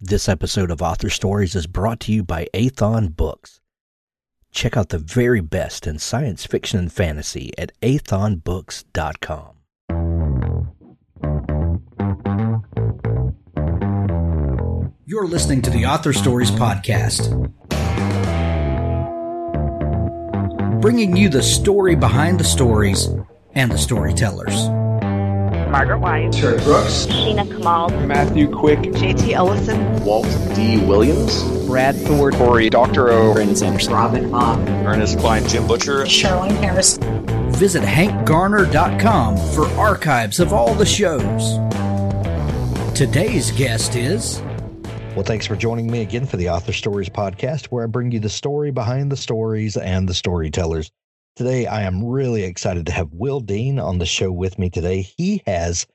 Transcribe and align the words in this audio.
This 0.00 0.28
episode 0.28 0.70
of 0.70 0.82
Author 0.82 1.08
Stories 1.08 1.54
is 1.54 1.66
brought 1.66 2.00
to 2.00 2.12
you 2.12 2.22
by 2.22 2.48
Aethon 2.52 3.16
Books. 3.16 3.62
Check 4.52 4.76
out 4.76 4.90
the 4.90 4.98
very 4.98 5.40
best 5.40 5.86
in 5.86 5.98
science 5.98 6.44
fiction 6.44 6.78
and 6.78 6.92
fantasy 6.92 7.50
at 7.56 7.72
aethonbooks.com. 7.80 9.54
You're 15.06 15.26
listening 15.26 15.62
to 15.62 15.70
the 15.70 15.86
Author 15.86 16.12
Stories 16.12 16.50
Podcast, 16.50 17.32
bringing 20.82 21.16
you 21.16 21.30
the 21.30 21.42
story 21.42 21.94
behind 21.94 22.38
the 22.38 22.44
stories 22.44 23.08
and 23.54 23.72
the 23.72 23.78
storytellers. 23.78 24.68
Margaret 25.70 25.98
White, 25.98 26.32
Terry 26.32 26.58
Brooks, 26.58 27.06
Sheena 27.06 27.46
Kamal, 27.48 27.90
Matthew 28.06 28.48
Quick, 28.50 28.78
JT 28.80 29.32
Ellison, 29.32 30.04
Walt 30.04 30.26
D. 30.54 30.78
Williams, 30.78 31.42
Brad 31.66 31.96
Thor, 31.96 32.30
Cory 32.30 32.70
Doctorow, 32.70 33.34
Brandon 33.34 33.56
Sanderson, 33.56 33.92
Robin 33.92 34.30
Hahn, 34.30 34.66
Ernest 34.86 35.18
Cline, 35.18 35.46
Jim 35.48 35.66
Butcher, 35.66 36.04
Charlaine 36.04 36.56
Harris. 36.58 36.98
Visit 37.58 37.82
hankgarner.com 37.82 39.36
for 39.54 39.66
archives 39.78 40.40
of 40.40 40.52
all 40.52 40.74
the 40.74 40.86
shows. 40.86 41.58
Today's 42.96 43.50
guest 43.52 43.94
is 43.96 44.40
Well, 45.14 45.24
thanks 45.24 45.46
for 45.46 45.56
joining 45.56 45.90
me 45.90 46.02
again 46.02 46.26
for 46.26 46.36
the 46.36 46.48
Author 46.50 46.72
Stories 46.72 47.08
podcast, 47.08 47.66
where 47.66 47.84
I 47.84 47.86
bring 47.86 48.12
you 48.12 48.20
the 48.20 48.28
story 48.28 48.70
behind 48.70 49.10
the 49.10 49.16
stories 49.16 49.76
and 49.76 50.08
the 50.08 50.14
storytellers. 50.14 50.90
Today, 51.36 51.66
I 51.66 51.82
am 51.82 52.02
really 52.02 52.44
excited 52.44 52.86
to 52.86 52.92
have 52.92 53.12
Will 53.12 53.40
Dean 53.40 53.78
on 53.78 53.98
the 53.98 54.06
show 54.06 54.32
with 54.32 54.58
me 54.58 54.70
today. 54.70 55.02
He 55.02 55.42
has 55.46 55.86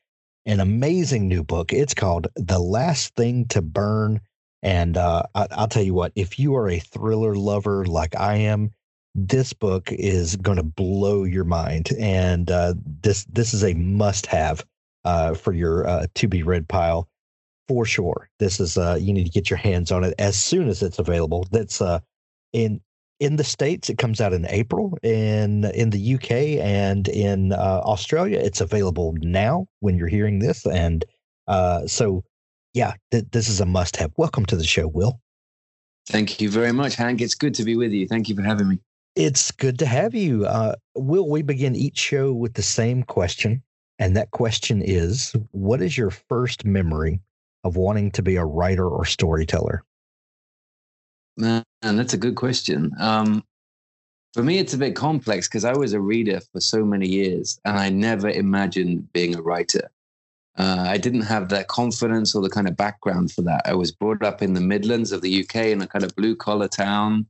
an 0.45 0.59
amazing 0.59 1.27
new 1.27 1.44
book. 1.44 1.73
It's 1.73 1.95
called 1.95 2.27
The 2.36 2.59
Last 2.59 3.16
Thing 3.16 3.45
to 3.48 3.64
Burn. 3.64 4.22
And 4.62 4.98
uh, 4.98 5.23
I, 5.34 5.48
I'll 5.50 5.67
tell 5.67 5.81
you 5.81 5.95
what, 5.95 6.12
if 6.16 6.38
you 6.38 6.55
are 6.55 6.70
a 6.70 6.77
thriller 6.77 7.36
lover 7.36 7.86
like 7.86 8.16
I 8.16 8.36
am, 8.36 8.69
this 9.16 9.52
book 9.52 9.92
is 9.92 10.36
going 10.36 10.58
to 10.58 10.64
blow 10.64 11.23
your 11.23 11.44
mind. 11.44 11.89
And 11.97 12.52
uh, 12.52 12.75
this 12.86 13.25
this 13.25 13.56
is 13.56 13.64
a 13.64 13.73
must 13.73 14.28
have 14.28 14.64
uh, 15.06 15.34
for 15.34 15.53
your 15.53 15.88
uh, 15.88 16.06
to 16.14 16.28
be 16.28 16.44
read 16.44 16.67
pile 16.69 17.09
for 17.67 17.84
sure. 17.84 18.30
This 18.38 18.59
is 18.59 18.78
uh, 18.78 19.00
you 19.02 19.12
need 19.12 19.23
to 19.25 19.31
get 19.31 19.50
your 19.50 19.58
hands 19.58 19.92
on 19.92 20.03
it 20.03 20.14
as 20.19 20.38
soon 20.38 20.69
as 20.69 20.84
it's 20.84 21.00
available. 21.00 21.47
That's 21.50 21.81
uh, 21.81 22.02
in 22.53 22.80
in 23.22 23.36
the 23.38 23.44
states 23.44 23.88
it 23.89 23.97
comes 24.00 24.19
out 24.19 24.33
in 24.33 24.45
april 24.50 24.97
in 25.03 25.64
in 25.81 25.91
the 25.91 26.16
uk 26.16 26.31
and 26.31 27.08
in 27.08 27.53
uh, 27.53 27.81
australia 27.86 28.39
it's 28.39 28.61
available 28.61 29.13
now 29.22 29.66
when 29.80 29.95
you're 29.97 30.08
hearing 30.17 30.39
this 30.39 30.66
and 30.66 31.05
uh, 31.47 31.86
so 31.86 32.23
yeah 32.73 32.94
th- 33.11 33.25
this 33.31 33.47
is 33.47 33.61
a 33.61 33.66
must 33.66 33.95
have 33.95 34.11
welcome 34.17 34.45
to 34.45 34.55
the 34.58 34.63
show 34.75 34.88
will 34.88 35.19
Thank 36.08 36.41
you 36.41 36.50
very 36.50 36.72
much, 36.73 36.95
Hank. 36.95 37.22
It's 37.22 37.36
good 37.36 37.53
to 37.53 37.63
be 37.63 37.75
with 37.78 37.91
you. 37.91 38.08
Thank 38.08 38.28
you 38.28 38.36
for 38.36 38.41
having 38.41 38.67
me. 38.67 38.80
it's 39.16 39.52
good 39.52 39.78
to 39.80 39.85
have 39.85 40.16
you 40.16 40.45
uh, 40.45 40.73
will 40.95 41.30
we 41.30 41.41
begin 41.44 41.75
each 41.75 42.00
show 42.00 42.33
with 42.33 42.56
the 42.56 42.63
same 42.63 43.03
question 43.03 43.61
and 44.00 44.17
that 44.17 44.31
question 44.31 44.81
is 44.81 45.35
what 45.52 45.80
is 45.81 45.95
your 45.97 46.09
first 46.09 46.66
memory 46.66 47.19
of 47.63 47.75
wanting 47.75 48.09
to 48.11 48.23
be 48.23 48.35
a 48.35 48.44
writer 48.45 48.88
or 48.88 49.06
storyteller 49.06 49.83
Man, 51.38 51.64
that's 51.82 52.14
a 52.14 52.18
good 52.18 52.36
question. 52.36 52.92
Um, 53.00 53.44
for 54.34 54.44
me, 54.44 54.60
it's 54.60 54.74
a 54.74 54.78
bit 54.78 54.96
complex 54.96 55.48
because 55.48 55.66
I 55.66 55.74
was 55.74 55.94
a 55.94 56.00
reader 56.00 56.40
for 56.52 56.62
so 56.62 56.86
many 56.86 57.08
years 57.08 57.60
and 57.66 57.78
I 57.78 57.90
never 57.90 58.30
imagined 58.30 59.12
being 59.14 59.36
a 59.36 59.42
writer. 59.42 59.90
Uh, 60.58 60.86
I 60.88 60.98
didn't 60.98 61.22
have 61.22 61.50
that 61.50 61.68
confidence 61.68 62.36
or 62.36 62.42
the 62.42 62.50
kind 62.50 62.68
of 62.68 62.76
background 62.76 63.32
for 63.32 63.42
that. 63.44 63.62
I 63.66 63.74
was 63.74 63.92
brought 63.92 64.24
up 64.24 64.42
in 64.42 64.54
the 64.54 64.62
Midlands 64.62 65.12
of 65.12 65.22
the 65.22 65.42
UK 65.42 65.56
in 65.68 65.82
a 65.82 65.88
kind 65.88 66.04
of 66.04 66.16
blue 66.16 66.36
collar 66.36 66.68
town, 66.68 67.26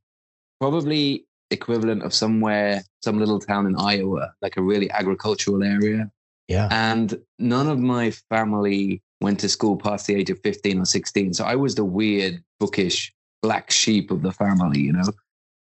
probably 0.59 1.25
equivalent 1.51 2.03
of 2.03 2.13
somewhere, 2.13 2.83
some 3.03 3.19
little 3.19 3.39
town 3.39 3.67
in 3.67 3.75
Iowa, 3.75 4.33
like 4.41 4.57
a 4.57 4.61
really 4.61 4.89
agricultural 4.91 5.63
area. 5.63 6.09
yeah 6.47 6.67
And 6.71 7.19
none 7.39 7.67
of 7.67 7.79
my 7.79 8.11
family 8.29 9.01
went 9.21 9.39
to 9.41 9.49
school 9.49 9.77
past 9.77 10.07
the 10.07 10.15
age 10.15 10.29
of 10.29 10.39
15 10.39 10.79
or 10.79 10.85
16. 10.85 11.33
So 11.33 11.45
I 11.45 11.55
was 11.55 11.75
the 11.75 11.85
weird, 11.85 12.43
bookish 12.59 13.13
black 13.41 13.71
sheep 13.71 14.11
of 14.11 14.21
the 14.21 14.31
family, 14.31 14.81
you 14.81 14.93
know? 14.93 15.11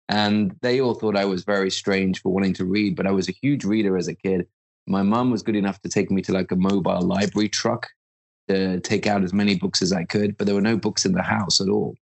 And 0.08 0.56
they 0.62 0.82
all 0.82 0.94
thought 0.94 1.18
I 1.18 1.26
was 1.26 1.44
very 1.44 1.72
strange 1.72 2.22
for 2.22 2.32
wanting 2.32 2.54
to 2.54 2.66
read, 2.66 2.96
but 2.96 3.08
I 3.08 3.12
was 3.12 3.28
a 3.28 3.36
huge 3.42 3.66
reader 3.66 3.98
as 3.98 4.08
a 4.08 4.16
kid. 4.16 4.48
My 4.88 5.02
mum 5.02 5.32
was 5.32 5.42
good 5.42 5.56
enough 5.56 5.82
to 5.82 5.90
take 5.90 6.12
me 6.12 6.22
to 6.24 6.32
like 6.32 6.52
a 6.52 6.56
mobile 6.56 7.02
library 7.02 7.50
truck 7.50 7.88
to 8.48 8.80
take 8.82 9.08
out 9.08 9.24
as 9.24 9.34
many 9.34 9.56
books 9.56 9.82
as 9.82 9.92
I 9.92 10.04
could, 10.04 10.38
but 10.38 10.46
there 10.46 10.56
were 10.56 10.62
no 10.62 10.78
books 10.78 11.06
in 11.06 11.14
the 11.14 11.24
house 11.24 11.60
at 11.60 11.70
all. 11.70 11.96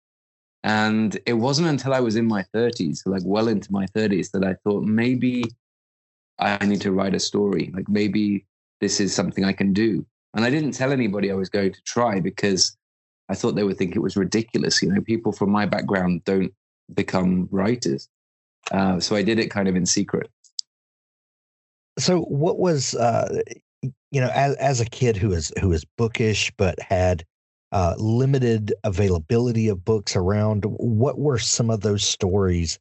And 0.65 1.19
it 1.27 1.35
wasn't 1.35 1.69
until 1.69 1.95
I 1.95 2.01
was 2.01 2.17
in 2.17 2.27
my 2.27 2.45
30s, 2.55 3.03
like 3.07 3.23
well 3.25 3.49
into 3.49 3.73
my 3.73 3.87
30s, 3.87 4.31
that 4.33 4.45
I 4.45 4.55
thought 4.65 4.85
maybe 4.85 5.45
I 6.39 6.65
need 6.65 6.81
to 6.83 6.93
write 6.93 7.15
a 7.15 7.21
story. 7.21 7.71
Like 7.75 7.89
maybe 7.89 8.47
this 8.81 9.01
is 9.01 9.15
something 9.15 9.45
I 9.45 9.53
can 9.53 9.73
do. 9.73 10.05
And 10.35 10.45
I 10.45 10.51
didn't 10.51 10.73
tell 10.73 10.93
anybody 10.93 11.31
I 11.31 11.35
was 11.35 11.49
going 11.49 11.73
to 11.73 11.83
try 11.83 12.19
because 12.21 12.77
I 13.33 13.35
thought 13.35 13.57
they 13.57 13.65
would 13.65 13.79
think 13.79 13.97
it 13.97 14.03
was 14.09 14.17
ridiculous. 14.17 14.83
You 14.83 14.93
know, 14.93 15.01
people 15.01 15.33
from 15.33 15.51
my 15.51 15.67
background 15.67 16.25
don't 16.25 16.53
become 16.95 17.49
writers. 17.51 18.09
Uh, 18.71 19.01
so 19.01 19.17
I 19.17 19.23
did 19.23 19.39
it 19.39 19.51
kind 19.51 19.69
of 19.69 19.77
in 19.77 19.87
secret. 19.87 20.31
so 21.99 22.21
what 22.23 22.59
was 22.59 22.95
uh 22.95 23.43
you 24.11 24.21
know 24.21 24.31
as 24.35 24.55
as 24.57 24.81
a 24.81 24.87
kid 24.87 25.17
who 25.17 25.33
is 25.33 25.53
who 25.61 25.73
is 25.73 25.85
bookish 25.99 26.51
but 26.57 26.81
had 26.81 27.25
uh 27.73 27.95
limited 27.99 28.73
availability 28.85 29.69
of 29.69 29.85
books 29.85 30.17
around 30.17 30.65
what 30.67 31.19
were 31.19 31.39
some 31.39 31.71
of 31.71 31.81
those 31.83 32.05
stories 32.05 32.79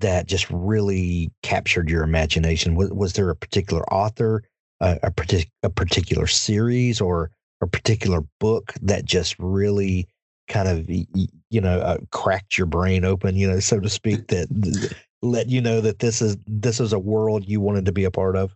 that 0.00 0.26
just 0.26 0.48
really 0.50 1.30
captured 1.42 1.88
your 1.90 2.02
imagination 2.04 2.74
was, 2.74 2.90
was 2.92 3.12
there 3.14 3.30
a 3.30 3.36
particular 3.36 3.82
author 3.92 4.42
uh, 4.80 4.96
a, 5.02 5.10
partic- 5.10 5.50
a 5.62 5.70
particular 5.70 6.26
series 6.26 7.00
or 7.00 7.30
a 7.60 7.66
particular 7.66 8.20
book 8.40 8.74
that 8.82 9.04
just 9.04 9.36
really 9.38 10.06
kind 10.48 10.68
of 10.68 10.88
you 10.88 11.60
know 11.60 11.80
uh, 11.80 11.98
cracked 12.12 12.56
your 12.56 12.66
brain 12.66 13.04
open 13.04 13.34
you 13.34 13.48
know 13.48 13.58
so 13.58 13.80
to 13.80 13.88
speak 13.88 14.26
that 14.28 14.94
let 15.22 15.48
you 15.48 15.60
know 15.60 15.80
that 15.80 15.98
this 15.98 16.22
is 16.22 16.36
this 16.46 16.80
is 16.80 16.92
a 16.92 16.98
world 16.98 17.48
you 17.48 17.60
wanted 17.60 17.84
to 17.86 17.92
be 17.92 18.04
a 18.04 18.10
part 18.10 18.36
of 18.36 18.54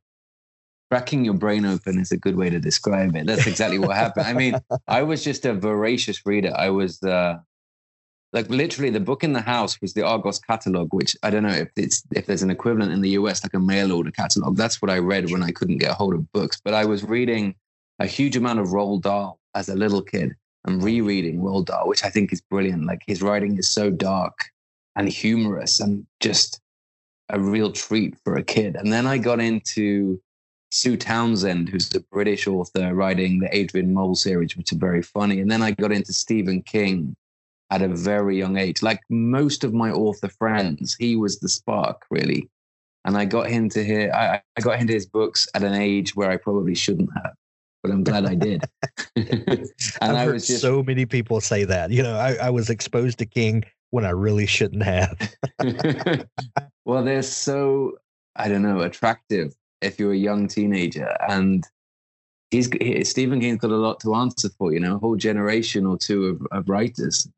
Cracking 0.90 1.24
your 1.24 1.34
brain 1.34 1.64
open 1.64 2.00
is 2.00 2.10
a 2.10 2.16
good 2.16 2.34
way 2.34 2.50
to 2.50 2.58
describe 2.58 3.14
it. 3.14 3.24
That's 3.24 3.46
exactly 3.46 3.78
what 3.78 3.94
happened. 3.94 4.26
I 4.26 4.32
mean, 4.32 4.56
I 4.88 5.04
was 5.04 5.22
just 5.22 5.46
a 5.46 5.54
voracious 5.54 6.26
reader. 6.26 6.52
I 6.56 6.70
was 6.70 7.00
uh, 7.04 7.38
like 8.32 8.50
literally 8.50 8.90
the 8.90 8.98
book 8.98 9.22
in 9.22 9.32
the 9.32 9.40
house 9.40 9.80
was 9.80 9.94
the 9.94 10.04
Argos 10.04 10.40
catalog, 10.40 10.92
which 10.92 11.16
I 11.22 11.30
don't 11.30 11.44
know 11.44 11.50
if 11.50 11.70
it's 11.76 12.02
if 12.12 12.26
there's 12.26 12.42
an 12.42 12.50
equivalent 12.50 12.90
in 12.90 13.02
the 13.02 13.10
US, 13.10 13.44
like 13.44 13.54
a 13.54 13.60
mail 13.60 13.92
order 13.92 14.10
catalog. 14.10 14.56
That's 14.56 14.82
what 14.82 14.90
I 14.90 14.98
read 14.98 15.30
when 15.30 15.44
I 15.44 15.52
couldn't 15.52 15.78
get 15.78 15.92
a 15.92 15.94
hold 15.94 16.14
of 16.14 16.32
books. 16.32 16.60
But 16.60 16.74
I 16.74 16.84
was 16.84 17.04
reading 17.04 17.54
a 18.00 18.06
huge 18.06 18.36
amount 18.36 18.58
of 18.58 18.68
Roald 18.68 19.02
Dahl 19.02 19.38
as 19.54 19.68
a 19.68 19.76
little 19.76 20.02
kid 20.02 20.34
and 20.64 20.82
rereading 20.82 21.40
Roald 21.40 21.66
Dahl, 21.66 21.86
which 21.86 22.04
I 22.04 22.10
think 22.10 22.32
is 22.32 22.40
brilliant. 22.40 22.86
Like 22.86 23.02
his 23.06 23.22
writing 23.22 23.58
is 23.58 23.68
so 23.68 23.90
dark 23.90 24.36
and 24.96 25.08
humorous 25.08 25.80
and 25.80 26.06
just 26.18 26.60
a 27.28 27.38
real 27.38 27.70
treat 27.70 28.16
for 28.24 28.34
a 28.36 28.42
kid. 28.42 28.74
And 28.74 28.92
then 28.92 29.06
I 29.06 29.18
got 29.18 29.40
into 29.40 30.20
Sue 30.70 30.96
Townsend, 30.96 31.68
who's 31.68 31.94
a 31.94 32.00
British 32.12 32.46
author 32.46 32.94
writing 32.94 33.38
the 33.38 33.54
Adrian 33.56 33.92
Mole 33.92 34.14
series, 34.14 34.56
which 34.56 34.72
are 34.72 34.78
very 34.78 35.02
funny. 35.02 35.40
And 35.40 35.50
then 35.50 35.62
I 35.62 35.72
got 35.72 35.92
into 35.92 36.12
Stephen 36.12 36.62
King 36.62 37.14
at 37.70 37.82
a 37.82 37.88
very 37.88 38.36
young 38.38 38.56
age. 38.56 38.82
Like 38.82 39.00
most 39.10 39.62
of 39.62 39.74
my 39.74 39.90
author 39.90 40.28
friends, 40.28 40.96
he 40.98 41.16
was 41.16 41.38
the 41.38 41.48
spark, 41.48 42.04
really. 42.10 42.48
And 43.04 43.16
I 43.16 43.24
got 43.24 43.48
into 43.48 43.82
here, 43.82 44.12
I, 44.12 44.42
I 44.56 44.60
got 44.60 44.80
into 44.80 44.92
his 44.92 45.06
books 45.06 45.48
at 45.54 45.62
an 45.62 45.74
age 45.74 46.14
where 46.16 46.30
I 46.30 46.36
probably 46.36 46.74
shouldn't 46.74 47.10
have, 47.14 47.34
but 47.82 47.90
I'm 47.90 48.04
glad 48.04 48.26
I 48.26 48.34
did. 48.34 48.64
and 49.16 49.68
I've 50.00 50.14
I 50.14 50.24
heard 50.24 50.34
was 50.34 50.46
just 50.46 50.60
so 50.60 50.82
many 50.82 51.06
people 51.06 51.40
say 51.40 51.64
that. 51.64 51.90
You 51.90 52.02
know, 52.02 52.16
I, 52.16 52.34
I 52.34 52.50
was 52.50 52.70
exposed 52.70 53.18
to 53.18 53.26
King 53.26 53.64
when 53.90 54.04
I 54.04 54.10
really 54.10 54.46
shouldn't 54.46 54.82
have. 54.82 55.36
well, 56.84 57.02
they're 57.04 57.22
so 57.22 57.98
I 58.36 58.48
don't 58.48 58.62
know 58.62 58.80
attractive 58.80 59.54
if 59.80 59.98
you're 59.98 60.12
a 60.12 60.16
young 60.16 60.48
teenager, 60.48 61.16
and 61.28 61.64
he's 62.50 62.68
he, 62.80 63.02
Stephen 63.04 63.40
King's 63.40 63.60
got 63.60 63.70
a 63.70 63.76
lot 63.76 64.00
to 64.00 64.14
answer 64.14 64.50
for. 64.58 64.72
You 64.72 64.80
know, 64.80 64.96
a 64.96 64.98
whole 64.98 65.16
generation 65.16 65.86
or 65.86 65.96
two 65.96 66.26
of, 66.26 66.46
of 66.52 66.68
writers. 66.68 67.28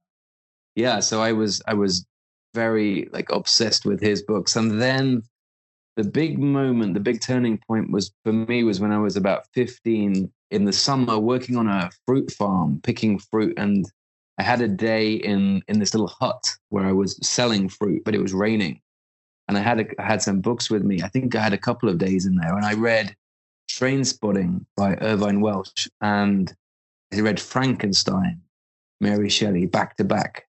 Yeah, 0.75 1.00
so 1.00 1.21
I 1.21 1.33
was 1.33 1.62
I 1.67 1.75
was 1.75 2.06
very 2.55 3.09
like 3.12 3.31
obsessed 3.31 3.85
with 3.85 4.00
his 4.00 4.23
books, 4.23 4.56
and 4.56 4.81
then 4.81 5.23
the 5.97 6.05
big 6.05 6.39
moment, 6.39 6.94
the 6.94 7.00
big 7.00 7.21
turning 7.21 7.59
point 7.59 7.91
was 7.91 8.12
for 8.25 8.33
me 8.33 8.65
was 8.65 8.81
when 8.81 8.93
I 8.93 8.99
was 8.99 9.17
about 9.17 9.47
15 9.55 10.31
in 10.50 10.65
the 10.65 10.73
summer 10.73 11.19
working 11.19 11.56
on 11.56 11.69
a 11.69 11.91
fruit 12.06 12.31
farm, 12.31 12.81
picking 12.83 13.19
fruit. 13.19 13.55
And 13.56 13.87
I 14.39 14.43
had 14.43 14.62
a 14.62 14.69
day 14.69 15.12
in, 15.12 15.62
in 15.69 15.79
this 15.79 15.94
little 15.94 16.09
hut 16.09 16.50
where 16.71 16.87
I 16.87 16.93
was 16.93 17.19
selling 17.27 17.69
fruit, 17.69 18.03
but 18.05 18.15
it 18.15 18.23
was 18.23 18.33
raining. 18.33 18.81
And 19.49 19.59
I 19.59 19.61
had, 19.61 19.81
a, 19.81 20.00
I 20.00 20.06
had 20.06 20.23
some 20.23 20.41
books 20.41 20.71
with 20.71 20.83
me. 20.83 21.03
I 21.03 21.09
think 21.09 21.35
I 21.35 21.43
had 21.43 21.53
a 21.53 21.59
couple 21.59 21.89
of 21.89 21.99
days 21.99 22.27
in 22.27 22.37
there 22.37 22.55
and 22.56 22.65
I 22.65 22.75
read 22.75 23.15
Trainspotting 23.71 24.65
by 24.77 24.97
Irvine 25.00 25.41
Welsh 25.41 25.88
and 26.00 26.55
I 27.12 27.21
read 27.21 27.41
Frankenstein 27.41 28.41
Mary 29.00 29.29
Shelley 29.29 29.67
back 29.67 29.97
to 29.97 30.05
back. 30.05 30.47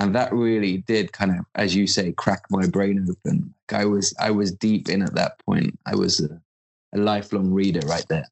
And 0.00 0.14
that 0.14 0.32
really 0.32 0.78
did 0.78 1.12
kind 1.12 1.30
of, 1.30 1.44
as 1.54 1.74
you 1.76 1.86
say, 1.86 2.12
crack 2.12 2.42
my 2.50 2.66
brain 2.66 3.06
open. 3.08 3.54
I 3.70 3.84
was 3.84 4.14
I 4.18 4.30
was 4.30 4.50
deep 4.50 4.88
in 4.88 5.02
at 5.02 5.14
that 5.14 5.38
point. 5.44 5.78
I 5.86 5.94
was 5.94 6.20
a, 6.20 6.40
a 6.94 6.98
lifelong 6.98 7.50
reader 7.52 7.86
right 7.86 8.06
there. 8.08 8.26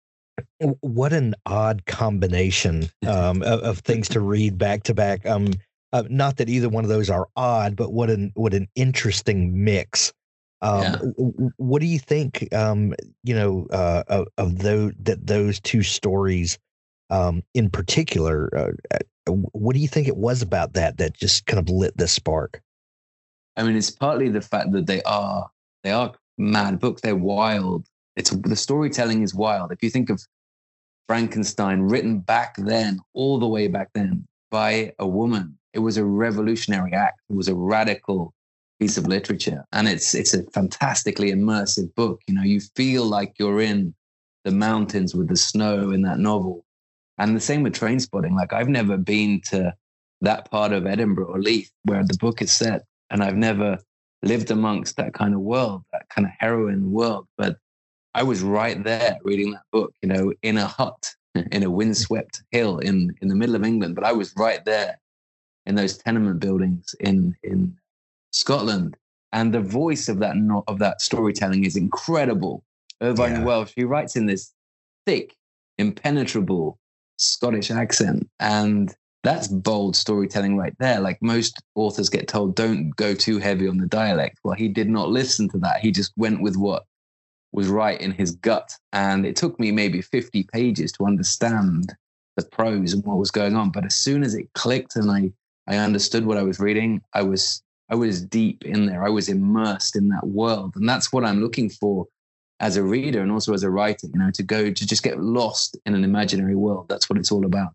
What 0.81 1.13
an 1.13 1.35
odd 1.45 1.85
combination 1.85 2.89
um, 3.07 3.43
of, 3.43 3.61
of, 3.61 3.79
things 3.81 4.09
to 4.11 4.21
read 4.21 4.57
back 4.57 4.85
to 4.85 4.95
back. 4.95 5.27
Um, 5.27 5.53
uh, 5.93 6.05
not 6.09 6.39
that 6.39 6.49
either 6.49 6.69
one 6.69 6.85
of 6.85 6.91
those 6.91 7.11
are 7.11 7.29
odd, 7.37 7.77
but 7.77 7.93
what 7.93 8.09
an 8.09 8.33
what 8.35 8.55
an 8.55 8.67
interesting 8.75 9.63
mix. 9.63 10.13
Um, 10.63 10.83
yeah. 10.83 10.97
What 11.59 11.81
do 11.81 11.87
you 11.87 11.99
think? 11.99 12.53
Um, 12.55 12.95
you 13.25 13.35
know, 13.35 13.67
uh, 13.71 14.05
of, 14.09 14.29
of 14.39 14.59
those 14.59 14.93
that 15.03 15.27
those 15.27 15.61
two 15.61 15.83
stories 15.83 16.59
um, 17.11 17.43
in 17.55 17.71
particular. 17.71 18.51
Uh, 18.57 18.97
uh, 19.27 19.33
what 19.53 19.75
do 19.75 19.81
you 19.81 19.89
think 19.89 20.09
it 20.09 20.17
was 20.17 20.43
about 20.43 20.75
that 20.75 20.99
that 20.99 21.15
just 21.15 21.47
kind 21.47 21.59
of 21.59 21.69
lit 21.69 21.97
this 21.97 22.13
spark? 22.13 22.63
I 23.57 23.63
mean, 23.63 23.77
it's 23.77 23.91
partly 23.91 24.29
the 24.29 24.41
fact 24.41 24.73
that 24.73 24.87
they 24.87 25.03
are 25.03 25.51
they 25.83 25.91
are 25.91 26.15
mad 26.39 26.79
books. 26.79 27.03
They're 27.03 27.17
wild. 27.17 27.87
It's 28.17 28.31
the 28.31 28.57
storytelling 28.57 29.23
is 29.23 29.35
wild. 29.35 29.73
If 29.73 29.83
you 29.83 29.91
think 29.91 30.11
of 30.11 30.25
Frankenstein, 31.07 31.83
written 31.83 32.21
back 32.21 32.55
then, 32.57 33.01
all 33.15 33.39
the 33.39 33.49
way 33.49 33.69
back 33.69 33.91
then, 33.95 34.27
by 34.51 34.93
a 34.99 35.07
woman, 35.07 35.59
it 35.73 35.81
was 35.81 35.97
a 35.97 36.05
revolutionary 36.05 36.93
act. 36.93 37.21
It 37.29 37.37
was 37.37 37.49
a 37.49 37.55
radical 37.55 38.33
piece 38.81 38.97
of 38.97 39.07
literature, 39.07 39.65
and 39.73 39.89
it's 39.89 40.15
it's 40.15 40.35
a 40.35 40.45
fantastically 40.51 41.33
immersive 41.33 41.95
book. 41.95 42.23
You 42.27 42.35
know, 42.35 42.43
you 42.43 42.61
feel 42.61 43.05
like 43.05 43.35
you're 43.39 43.61
in 43.61 43.95
the 44.45 44.53
mountains 44.53 45.15
with 45.15 45.29
the 45.29 45.37
snow 45.37 45.91
in 45.91 46.03
that 46.03 46.19
novel, 46.19 46.65
and 47.19 47.37
the 47.37 47.41
same 47.41 47.63
with 47.63 47.75
train 47.75 48.01
spotting. 48.01 48.35
Like 48.35 48.53
I've 48.53 48.69
never 48.69 48.97
been 48.97 49.41
to 49.47 49.75
that 50.21 50.51
part 50.51 50.73
of 50.73 50.87
Edinburgh 50.87 51.27
or 51.27 51.41
Leith 51.41 51.71
where 51.85 52.05
the 52.05 52.17
book 52.19 52.43
is 52.43 52.53
set, 52.53 52.85
and 53.11 53.23
I've 53.23 53.37
never 53.37 53.79
lived 54.23 54.51
amongst 54.51 54.97
that 54.97 55.15
kind 55.15 55.35
of 55.35 55.41
world, 55.41 55.85
that 55.93 56.09
kind 56.09 56.27
of 56.27 56.33
heroin 56.39 56.91
world. 56.91 57.27
But 57.37 57.57
I 58.15 58.23
was 58.23 58.43
right 58.43 58.83
there 58.83 59.17
reading 59.23 59.53
that 59.53 59.63
book, 59.73 59.95
you 60.03 60.09
know, 60.09 60.33
in 60.43 60.59
a 60.59 60.67
hut 60.67 61.15
in 61.53 61.63
a 61.63 61.71
windswept 61.71 62.43
hill 62.51 62.79
in 62.79 63.15
in 63.21 63.29
the 63.29 63.37
middle 63.37 63.55
of 63.55 63.65
England. 63.65 63.95
But 63.95 64.05
I 64.05 64.13
was 64.13 64.35
right 64.37 64.65
there 64.65 64.99
in 65.67 65.75
those 65.75 65.99
tenement 65.99 66.41
buildings 66.41 66.95
in 67.01 67.35
in 67.43 67.77
Scotland. 68.33 68.97
And 69.33 69.53
the 69.53 69.61
voice 69.61 70.09
of 70.09 70.21
that 70.21 70.37
of 70.69 70.79
that 70.79 71.03
storytelling 71.03 71.65
is 71.65 71.77
incredible. 71.77 72.65
Irvine 73.01 73.33
yeah. 73.33 73.45
Welsh, 73.45 73.73
he 73.77 73.85
writes 73.85 74.17
in 74.17 74.27
this 74.27 74.53
thick, 75.07 75.37
impenetrable 75.77 76.79
Scottish 77.19 77.71
accent. 77.71 78.29
And 78.41 78.95
that's 79.25 79.49
bold 79.49 79.97
storytelling 79.97 80.57
right 80.57 80.75
there. 80.79 81.01
Like 81.01 81.21
most 81.21 81.61
authors 81.75 82.09
get 82.09 82.29
told, 82.29 82.55
don't 82.55 82.91
go 82.97 83.15
too 83.15 83.39
heavy 83.39 83.69
on 83.69 83.79
the 83.79 83.87
dialect. 83.87 84.39
Well, 84.45 84.55
he 84.55 84.69
did 84.69 84.89
not 84.89 85.11
listen 85.11 85.49
to 85.51 85.59
that. 85.59 85.81
He 85.81 85.91
just 85.91 86.13
went 86.17 86.41
with 86.41 86.57
what 86.57 86.85
was 87.53 87.69
right 87.69 88.01
in 88.01 88.13
his 88.13 88.33
gut. 88.33 88.73
And 88.93 89.27
it 89.27 89.37
took 89.37 89.59
me 89.59 89.73
maybe 89.73 90.01
50 90.01 90.45
pages 90.53 90.93
to 90.93 91.07
understand 91.07 91.95
the 92.37 92.45
prose 92.45 92.93
and 92.93 93.05
what 93.05 93.19
was 93.19 93.31
going 93.31 93.57
on. 93.57 93.71
But 93.71 93.85
as 93.85 93.97
soon 93.97 94.23
as 94.23 94.35
it 94.35 94.53
clicked 94.55 94.97
and 94.97 95.11
I, 95.11 95.33
I 95.67 95.77
understood 95.79 96.25
what 96.25 96.39
I 96.39 96.43
was 96.43 96.61
reading, 96.61 97.03
I 97.13 97.23
was 97.23 97.63
I 97.91 97.95
was 97.95 98.23
deep 98.23 98.65
in 98.67 98.85
there. 98.85 99.03
I 99.03 99.09
was 99.09 99.31
immersed 99.31 99.97
in 99.97 100.09
that 100.11 100.27
world. 100.27 100.75
And 100.77 100.87
that's 100.87 101.11
what 101.11 101.25
I'm 101.25 101.41
looking 101.41 101.71
for 101.71 102.07
as 102.61 102.77
a 102.77 102.83
reader 102.83 103.21
and 103.21 103.31
also 103.31 103.53
as 103.53 103.63
a 103.63 103.71
writer, 103.71 104.09
you 104.13 104.19
know, 104.19 104.31
to 104.33 104.43
go 104.43 104.71
to 104.71 104.87
just 104.87 105.03
get 105.03 105.21
lost 105.21 105.77
in 105.87 105.95
an 105.95 106.05
imaginary 106.05 106.57
world. 106.57 106.89
That's 106.89 107.09
what 107.09 107.19
it's 107.19 107.31
all 107.31 107.47
about. 107.47 107.73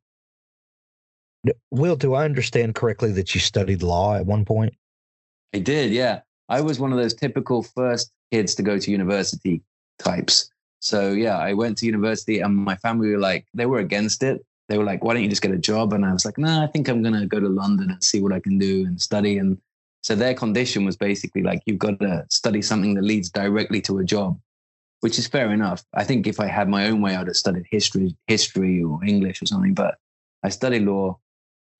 Will, 1.71 1.95
do 1.95 2.13
I 2.13 2.25
understand 2.25 2.75
correctly 2.75 3.12
that 3.13 3.33
you 3.35 3.41
studied 3.41 3.83
law 3.83 4.15
at 4.15 4.25
one 4.25 4.45
point? 4.45 4.74
I 5.53 5.59
did, 5.59 5.91
yeah. 5.91 6.21
I 6.50 6.62
was 6.62 6.80
one 6.80 6.91
of 6.91 6.97
those 6.97 7.13
typical 7.13 7.63
first 7.63 8.12
kids 8.31 8.56
to 8.56 8.63
go 8.63 8.77
to 8.77 8.91
university 8.91 9.62
types. 10.00 10.50
So 10.80 11.12
yeah, 11.12 11.38
I 11.38 11.53
went 11.53 11.77
to 11.80 11.85
university 11.85 12.39
and 12.39 12.56
my 12.56 12.75
family 12.75 13.09
were 13.09 13.19
like, 13.19 13.45
they 13.53 13.65
were 13.65 13.80
against 13.80 14.24
it. 14.24 14.45
They 14.69 14.77
were 14.77 14.83
like, 14.83 15.03
why 15.03 15.13
don't 15.13 15.24
you 15.24 15.30
just 15.30 15.41
get 15.41 15.51
a 15.51 15.57
job? 15.57 15.94
And 15.94 16.06
I 16.06 16.13
was 16.13 16.25
like, 16.25 16.38
no, 16.38 16.47
nah, 16.47 16.63
I 16.63 16.68
think 16.68 16.88
I'm 16.88 17.01
going 17.01 17.19
to 17.19 17.25
go 17.25 17.39
to 17.39 17.50
London 17.50 17.91
and 17.91 18.03
see 18.03 18.21
what 18.21 18.33
I 18.33 18.39
can 18.39 18.57
do 18.57 18.85
and 18.85 19.01
study. 19.01 19.38
And 19.38 19.57
so 20.01 20.15
their 20.15 20.33
condition 20.33 20.85
was 20.85 20.97
basically 20.97 21.41
like, 21.41 21.62
you've 21.65 21.80
got 21.80 22.00
to 22.00 22.25
study 22.30 22.62
something 22.62 22.94
that 22.95 23.03
leads 23.03 23.30
directly 23.30 23.81
to 23.81 24.00
a 24.00 24.03
job 24.03 24.39
which 25.03 25.19
is 25.19 25.27
fair 25.27 25.51
enough. 25.51 25.83
I 25.94 26.05
think 26.05 26.27
if 26.27 26.39
I 26.39 26.47
had 26.47 26.69
my 26.69 26.88
own 26.88 27.01
way, 27.01 27.13
I'd 27.13 27.27
have 27.27 27.35
studied 27.35 27.65
history, 27.69 28.15
history 28.27 28.81
or 28.81 29.03
English 29.03 29.41
or 29.41 29.45
something. 29.45 29.73
But 29.73 29.95
I 30.44 30.47
studied 30.47 30.83
law, 30.83 31.19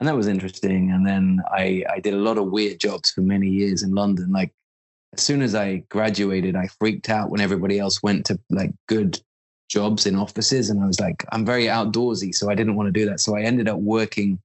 and 0.02 0.10
that 0.10 0.16
was 0.16 0.28
interesting. 0.28 0.92
And 0.92 1.08
then 1.08 1.40
I 1.50 1.86
I 1.90 2.02
did 2.02 2.16
a 2.16 2.26
lot 2.28 2.38
of 2.38 2.52
weird 2.52 2.82
jobs 2.82 3.12
for 3.12 3.22
many 3.22 3.48
years 3.48 3.82
in 3.82 3.96
London. 3.96 4.34
Like 4.34 4.52
as 5.14 5.22
soon 5.22 5.42
as 5.42 5.56
I 5.56 5.86
graduated, 5.88 6.58
I 6.58 6.68
freaked 6.68 7.10
out 7.10 7.30
when 7.30 7.40
everybody 7.40 7.80
else 7.80 8.04
went 8.04 8.26
to 8.26 8.38
like 8.50 8.74
good 8.90 9.22
jobs 9.70 10.06
in 10.06 10.18
offices, 10.18 10.70
and 10.70 10.84
I 10.84 10.86
was 10.88 11.00
like, 11.00 11.26
I'm 11.32 11.46
very 11.46 11.68
outdoorsy, 11.68 12.36
so 12.36 12.50
I 12.50 12.56
didn't 12.56 12.76
want 12.76 12.88
to 12.88 13.00
do 13.00 13.06
that. 13.06 13.22
So 13.22 13.38
I 13.38 13.44
ended 13.44 13.70
up 13.70 13.80
working 13.80 14.38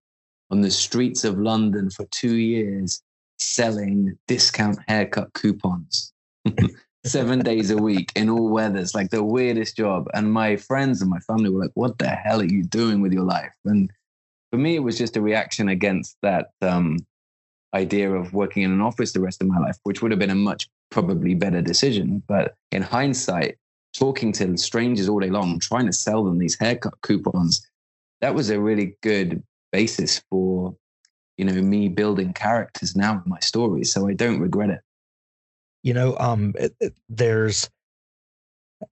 on 0.53 0.61
the 0.61 0.71
streets 0.71 1.25
of 1.25 1.37
London 1.37 1.91
for 1.91 2.05
two 2.13 2.37
years, 2.37 3.03
selling 3.39 4.17
discount 4.29 4.79
haircut 4.87 5.33
coupons. 5.33 6.13
seven 7.09 7.41
days 7.41 7.71
a 7.71 7.77
week 7.77 8.13
in 8.15 8.29
all 8.29 8.49
weathers, 8.49 8.95
like 8.95 9.11
the 9.11 9.23
weirdest 9.23 9.77
job. 9.77 10.09
And 10.15 10.33
my 10.33 10.57
friends 10.57 11.01
and 11.01 11.11
my 11.11 11.19
family 11.21 11.51
were 11.51 11.63
like, 11.63 11.73
what 11.75 11.99
the 11.99 12.09
hell 12.09 12.41
are 12.41 12.45
you 12.45 12.63
doing 12.63 13.01
with 13.01 13.13
your 13.13 13.25
life? 13.25 13.53
And 13.65 13.91
for 14.51 14.59
me, 14.59 14.77
it 14.77 14.83
was 14.83 14.99
just 14.99 15.17
a 15.17 15.23
reaction 15.23 15.69
against 15.69 16.17
that 16.23 16.51
um, 16.63 16.99
idea 17.75 18.11
of 18.13 18.33
working 18.33 18.63
in 18.63 18.73
an 18.73 18.81
office 18.81 19.13
the 19.13 19.21
rest 19.21 19.43
of 19.43 19.49
my 19.49 19.59
life, 19.59 19.77
which 19.83 20.03
would 20.03 20.11
have 20.11 20.21
been 20.21 20.31
a 20.31 20.35
much 20.35 20.69
probably 20.91 21.35
better 21.35 21.63
decision. 21.63 22.23
But 22.27 22.55
in 22.73 22.83
hindsight, 22.83 23.57
talking 23.95 24.33
to 24.33 24.57
strangers 24.57 25.09
all 25.09 25.21
day 25.21 25.31
long, 25.31 25.59
trying 25.61 25.87
to 25.87 25.93
sell 25.93 26.25
them 26.25 26.39
these 26.39 26.59
haircut 26.59 27.01
coupons, 27.03 27.67
that 28.21 28.35
was 28.35 28.51
a 28.51 28.61
really 28.61 28.97
good 29.03 29.43
basis 29.73 30.23
for 30.31 30.75
you 31.37 31.45
know 31.45 31.53
me 31.63 31.89
building 31.89 32.33
characters 32.33 32.97
now 32.97 33.13
in 33.13 33.23
my 33.27 33.39
stories 33.41 33.93
so 33.93 34.09
i 34.09 34.15
don't 34.15 34.41
regret 34.41 34.71
it 34.71 34.81
you 35.89 35.95
know 35.95 36.15
um 36.19 36.53
there's 37.09 37.71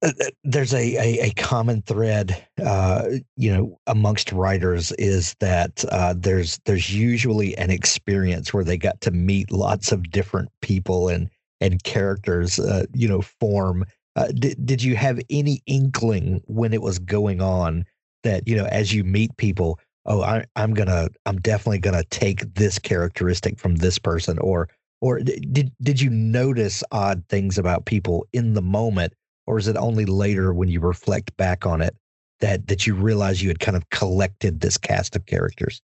uh, 0.02 0.08
uh, 0.08 0.30
there's 0.44 0.72
a, 0.72 0.96
a, 0.96 1.26
a 1.26 1.30
common 1.34 1.82
thread 1.82 2.42
uh, 2.64 3.04
you 3.36 3.52
know 3.52 3.78
amongst 3.86 4.32
writers 4.32 4.92
is 4.92 5.34
that 5.40 5.84
uh, 5.92 6.14
there's 6.16 6.58
there's 6.64 6.94
usually 6.94 7.54
an 7.58 7.70
experience 7.70 8.54
where 8.54 8.64
they 8.64 8.78
got 8.78 8.98
to 9.02 9.10
meet 9.10 9.52
lots 9.52 9.92
of 9.92 10.10
different 10.10 10.48
people 10.62 11.10
and 11.10 11.28
and 11.60 11.84
characters 11.84 12.58
uh, 12.58 12.86
you 12.94 13.06
know 13.06 13.20
form. 13.20 13.84
Uh, 14.16 14.28
did, 14.28 14.56
did 14.64 14.82
you 14.82 14.96
have 14.96 15.20
any 15.28 15.60
inkling 15.66 16.40
when 16.46 16.72
it 16.72 16.80
was 16.80 16.98
going 16.98 17.42
on 17.42 17.84
that 18.22 18.48
you 18.48 18.56
know 18.56 18.64
as 18.66 18.94
you 18.94 19.04
meet 19.04 19.36
people 19.36 19.78
oh 20.06 20.22
I, 20.22 20.46
i'm 20.56 20.72
gonna 20.72 21.08
i'm 21.26 21.38
definitely 21.42 21.80
gonna 21.80 22.04
take 22.04 22.54
this 22.54 22.78
characteristic 22.78 23.58
from 23.58 23.76
this 23.76 23.98
person 23.98 24.38
or 24.38 24.70
or 25.00 25.20
did 25.20 25.72
did 25.82 26.00
you 26.00 26.10
notice 26.10 26.82
odd 26.92 27.22
things 27.28 27.58
about 27.58 27.86
people 27.86 28.26
in 28.32 28.54
the 28.54 28.62
moment 28.62 29.12
or 29.46 29.58
is 29.58 29.68
it 29.68 29.76
only 29.76 30.04
later 30.04 30.52
when 30.52 30.68
you 30.68 30.80
reflect 30.80 31.36
back 31.36 31.66
on 31.66 31.80
it 31.80 31.94
that 32.40 32.66
that 32.68 32.86
you 32.86 32.94
realize 32.94 33.42
you 33.42 33.48
had 33.48 33.60
kind 33.60 33.76
of 33.76 33.88
collected 33.90 34.60
this 34.60 34.76
cast 34.76 35.16
of 35.16 35.26
characters? 35.26 35.80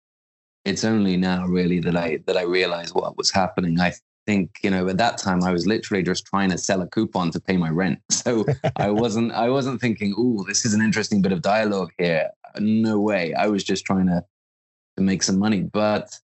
It's 0.65 0.83
only 0.83 1.17
now 1.17 1.45
really 1.45 1.79
that 1.79 1.95
i 1.95 2.19
that 2.27 2.37
i 2.37 2.43
realize 2.43 2.93
what 2.93 3.17
was 3.17 3.31
happening. 3.31 3.79
I 3.79 3.93
think 4.25 4.59
you 4.63 4.69
know 4.69 4.87
at 4.87 4.97
that 4.97 5.17
time 5.17 5.43
i 5.43 5.51
was 5.51 5.65
literally 5.65 6.03
just 6.03 6.25
trying 6.25 6.51
to 6.51 6.57
sell 6.57 6.81
a 6.81 6.87
coupon 6.87 7.31
to 7.31 7.39
pay 7.39 7.57
my 7.57 7.69
rent. 7.69 7.99
So 8.11 8.45
i 8.75 8.91
wasn't 8.91 9.31
i 9.31 9.49
wasn't 9.49 9.81
thinking 9.81 10.13
oh 10.17 10.43
this 10.47 10.65
is 10.65 10.73
an 10.73 10.81
interesting 10.81 11.21
bit 11.21 11.31
of 11.31 11.41
dialogue 11.41 11.91
here. 11.97 12.29
No 12.59 12.99
way. 12.99 13.33
I 13.33 13.47
was 13.47 13.63
just 13.63 13.85
trying 13.85 14.07
to 14.07 14.23
to 14.97 15.03
make 15.03 15.23
some 15.23 15.39
money. 15.39 15.61
But 15.61 16.19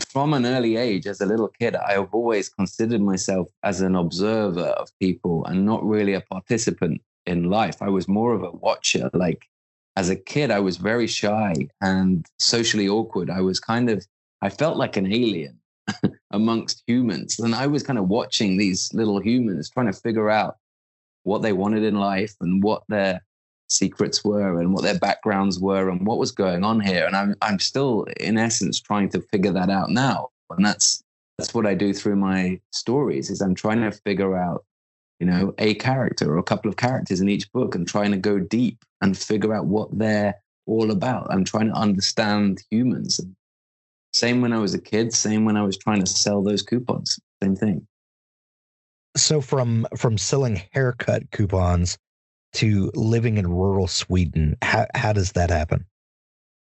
from 0.00 0.34
an 0.34 0.46
early 0.46 0.76
age, 0.76 1.06
as 1.06 1.20
a 1.20 1.26
little 1.26 1.48
kid, 1.48 1.76
I 1.76 1.92
have 1.92 2.08
always 2.12 2.48
considered 2.48 3.00
myself 3.00 3.48
as 3.62 3.80
an 3.80 3.94
observer 3.94 4.60
of 4.60 4.90
people 4.98 5.44
and 5.46 5.66
not 5.66 5.84
really 5.84 6.14
a 6.14 6.20
participant 6.20 7.02
in 7.26 7.50
life. 7.50 7.82
I 7.82 7.88
was 7.88 8.08
more 8.08 8.32
of 8.34 8.42
a 8.42 8.50
watcher. 8.50 9.10
Like 9.12 9.46
as 9.96 10.08
a 10.08 10.16
kid, 10.16 10.50
I 10.50 10.60
was 10.60 10.76
very 10.76 11.06
shy 11.06 11.54
and 11.80 12.26
socially 12.38 12.88
awkward. 12.88 13.30
I 13.30 13.40
was 13.40 13.60
kind 13.60 13.90
of, 13.90 14.04
I 14.40 14.48
felt 14.48 14.76
like 14.76 14.96
an 14.96 15.12
alien 15.12 15.58
amongst 16.30 16.82
humans. 16.86 17.38
And 17.38 17.54
I 17.54 17.66
was 17.66 17.82
kind 17.82 17.98
of 17.98 18.08
watching 18.08 18.56
these 18.56 18.92
little 18.94 19.20
humans 19.20 19.70
trying 19.70 19.86
to 19.86 19.92
figure 19.92 20.30
out 20.30 20.56
what 21.24 21.42
they 21.42 21.52
wanted 21.52 21.84
in 21.84 21.96
life 21.96 22.34
and 22.40 22.62
what 22.62 22.82
their 22.88 23.22
secrets 23.72 24.24
were 24.24 24.60
and 24.60 24.72
what 24.72 24.82
their 24.82 24.98
backgrounds 24.98 25.58
were 25.58 25.88
and 25.88 26.06
what 26.06 26.18
was 26.18 26.30
going 26.30 26.62
on 26.62 26.80
here. 26.80 27.06
And 27.06 27.16
I'm 27.16 27.34
I'm 27.42 27.58
still 27.58 28.06
in 28.20 28.38
essence 28.38 28.80
trying 28.80 29.08
to 29.10 29.20
figure 29.20 29.52
that 29.52 29.70
out 29.70 29.90
now. 29.90 30.30
And 30.50 30.64
that's 30.64 31.02
that's 31.38 31.54
what 31.54 31.66
I 31.66 31.74
do 31.74 31.92
through 31.94 32.16
my 32.16 32.60
stories 32.70 33.30
is 33.30 33.40
I'm 33.40 33.54
trying 33.54 33.80
to 33.80 33.90
figure 33.90 34.36
out, 34.36 34.64
you 35.18 35.26
know, 35.26 35.54
a 35.58 35.74
character 35.74 36.32
or 36.32 36.38
a 36.38 36.42
couple 36.42 36.68
of 36.68 36.76
characters 36.76 37.20
in 37.20 37.28
each 37.28 37.50
book 37.52 37.74
and 37.74 37.88
trying 37.88 38.10
to 38.12 38.18
go 38.18 38.38
deep 38.38 38.84
and 39.00 39.16
figure 39.16 39.54
out 39.54 39.66
what 39.66 39.96
they're 39.98 40.34
all 40.66 40.90
about. 40.90 41.28
I'm 41.30 41.44
trying 41.44 41.68
to 41.68 41.74
understand 41.74 42.62
humans. 42.70 43.18
And 43.18 43.34
same 44.12 44.42
when 44.42 44.52
I 44.52 44.58
was 44.58 44.74
a 44.74 44.80
kid, 44.80 45.14
same 45.14 45.46
when 45.46 45.56
I 45.56 45.62
was 45.62 45.78
trying 45.78 46.00
to 46.00 46.06
sell 46.06 46.42
those 46.42 46.62
coupons. 46.62 47.18
Same 47.42 47.56
thing. 47.56 47.86
So 49.16 49.40
from 49.40 49.86
from 49.96 50.18
selling 50.18 50.62
haircut 50.72 51.30
coupons 51.30 51.98
to 52.54 52.90
living 52.94 53.38
in 53.38 53.46
rural 53.46 53.86
Sweden, 53.86 54.56
how 54.62 54.86
how 54.94 55.12
does 55.12 55.32
that 55.32 55.50
happen? 55.50 55.86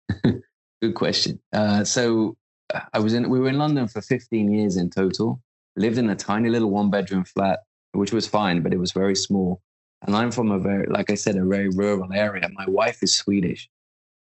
Good 0.22 0.94
question. 0.94 1.40
Uh, 1.52 1.84
so 1.84 2.36
uh, 2.72 2.80
I 2.92 2.98
was 2.98 3.14
in. 3.14 3.28
We 3.28 3.40
were 3.40 3.48
in 3.48 3.58
London 3.58 3.88
for 3.88 4.00
15 4.00 4.50
years 4.52 4.76
in 4.76 4.90
total. 4.90 5.40
Lived 5.76 5.98
in 5.98 6.10
a 6.10 6.16
tiny 6.16 6.48
little 6.48 6.70
one 6.70 6.90
bedroom 6.90 7.24
flat, 7.24 7.60
which 7.92 8.12
was 8.12 8.26
fine, 8.26 8.62
but 8.62 8.72
it 8.72 8.78
was 8.78 8.92
very 8.92 9.14
small. 9.14 9.60
And 10.06 10.14
I'm 10.14 10.30
from 10.30 10.50
a 10.50 10.58
very, 10.58 10.86
like 10.86 11.10
I 11.10 11.14
said, 11.14 11.36
a 11.36 11.44
very 11.44 11.68
rural 11.70 12.12
area. 12.12 12.48
My 12.52 12.66
wife 12.66 13.02
is 13.02 13.14
Swedish, 13.14 13.68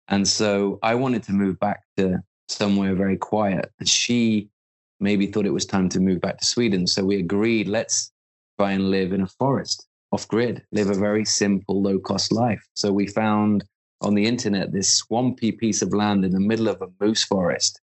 and 0.08 0.28
so 0.28 0.80
I 0.84 0.96
wanted 0.96 1.24
to 1.24 1.34
move 1.34 1.60
back 1.60 1.84
to 1.98 2.24
somewhere 2.48 2.96
very 2.96 3.18
quiet. 3.18 3.72
And 3.80 3.90
she 3.90 4.50
maybe 5.00 5.28
thought 5.28 5.46
it 5.46 5.54
was 5.54 5.66
time 5.66 5.90
to 5.90 6.00
move 6.00 6.22
back 6.22 6.38
to 6.38 6.46
Sweden. 6.46 6.88
So 6.88 7.04
we 7.04 7.20
agreed, 7.20 7.68
let's 7.68 8.12
try 8.58 8.72
and 8.72 8.90
live 8.92 9.12
in 9.12 9.22
a 9.22 9.28
forest 9.28 9.88
off 10.16 10.28
grid, 10.30 10.64
live 10.72 10.90
a 10.90 10.94
very 10.94 11.26
simple, 11.26 11.82
low 11.82 12.00
cost 12.00 12.32
life. 12.32 12.66
So 12.74 12.90
we 12.90 13.06
found 13.06 13.66
on 14.00 14.16
the 14.16 14.26
internet 14.26 14.72
this 14.72 14.90
swampy 14.90 15.52
piece 15.52 15.82
of 15.82 15.94
land 15.94 16.24
in 16.24 16.32
the 16.32 16.40
middle 16.40 16.70
of 16.70 16.82
a 16.82 16.88
moose 17.02 17.26
forest. 17.26 17.82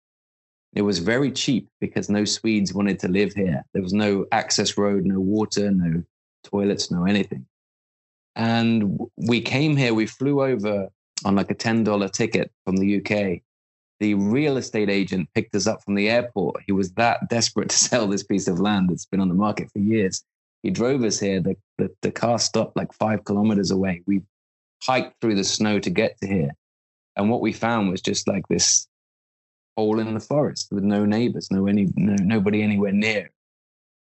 It 0.74 0.82
was 0.82 0.98
very 0.98 1.32
cheap 1.32 1.70
because 1.80 2.10
no 2.10 2.26
Swedes 2.26 2.74
wanted 2.74 2.98
to 2.98 3.08
live 3.08 3.32
here. 3.32 3.64
There 3.72 3.82
was 3.82 3.94
no 3.94 4.26
access 4.30 4.76
road, 4.76 5.06
no 5.06 5.18
water, 5.18 5.70
no 5.70 6.02
toilets, 6.44 6.90
no 6.90 7.06
anything. 7.06 7.46
And 8.36 9.00
we 9.16 9.40
came 9.40 9.74
here, 9.74 9.94
we 9.94 10.06
flew 10.06 10.42
over 10.42 10.88
on 11.24 11.34
like 11.34 11.50
a 11.50 11.54
$10 11.54 12.12
ticket 12.12 12.52
from 12.66 12.76
the 12.76 12.98
UK. 12.98 13.40
The 14.00 14.12
real 14.14 14.58
estate 14.58 14.90
agent 14.90 15.30
picked 15.34 15.54
us 15.54 15.66
up 15.66 15.82
from 15.82 15.94
the 15.94 16.10
airport. 16.10 16.62
He 16.66 16.72
was 16.72 16.92
that 16.92 17.30
desperate 17.30 17.70
to 17.74 17.78
sell 17.78 18.06
this 18.06 18.22
piece 18.22 18.48
of 18.48 18.60
land 18.60 18.90
that's 18.90 19.06
been 19.06 19.20
on 19.20 19.30
the 19.30 19.34
market 19.46 19.72
for 19.72 19.78
years. 19.78 20.22
He 20.62 20.70
drove 20.70 21.04
us 21.04 21.20
here. 21.20 21.40
The, 21.40 21.56
the, 21.78 21.90
the 22.02 22.10
car 22.10 22.38
stopped 22.38 22.76
like 22.76 22.92
five 22.92 23.24
kilometers 23.24 23.70
away. 23.70 24.02
We 24.06 24.22
hiked 24.82 25.20
through 25.20 25.36
the 25.36 25.44
snow 25.44 25.78
to 25.78 25.90
get 25.90 26.18
to 26.20 26.26
here. 26.26 26.50
And 27.16 27.30
what 27.30 27.40
we 27.40 27.52
found 27.52 27.90
was 27.90 28.00
just 28.00 28.28
like 28.28 28.46
this 28.48 28.86
hole 29.76 30.00
in 30.00 30.14
the 30.14 30.20
forest 30.20 30.68
with 30.72 30.84
no 30.84 31.04
neighbors, 31.04 31.50
no 31.50 31.66
any 31.66 31.88
no, 31.94 32.16
nobody 32.20 32.62
anywhere 32.62 32.92
near. 32.92 33.30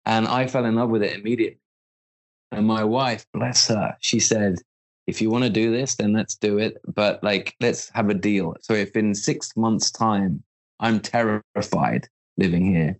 And 0.05 0.27
I 0.27 0.47
fell 0.47 0.65
in 0.65 0.75
love 0.75 0.89
with 0.89 1.03
it 1.03 1.17
immediately. 1.17 1.59
And 2.51 2.65
my 2.65 2.83
wife, 2.83 3.25
bless 3.33 3.67
her, 3.67 3.95
she 3.99 4.19
said, 4.19 4.55
if 5.05 5.21
you 5.21 5.29
want 5.29 5.43
to 5.43 5.49
do 5.49 5.71
this, 5.71 5.95
then 5.95 6.13
let's 6.13 6.35
do 6.35 6.57
it. 6.57 6.77
But 6.87 7.23
like, 7.23 7.55
let's 7.59 7.89
have 7.89 8.09
a 8.09 8.13
deal. 8.13 8.55
So 8.61 8.73
if 8.73 8.95
in 8.95 9.13
six 9.13 9.55
months' 9.55 9.91
time 9.91 10.43
I'm 10.79 10.99
terrified 10.99 12.07
living 12.37 12.65
here, 12.65 12.97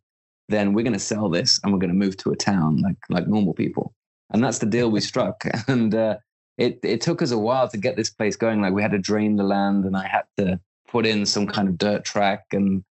then 0.49 0.73
we're 0.73 0.83
going 0.83 0.93
to 0.93 0.99
sell 0.99 1.29
this 1.29 1.59
and 1.63 1.71
we're 1.71 1.79
going 1.79 1.91
to 1.91 1.95
move 1.95 2.17
to 2.17 2.31
a 2.31 2.35
town 2.35 2.81
like 2.81 2.97
like 3.09 3.27
normal 3.27 3.53
people. 3.53 3.93
And 4.31 4.43
that's 4.43 4.59
the 4.59 4.65
deal 4.65 4.91
we 4.91 5.01
struck. 5.01 5.43
And 5.67 5.95
uh, 5.95 6.17
it 6.57 6.79
it 6.83 7.01
took 7.01 7.21
us 7.21 7.31
a 7.31 7.37
while 7.37 7.67
to 7.69 7.77
get 7.77 7.95
this 7.95 8.09
place 8.09 8.35
going. 8.35 8.61
Like 8.61 8.73
we 8.73 8.81
had 8.81 8.91
to 8.91 8.99
drain 8.99 9.37
the 9.37 9.43
land, 9.43 9.85
and 9.85 9.95
I 9.95 10.07
had 10.07 10.25
to 10.37 10.59
put 10.87 11.05
in 11.05 11.25
some 11.25 11.47
kind 11.47 11.67
of 11.67 11.77
dirt 11.77 12.03
track, 12.03 12.45
and 12.51 12.83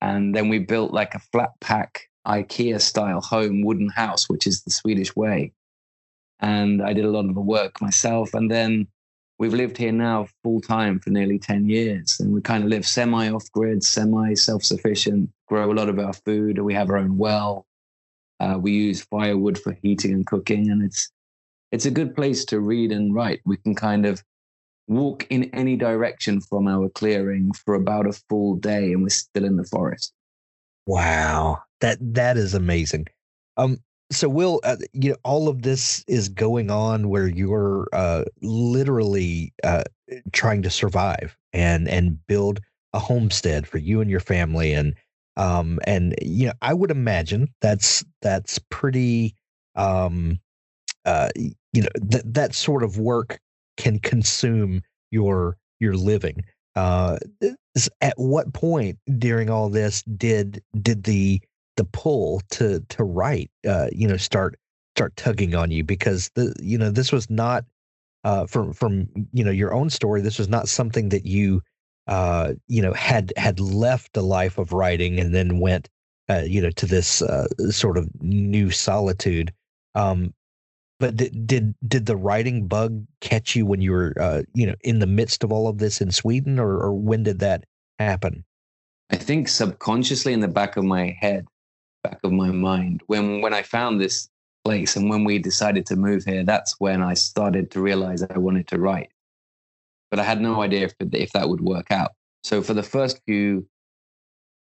and 0.00 0.34
then 0.34 0.48
we 0.48 0.58
built 0.58 0.92
like 0.92 1.14
a 1.14 1.20
flat 1.32 1.52
pack 1.60 2.08
IKEA 2.26 2.80
style 2.80 3.20
home 3.20 3.62
wooden 3.62 3.88
house, 3.88 4.28
which 4.28 4.46
is 4.46 4.62
the 4.62 4.70
Swedish 4.70 5.16
way 5.16 5.52
and 6.40 6.82
I 6.82 6.92
did 6.92 7.04
a 7.04 7.10
lot 7.10 7.28
of 7.28 7.34
the 7.34 7.40
work 7.40 7.80
myself. 7.80 8.34
And 8.34 8.50
then 8.50 8.88
we've 9.38 9.54
lived 9.54 9.76
here 9.76 9.92
now 9.92 10.26
full 10.42 10.60
time 10.60 10.98
for 10.98 11.10
nearly 11.10 11.38
10 11.38 11.68
years. 11.68 12.20
And 12.20 12.32
we 12.32 12.40
kind 12.40 12.64
of 12.64 12.70
live 12.70 12.86
semi 12.86 13.30
off 13.30 13.50
grid, 13.52 13.82
semi 13.84 14.34
self 14.34 14.64
sufficient, 14.64 15.30
grow 15.46 15.70
a 15.70 15.74
lot 15.74 15.88
of 15.88 15.98
our 15.98 16.12
food. 16.12 16.56
And 16.56 16.66
we 16.66 16.74
have 16.74 16.90
our 16.90 16.98
own 16.98 17.18
well. 17.18 17.66
Uh, 18.38 18.58
we 18.60 18.72
use 18.72 19.02
firewood 19.02 19.58
for 19.58 19.76
heating 19.82 20.12
and 20.12 20.26
cooking. 20.26 20.70
And 20.70 20.82
it's, 20.82 21.10
it's 21.72 21.86
a 21.86 21.90
good 21.90 22.14
place 22.14 22.44
to 22.46 22.60
read 22.60 22.92
and 22.92 23.14
write. 23.14 23.40
We 23.44 23.56
can 23.56 23.74
kind 23.74 24.06
of 24.06 24.22
walk 24.88 25.26
in 25.30 25.44
any 25.54 25.76
direction 25.76 26.40
from 26.40 26.68
our 26.68 26.88
clearing 26.88 27.52
for 27.52 27.74
about 27.74 28.06
a 28.06 28.12
full 28.28 28.56
day 28.56 28.92
and 28.92 29.02
we're 29.02 29.08
still 29.08 29.44
in 29.44 29.56
the 29.56 29.64
forest. 29.64 30.12
Wow. 30.86 31.62
That 31.80 31.98
that 32.14 32.36
is 32.36 32.54
amazing. 32.54 33.06
Um 33.56 33.78
so 34.10 34.28
will 34.28 34.60
uh, 34.64 34.76
you 34.92 35.10
know 35.10 35.16
all 35.24 35.48
of 35.48 35.62
this 35.62 36.04
is 36.06 36.28
going 36.28 36.70
on 36.70 37.08
where 37.08 37.26
you're 37.26 37.88
uh, 37.92 38.24
literally 38.42 39.52
uh, 39.64 39.84
trying 40.32 40.62
to 40.62 40.70
survive 40.70 41.36
and 41.52 41.88
and 41.88 42.24
build 42.26 42.60
a 42.92 42.98
homestead 42.98 43.66
for 43.66 43.78
you 43.78 44.00
and 44.00 44.10
your 44.10 44.20
family 44.20 44.72
and 44.72 44.94
um 45.36 45.78
and 45.86 46.14
you 46.22 46.46
know 46.46 46.52
i 46.62 46.72
would 46.72 46.90
imagine 46.90 47.46
that's 47.60 48.02
that's 48.22 48.58
pretty 48.70 49.34
um 49.74 50.38
uh 51.04 51.28
you 51.72 51.82
know 51.82 51.88
that 51.96 52.22
that 52.32 52.54
sort 52.54 52.82
of 52.82 52.98
work 52.98 53.38
can 53.76 53.98
consume 53.98 54.82
your 55.10 55.56
your 55.80 55.94
living. 55.94 56.42
Uh 56.74 57.18
at 58.00 58.14
what 58.16 58.52
point 58.54 58.98
during 59.18 59.50
all 59.50 59.68
this 59.68 60.02
did 60.16 60.62
did 60.80 61.04
the 61.04 61.40
the 61.76 61.84
pull 61.84 62.40
to 62.50 62.80
to 62.88 63.04
write 63.04 63.50
uh 63.66 63.88
you 63.92 64.08
know 64.08 64.16
start 64.16 64.58
start 64.94 65.14
tugging 65.16 65.54
on 65.54 65.70
you 65.70 65.84
because 65.84 66.30
the 66.34 66.54
you 66.60 66.78
know 66.78 66.90
this 66.90 67.12
was 67.12 67.28
not 67.30 67.64
uh 68.24 68.46
from 68.46 68.72
from 68.72 69.06
you 69.32 69.44
know 69.44 69.50
your 69.50 69.72
own 69.72 69.90
story 69.90 70.20
this 70.20 70.38
was 70.38 70.48
not 70.48 70.68
something 70.68 71.10
that 71.10 71.26
you 71.26 71.62
uh 72.06 72.54
you 72.66 72.80
know 72.80 72.92
had 72.92 73.32
had 73.36 73.60
left 73.60 74.16
a 74.16 74.22
life 74.22 74.58
of 74.58 74.72
writing 74.72 75.20
and 75.20 75.34
then 75.34 75.60
went 75.60 75.88
uh 76.28 76.42
you 76.46 76.60
know 76.60 76.70
to 76.70 76.86
this 76.86 77.22
uh 77.22 77.46
sort 77.70 77.98
of 77.98 78.08
new 78.20 78.70
solitude 78.70 79.52
um 79.94 80.32
but 80.98 81.16
did 81.16 81.46
did, 81.46 81.74
did 81.86 82.06
the 82.06 82.16
writing 82.16 82.66
bug 82.66 83.04
catch 83.20 83.54
you 83.54 83.66
when 83.66 83.82
you 83.82 83.92
were 83.92 84.14
uh 84.18 84.42
you 84.54 84.66
know 84.66 84.74
in 84.82 84.98
the 84.98 85.06
midst 85.06 85.44
of 85.44 85.52
all 85.52 85.68
of 85.68 85.78
this 85.78 86.00
in 86.00 86.10
Sweden 86.10 86.58
or 86.58 86.78
or 86.78 86.94
when 86.94 87.22
did 87.22 87.40
that 87.40 87.64
happen? 87.98 88.44
I 89.10 89.16
think 89.16 89.48
subconsciously 89.48 90.32
in 90.32 90.40
the 90.40 90.48
back 90.48 90.76
of 90.76 90.84
my 90.84 91.16
head 91.20 91.46
back 92.08 92.20
of 92.24 92.32
my 92.32 92.50
mind 92.50 93.02
when 93.06 93.40
when 93.40 93.54
I 93.54 93.62
found 93.62 94.00
this 94.00 94.28
place 94.66 94.96
and 94.96 95.08
when 95.08 95.22
we 95.22 95.38
decided 95.38 95.86
to 95.86 95.96
move 95.96 96.24
here. 96.24 96.42
That's 96.42 96.74
when 96.80 97.00
I 97.00 97.14
started 97.14 97.70
to 97.70 97.80
realize 97.80 98.22
I 98.22 98.38
wanted 98.38 98.66
to 98.68 98.80
write, 98.80 99.10
but 100.10 100.18
I 100.18 100.24
had 100.24 100.40
no 100.40 100.60
idea 100.60 100.86
if 100.86 100.94
if 101.12 101.32
that 101.32 101.48
would 101.48 101.60
work 101.60 101.90
out. 101.90 102.12
So 102.42 102.62
for 102.62 102.74
the 102.74 102.82
first 102.82 103.20
few, 103.26 103.68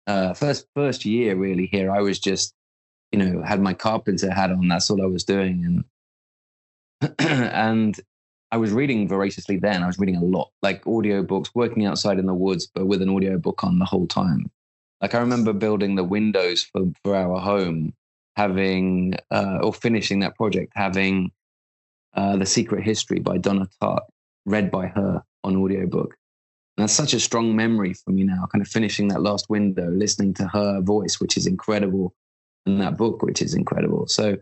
uh, 0.08 0.34
first 0.34 0.66
first 0.76 1.06
year 1.06 1.36
really 1.36 1.68
here, 1.68 1.92
I 1.92 2.02
was 2.02 2.20
just 2.20 2.54
you 3.12 3.20
know 3.20 3.44
had 3.44 3.62
my 3.62 3.74
carpenter 3.74 4.32
hat 4.32 4.52
on. 4.52 4.68
That's 4.68 4.90
all 4.90 5.02
I 5.02 5.06
was 5.06 5.24
doing, 5.24 5.84
and 7.02 7.16
and 7.20 8.00
I 8.52 8.58
was 8.58 8.72
reading 8.72 9.08
voraciously 9.08 9.58
then. 9.58 9.84
I 9.84 9.88
was 9.88 10.00
reading 10.00 10.18
a 10.18 10.24
lot, 10.24 10.52
like 10.64 10.84
audiobooks, 10.86 11.50
working 11.54 11.86
outside 11.86 12.18
in 12.20 12.26
the 12.26 12.34
woods, 12.34 12.68
but 12.74 12.88
with 12.88 13.02
an 13.02 13.10
audiobook 13.10 13.64
on 13.64 13.80
the 13.80 13.86
whole 13.86 14.08
time. 14.08 14.50
Like 15.04 15.16
I 15.16 15.20
remember 15.20 15.52
building 15.52 15.96
the 15.96 16.04
windows 16.06 16.64
for, 16.64 16.86
for 17.04 17.14
our 17.14 17.38
home, 17.38 17.94
having 18.38 19.16
uh, 19.32 19.60
or 19.62 19.74
finishing 19.74 20.22
that 20.22 20.38
project, 20.38 20.72
having 20.76 21.30
uh, 22.14 22.38
The 22.38 22.46
Secret 22.46 22.86
History 22.86 23.20
by 23.20 23.38
Donna 23.38 23.68
Tartt 23.82 24.04
read 24.46 24.72
by 24.72 24.88
her 24.88 25.22
on 25.44 25.58
audiobook. 25.58 26.16
And 26.78 26.84
that's 26.84 26.94
such 26.94 27.14
a 27.14 27.20
strong 27.20 27.54
memory 27.54 27.94
for 27.94 28.12
me 28.12 28.24
now, 28.24 28.48
kind 28.50 28.62
of 28.62 28.70
finishing 28.70 29.10
that 29.10 29.22
last 29.22 29.50
window, 29.50 29.90
listening 29.90 30.34
to 30.36 30.48
her 30.48 30.80
voice, 30.80 31.20
which 31.20 31.36
is 31.36 31.48
incredible, 31.48 32.16
and 32.66 32.80
that 32.80 32.96
book, 32.96 33.24
which 33.24 33.42
is 33.42 33.56
incredible. 33.56 34.08
So 34.08 34.38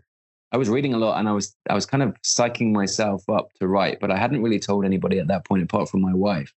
I 0.51 0.57
was 0.57 0.69
reading 0.69 0.93
a 0.93 0.99
lot 0.99 1.17
and 1.17 1.27
I 1.27 1.31
was 1.31 1.55
I 1.71 1.73
was 1.73 1.87
kind 1.87 2.03
of 2.03 2.15
psyching 2.21 2.71
myself 2.71 3.27
up 3.29 3.51
to 3.59 3.67
write, 3.67 3.99
but 3.99 4.11
I 4.11 4.17
hadn't 4.17 4.43
really 4.43 4.59
told 4.59 4.85
anybody 4.85 5.17
at 5.17 5.27
that 5.29 5.43
point 5.43 5.63
apart 5.63 5.89
from 5.89 6.01
my 6.01 6.13
wife. 6.13 6.53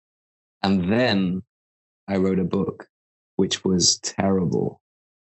And 0.62 0.91
then 0.91 1.41
I 2.10 2.17
wrote 2.17 2.39
a 2.39 2.43
book 2.43 2.89
which 3.36 3.63
was 3.63 3.98
terrible. 4.00 4.82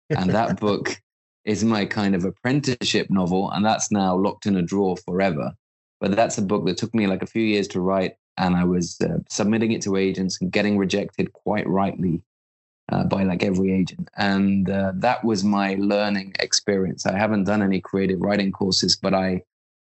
And 0.10 0.32
that 0.32 0.60
book 0.62 1.02
is 1.46 1.64
my 1.64 1.86
kind 1.86 2.16
of 2.16 2.26
apprenticeship 2.26 3.10
novel, 3.10 3.52
and 3.52 3.66
that's 3.66 3.92
now 3.92 4.16
locked 4.16 4.46
in 4.46 4.56
a 4.56 4.62
drawer 4.62 4.98
forever. 4.98 5.54
But 6.00 6.16
that's 6.16 6.38
a 6.38 6.44
book 6.44 6.66
that 6.66 6.78
took 6.78 6.94
me 6.94 7.08
like 7.08 7.24
a 7.24 7.28
few 7.28 7.42
years 7.42 7.68
to 7.70 7.82
write, 7.82 8.16
and 8.38 8.56
I 8.56 8.64
was 8.64 9.00
uh, 9.02 9.20
submitting 9.30 9.72
it 9.72 9.82
to 9.84 9.98
agents 9.98 10.40
and 10.42 10.52
getting 10.52 10.78
rejected 10.78 11.34
quite 11.34 11.68
rightly 11.68 12.22
uh, 12.92 13.04
by 13.04 13.24
like 13.24 13.44
every 13.44 13.74
agent. 13.74 14.10
And 14.18 14.70
uh, 14.70 14.94
that 14.96 15.24
was 15.24 15.44
my 15.44 15.76
learning 15.80 16.36
experience. 16.40 17.06
I 17.06 17.18
haven't 17.18 17.46
done 17.46 17.62
any 17.62 17.82
creative 17.82 18.22
writing 18.22 18.52
courses, 18.52 18.96
but 18.96 19.14
I 19.14 19.44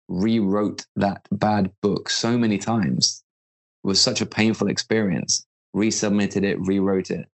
rewrote 0.07 0.85
that 0.95 1.25
bad 1.31 1.71
book 1.81 2.09
so 2.09 2.37
many 2.37 2.57
times. 2.57 3.23
It 3.83 3.87
was 3.87 4.01
such 4.01 4.21
a 4.21 4.25
painful 4.25 4.67
experience. 4.67 5.45
Resubmitted 5.75 6.43
it, 6.43 6.59
rewrote 6.59 7.09
it 7.09 7.27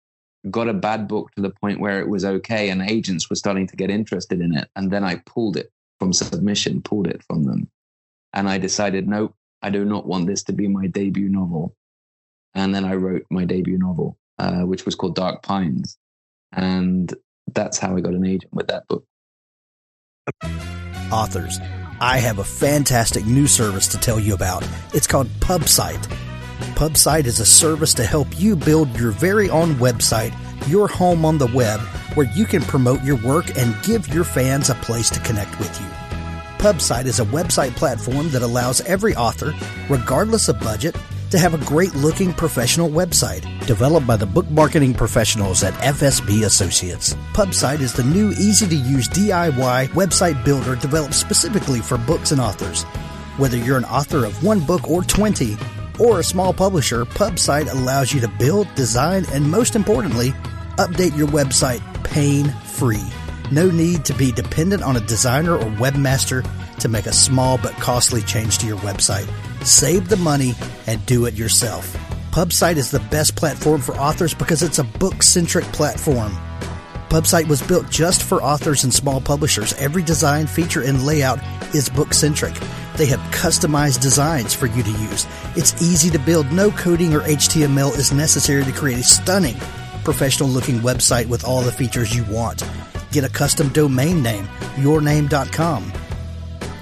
got 0.50 0.69
a 0.69 0.74
bad 0.74 1.08
book 1.08 1.31
to 1.36 1.41
the 1.41 1.50
point 1.50 1.79
where 1.79 2.00
it 2.00 2.08
was 2.08 2.24
okay 2.24 2.69
and 2.69 2.81
agents 2.81 3.29
were 3.29 3.36
starting 3.36 3.67
to 3.67 3.75
get 3.75 3.89
interested 3.89 4.41
in 4.41 4.55
it. 4.55 4.69
And 4.75 4.91
then 4.91 5.03
I 5.03 5.22
pulled 5.25 5.58
it 5.58 5.72
from 6.00 6.13
submission, 6.13 6.81
pulled 6.81 7.08
it 7.08 7.24
from 7.24 7.43
them. 7.43 7.69
And 8.34 8.48
I 8.48 8.58
decided, 8.58 9.08
no, 9.08 9.34
I 9.62 9.69
do 9.69 9.84
not 9.84 10.08
want 10.08 10.27
this 10.27 10.43
to 10.43 10.53
be 10.53 10.67
my 10.67 10.88
debut 10.88 11.29
novel. 11.29 11.75
and 12.55 12.74
then 12.74 12.86
I 12.86 12.96
wrote 12.96 13.25
my 13.29 13.46
debut 13.46 13.77
novel, 13.77 14.17
uh, 14.38 14.62
which 14.62 14.86
was 14.86 14.96
called 14.96 15.15
Dark 15.15 15.43
Pines, 15.43 15.98
and 16.51 17.13
that's 17.53 17.77
how 17.77 17.96
I 17.96 18.01
got 18.01 18.13
an 18.13 18.25
agent 18.25 18.53
with 18.53 18.67
that 18.67 18.88
book. 18.88 19.05
Authors, 21.12 21.60
I 22.00 22.17
have 22.17 22.39
a 22.39 22.43
fantastic 22.43 23.25
new 23.25 23.48
service 23.48 23.88
to 23.89 23.98
tell 23.98 24.19
you 24.19 24.34
about. 24.34 24.67
It's 24.93 25.08
called 25.08 25.27
PubSite. 25.39 26.28
PubSite 26.75 27.25
is 27.25 27.39
a 27.39 27.45
service 27.45 27.93
to 27.95 28.03
help 28.03 28.27
you 28.39 28.55
build 28.55 28.97
your 28.97 29.11
very 29.11 29.49
own 29.49 29.75
website, 29.75 30.33
your 30.67 30.87
home 30.87 31.25
on 31.25 31.37
the 31.37 31.47
web, 31.47 31.79
where 32.15 32.31
you 32.33 32.45
can 32.45 32.61
promote 32.61 33.03
your 33.03 33.17
work 33.17 33.57
and 33.57 33.81
give 33.83 34.07
your 34.13 34.23
fans 34.23 34.69
a 34.69 34.75
place 34.75 35.09
to 35.09 35.19
connect 35.21 35.57
with 35.59 35.79
you. 35.79 35.87
PubSite 36.57 37.05
is 37.05 37.19
a 37.19 37.25
website 37.25 37.75
platform 37.75 38.29
that 38.31 38.41
allows 38.41 38.81
every 38.81 39.15
author, 39.15 39.53
regardless 39.89 40.49
of 40.49 40.59
budget, 40.59 40.95
to 41.31 41.37
have 41.37 41.53
a 41.53 41.65
great 41.65 41.93
looking 41.95 42.33
professional 42.33 42.89
website 42.89 43.43
developed 43.65 44.07
by 44.07 44.17
the 44.17 44.25
book 44.25 44.49
marketing 44.49 44.93
professionals 44.93 45.63
at 45.63 45.73
FSB 45.75 46.45
Associates. 46.45 47.13
PubSite 47.33 47.79
is 47.79 47.93
the 47.93 48.03
new 48.03 48.31
easy 48.31 48.67
to 48.67 48.75
use 48.75 49.07
DIY 49.09 49.89
website 49.89 50.43
builder 50.43 50.75
developed 50.75 51.13
specifically 51.13 51.79
for 51.79 51.97
books 51.97 52.31
and 52.31 52.41
authors. 52.41 52.83
Whether 53.37 53.57
you're 53.57 53.77
an 53.77 53.85
author 53.85 54.25
of 54.25 54.43
one 54.43 54.59
book 54.59 54.89
or 54.89 55.03
20, 55.03 55.55
or 56.00 56.20
a 56.20 56.24
small 56.24 56.53
publisher, 56.53 57.06
PubSite 57.06 57.72
allows 57.72 58.13
you 58.13 58.22
to 58.22 58.27
build, 58.27 58.74
design, 58.75 59.25
and 59.32 59.50
most 59.50 59.75
importantly, 59.75 60.32
update 60.77 61.18
your 61.18 61.27
website 61.27 61.82
pain 62.03 62.50
free. 62.65 63.06
No 63.51 63.70
need 63.70 64.06
to 64.06 64.13
be 64.13 64.32
dependent 64.32 64.84
on 64.84 64.96
a 64.96 65.01
designer 65.01 65.56
or 65.56 65.65
webmaster 65.77 66.48
to 66.79 66.88
make 66.88 67.06
a 67.06 67.13
small 67.13 67.58
but 67.58 67.74
costly 67.74 68.22
change 68.22 68.58
to 68.60 68.68
your 68.68 68.77
website. 68.77 69.27
Save 69.65 70.10
the 70.10 70.18
money 70.18 70.56
and 70.88 71.06
do 71.06 71.25
it 71.25 71.34
yourself. 71.34 71.96
PubSite 72.32 72.77
is 72.77 72.91
the 72.91 73.00
best 73.12 73.36
platform 73.36 73.82
for 73.82 73.96
authors 73.96 74.34
because 74.34 74.63
it's 74.63 74.79
a 74.79 74.84
book 74.84 75.24
centric 75.24 75.65
platform. 75.65 76.32
PubSite 77.10 77.48
was 77.48 77.62
built 77.62 77.89
just 77.89 78.22
for 78.22 78.41
authors 78.44 78.84
and 78.84 78.94
small 78.94 79.20
publishers. 79.20 79.74
Every 79.74 80.03
design, 80.03 80.46
feature, 80.46 80.84
and 80.84 81.06
layout 81.06 81.39
is 81.74 81.89
book 81.89 82.13
centric. 82.13 82.53
They 83.00 83.06
have 83.06 83.22
customized 83.32 84.01
designs 84.01 84.53
for 84.53 84.65
you 84.65 84.84
to 84.84 84.91
use. 84.91 85.25
It's 85.56 85.82
easy 85.82 86.10
to 86.10 86.20
build. 86.20 86.51
No 86.51 86.70
coding 86.70 87.13
or 87.13 87.22
HTML 87.22 87.98
is 87.98 88.12
necessary 88.12 88.65
to 88.65 88.74
create 88.74 89.00
a 89.00 89.03
stunning, 89.03 89.56
professional 90.03 90.50
looking 90.50 90.79
website 90.79 91.27
with 91.27 91.46
all 91.46 91.62
the 91.62 91.72
features 91.72 92.13
you 92.13 92.25
want. 92.25 92.62
Get 93.13 93.24
a 93.24 93.29
custom 93.29 93.70
domain 93.70 94.22
name, 94.22 94.50
yourname.com. 94.75 95.94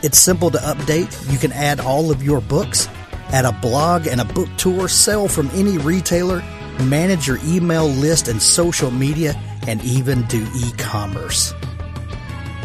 It's 0.01 0.17
simple 0.17 0.49
to 0.49 0.57
update. 0.57 1.31
You 1.31 1.37
can 1.37 1.51
add 1.51 1.79
all 1.79 2.09
of 2.09 2.23
your 2.23 2.41
books, 2.41 2.87
add 3.27 3.45
a 3.45 3.51
blog 3.51 4.07
and 4.07 4.19
a 4.19 4.25
book 4.25 4.49
tour, 4.57 4.87
sell 4.87 5.27
from 5.27 5.51
any 5.53 5.77
retailer, 5.77 6.43
manage 6.85 7.27
your 7.27 7.37
email 7.45 7.87
list 7.87 8.27
and 8.27 8.41
social 8.41 8.89
media, 8.89 9.39
and 9.67 9.83
even 9.83 10.23
do 10.23 10.47
e 10.55 10.71
commerce. 10.79 11.53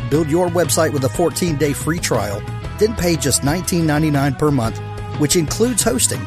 Build 0.08 0.30
your 0.30 0.48
website 0.48 0.94
with 0.94 1.04
a 1.04 1.10
14 1.10 1.56
day 1.56 1.74
free 1.74 1.98
trial, 1.98 2.42
then 2.82 2.96
pay 2.96 3.16
just 3.16 3.42
$19.99 3.42 4.38
per 4.38 4.50
month, 4.50 4.78
which 5.18 5.36
includes 5.36 5.82
hosting. 5.82 6.20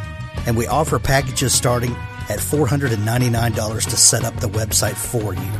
And 0.47 0.55
we 0.55 0.67
offer 0.67 0.99
packages 0.99 1.53
starting 1.53 1.91
at 2.29 2.39
$499 2.39 3.83
to 3.83 3.97
set 3.97 4.23
up 4.23 4.35
the 4.37 4.47
website 4.47 4.95
for 4.95 5.33
you. 5.33 5.51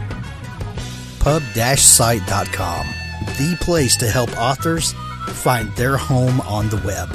Pub-site.com, 1.20 2.88
the 3.26 3.58
place 3.60 3.98
to 3.98 4.08
help 4.08 4.32
authors 4.38 4.94
find 5.28 5.70
their 5.76 5.98
home 5.98 6.40
on 6.42 6.70
the 6.70 6.78
web. 6.78 7.10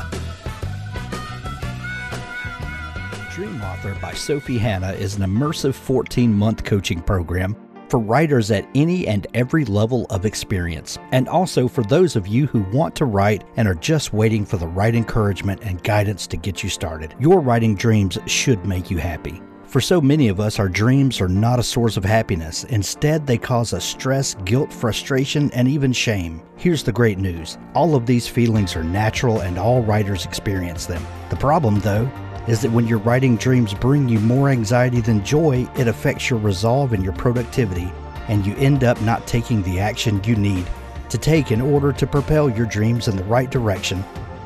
Dream 3.33 3.63
Author 3.63 3.97
by 4.03 4.13
Sophie 4.13 4.59
Hannah 4.59 4.93
is 4.93 5.17
an 5.17 5.23
immersive 5.23 5.75
14 5.75 6.35
month 6.35 6.65
coaching 6.65 7.01
program 7.01 7.57
for 7.91 7.99
writers 7.99 8.51
at 8.51 8.69
any 8.75 9.07
and 9.07 9.27
every 9.35 9.65
level 9.65 10.07
of 10.11 10.25
experience, 10.25 10.99
and 11.13 11.29
also 11.29 11.67
for 11.67 11.83
those 11.85 12.17
of 12.17 12.29
you 12.29 12.47
who 12.47 12.61
want 12.73 12.95
to 12.97 13.05
write 13.05 13.45
and 13.57 13.67
are 13.67 13.75
just 13.75 14.13
waiting 14.13 14.47
for 14.47 14.57
the 14.57 14.67
right 14.67 14.95
encouragement 14.95 15.63
and 15.63 15.83
guidance 15.83 16.27
to 16.29 16.37
get 16.37 16.63
you 16.63 16.71
started. 16.71 17.15
Your 17.19 17.41
writing 17.41 17.75
dreams 17.75 18.19
should 18.27 18.65
make 18.65 18.91
you 18.91 18.99
happy. 18.99 19.43
For 19.71 19.81
so 19.81 20.01
many 20.01 20.27
of 20.27 20.41
us, 20.41 20.59
our 20.59 20.69
dreams 20.69 21.21
are 21.21 21.29
not 21.29 21.61
a 21.61 21.63
source 21.63 21.97
of 21.97 22.05
happiness. 22.05 22.65
Instead, 22.65 23.25
they 23.25 23.39
cause 23.39 23.73
us 23.73 23.85
stress, 23.85 24.35
guilt, 24.45 24.73
frustration, 24.73 25.49
and 25.53 25.69
even 25.69 25.93
shame. 25.93 26.43
Here's 26.57 26.83
the 26.83 26.91
great 26.91 27.19
news 27.19 27.57
all 27.75 27.95
of 27.95 28.05
these 28.05 28.27
feelings 28.27 28.75
are 28.75 28.83
natural 28.83 29.43
and 29.43 29.59
all 29.59 29.81
writers 29.81 30.27
experience 30.27 30.87
them. 30.87 31.07
The 31.29 31.37
problem, 31.37 31.79
though, 31.79 32.11
is 32.51 32.61
that 32.61 32.73
when 32.73 32.85
your 32.85 32.99
writing 32.99 33.37
dreams 33.37 33.73
bring 33.73 34.09
you 34.09 34.19
more 34.19 34.49
anxiety 34.49 35.01
than 35.01 35.25
joy, 35.25 35.69
it 35.77 35.87
affects 35.87 36.29
your 36.29 36.39
resolve 36.41 36.93
and 36.93 37.05
your 37.05 37.13
productivity, 37.13 37.93
and 38.27 38.45
you 38.45 38.57
end 38.57 38.83
up 38.83 39.01
not 39.03 39.25
taking 39.25 39.63
the 39.63 39.79
action 39.79 40.21
you 40.25 40.35
need 40.35 40.67
to 41.11 41.17
take 41.17 41.53
in 41.53 41.61
order 41.61 41.93
to 41.93 42.09
propel 42.09 42.51
your 42.51 42.67
dreams 42.67 43.07
in 43.07 43.17
the 43.17 43.23
right 43.23 43.53
direction 43.53 44.03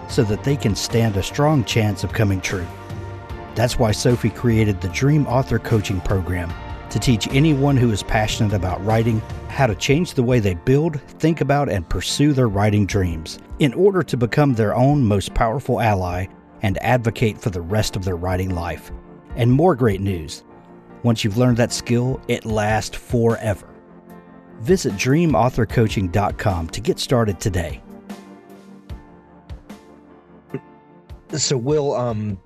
so 0.06 0.22
that 0.22 0.44
they 0.44 0.54
can 0.54 0.76
stand 0.76 1.16
a 1.16 1.22
strong 1.22 1.64
chance 1.64 2.04
of 2.04 2.12
coming 2.12 2.42
true. 2.42 2.66
That's 3.54 3.78
why 3.78 3.92
Sophie 3.92 4.28
created 4.28 4.82
the 4.82 4.90
Dream 4.90 5.26
Author 5.26 5.58
Coaching 5.58 6.02
Program 6.02 6.52
to 6.90 6.98
teach 6.98 7.26
anyone 7.28 7.78
who 7.78 7.90
is 7.90 8.02
passionate 8.02 8.52
about 8.52 8.84
writing 8.84 9.22
how 9.48 9.66
to 9.66 9.74
change 9.74 10.12
the 10.12 10.22
way 10.22 10.40
they 10.40 10.54
build, 10.54 11.00
think 11.00 11.40
about, 11.40 11.70
and 11.70 11.88
pursue 11.88 12.34
their 12.34 12.48
writing 12.48 12.84
dreams 12.84 13.38
in 13.60 13.72
order 13.72 14.02
to 14.02 14.18
become 14.18 14.52
their 14.52 14.74
own 14.74 15.02
most 15.02 15.32
powerful 15.32 15.80
ally 15.80 16.26
and 16.64 16.82
advocate 16.82 17.38
for 17.38 17.50
the 17.50 17.60
rest 17.60 17.94
of 17.94 18.04
their 18.04 18.16
writing 18.16 18.48
life. 18.54 18.90
And 19.36 19.52
more 19.52 19.76
great 19.76 20.00
news 20.00 20.42
once 21.02 21.22
you've 21.22 21.36
learned 21.36 21.58
that 21.58 21.70
skill, 21.70 22.18
it 22.28 22.46
lasts 22.46 22.96
forever. 22.96 23.68
Visit 24.60 24.94
dreamauthorcoaching.com 24.94 26.68
to 26.68 26.80
get 26.80 26.98
started 26.98 27.38
today. 27.38 27.82
So, 31.32 31.58
Will, 31.58 31.94
um, 31.94 32.40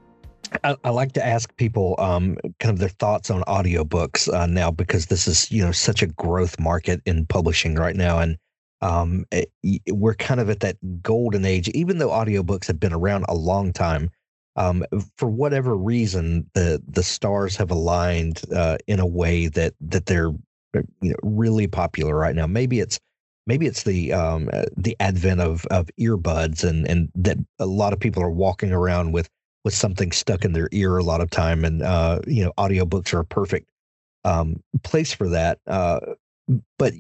I, 0.65 0.75
I, 0.83 0.91
like 0.91 1.13
to 1.13 1.25
ask 1.25 1.55
people 1.57 1.95
um, 1.99 2.37
kind 2.59 2.73
of 2.73 2.81
their 2.81 2.89
thoughts 2.89 3.31
on 3.31 3.43
audiobooks 3.43 4.33
uh, 4.33 4.47
now 4.47 4.73
because 4.73 5.07
this 5.07 5.29
is 5.29 5.49
you 5.53 5.63
know 5.63 5.73
such 5.73 6.03
a 6.03 6.07
growth 6.07 6.59
market 6.59 7.03
in 7.05 7.27
publishing 7.27 7.75
right 7.75 7.95
now 7.95 8.19
and 8.19 8.39
um, 8.81 9.25
it, 9.33 9.51
we're 9.89 10.15
kind 10.15 10.41
of 10.41 10.49
at 10.49 10.61
that 10.61 10.77
golden 11.03 11.45
age 11.45 11.69
even 11.71 11.99
though 11.99 12.11
audiobooks 12.11 12.67
have 12.67 12.81
been 12.81 12.93
around 12.93 13.25
a 13.29 13.35
long 13.35 13.73
time 13.73 14.11
um, 14.59 14.85
for 15.17 15.29
whatever 15.29 15.77
reason 15.77 16.51
the 16.55 16.83
the 16.89 17.05
stars 17.05 17.57
have 17.57 17.71
aligned 17.71 18.43
uh, 18.55 18.77
in 18.89 18.99
a 18.99 19.07
way 19.07 19.47
that 19.47 19.73
that 19.81 20.07
they're 20.07 20.31
uh, 20.77 20.83
you 21.01 21.11
know 21.11 21.17
really 21.23 21.69
popular 21.69 22.17
right 22.17 22.35
now. 22.35 22.47
Maybe 22.47 22.81
it's 22.81 22.99
maybe 23.47 23.67
it's 23.67 23.85
the 23.85 24.13
um, 24.13 24.51
uh, 24.53 24.65
the 24.77 24.97
advent 24.99 25.41
of 25.41 25.65
of 25.67 25.89
earbuds 25.99 26.65
and 26.65 26.89
and 26.89 27.09
that 27.15 27.39
a 27.61 27.67
lot 27.67 27.93
of 27.93 28.01
people 28.01 28.21
are 28.21 28.31
walking 28.31 28.73
around 28.73 29.13
with 29.13 29.31
with 29.65 29.75
something 29.75 30.11
stuck 30.11 30.45
in 30.45 30.53
their 30.53 30.69
ear 30.73 30.99
a 30.99 31.05
lot 31.05 31.21
of 31.21 31.31
time 31.31 31.65
and 31.65 31.83
uh, 31.83 32.19
you 32.27 32.45
know 32.45 32.53
audiobooks 32.59 33.15
are 33.15 33.21
a 33.21 33.25
perfect 33.25 33.71
um, 34.25 34.61
place 34.83 35.13
for 35.13 35.29
that 35.29 35.61
uh, 35.69 36.01
but 36.79 36.95